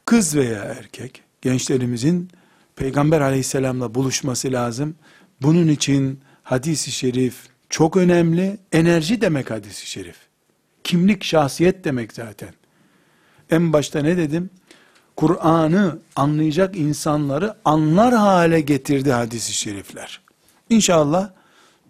kız 0.04 0.36
veya 0.36 0.64
erkek, 0.64 1.22
gençlerimizin 1.42 2.30
Peygamber 2.76 3.20
aleyhisselamla 3.20 3.94
buluşması 3.94 4.52
lazım. 4.52 4.94
Bunun 5.42 5.68
için 5.68 6.20
hadisi 6.42 6.90
şerif 6.92 7.55
çok 7.70 7.96
önemli. 7.96 8.58
Enerji 8.72 9.20
demek 9.20 9.50
hadisi 9.50 9.86
şerif. 9.86 10.16
Kimlik, 10.84 11.24
şahsiyet 11.24 11.84
demek 11.84 12.12
zaten. 12.12 12.54
En 13.50 13.72
başta 13.72 14.02
ne 14.02 14.16
dedim? 14.16 14.50
Kur'an'ı 15.16 15.98
anlayacak 16.16 16.76
insanları 16.76 17.54
anlar 17.64 18.14
hale 18.14 18.60
getirdi 18.60 19.12
hadisi 19.12 19.52
şerifler. 19.52 20.20
İnşallah 20.70 21.30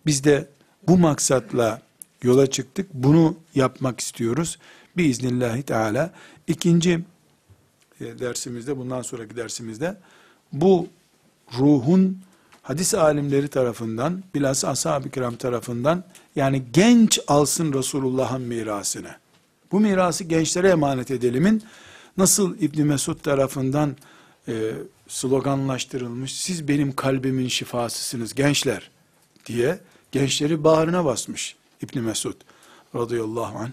biz 0.06 0.24
de 0.24 0.48
bu 0.88 0.98
maksatla 0.98 1.80
yola 2.22 2.46
çıktık. 2.46 2.94
Bunu 2.94 3.36
yapmak 3.54 4.00
istiyoruz. 4.00 4.58
Biiznillahü 4.96 5.62
teala. 5.62 6.12
İkinci 6.46 7.00
e, 8.00 8.18
dersimizde, 8.18 8.78
bundan 8.78 9.02
sonraki 9.02 9.36
dersimizde 9.36 9.96
bu 10.52 10.88
ruhun 11.58 12.22
hadis 12.66 12.94
alimleri 12.94 13.48
tarafından, 13.48 14.22
bilhassa 14.34 14.68
ashab-ı 14.68 15.10
kiram 15.10 15.36
tarafından, 15.36 16.04
yani 16.36 16.62
genç 16.72 17.20
alsın 17.28 17.72
Resulullah'ın 17.72 18.42
mirasını. 18.42 19.16
Bu 19.72 19.80
mirası 19.80 20.24
gençlere 20.24 20.68
emanet 20.68 21.10
edelimin, 21.10 21.62
nasıl 22.16 22.58
İbni 22.60 22.84
Mesud 22.84 23.20
tarafından 23.20 23.96
e, 24.48 24.72
sloganlaştırılmış, 25.08 26.40
siz 26.40 26.68
benim 26.68 26.96
kalbimin 26.96 27.48
şifasısınız 27.48 28.34
gençler 28.34 28.90
diye 29.46 29.80
gençleri 30.12 30.64
bağrına 30.64 31.04
basmış 31.04 31.56
İbni 31.82 32.00
Mesud 32.00 32.36
radıyallahu 32.94 33.58
anh. 33.58 33.72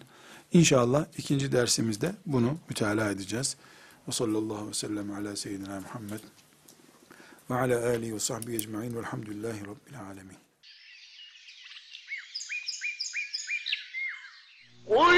İnşallah 0.51 1.05
ikinci 1.17 1.51
dersimizde 1.51 2.15
bunu 2.25 2.57
mütalaa 2.69 3.09
edeceğiz. 3.11 3.55
Ve 4.07 4.11
sallallahu 4.11 4.69
ve 4.69 4.73
sellem 4.73 5.11
ala 5.11 5.35
seyyidina 5.35 5.79
Muhammed 5.79 6.19
وعلى 7.49 7.95
آله 7.95 8.13
وصحبه 8.13 8.55
أجمعين 8.55 8.95
والحمد 8.95 9.29
لله 9.29 9.63
رب 9.63 9.87
العالمين. 9.91 10.39
قل 14.87 15.17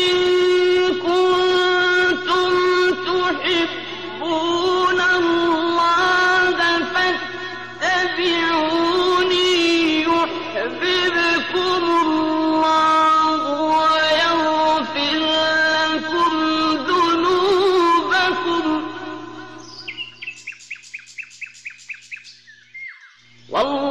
إن 0.00 0.14
كنتم 1.06 2.52
تحبون 3.04 4.71
والله 23.51 23.90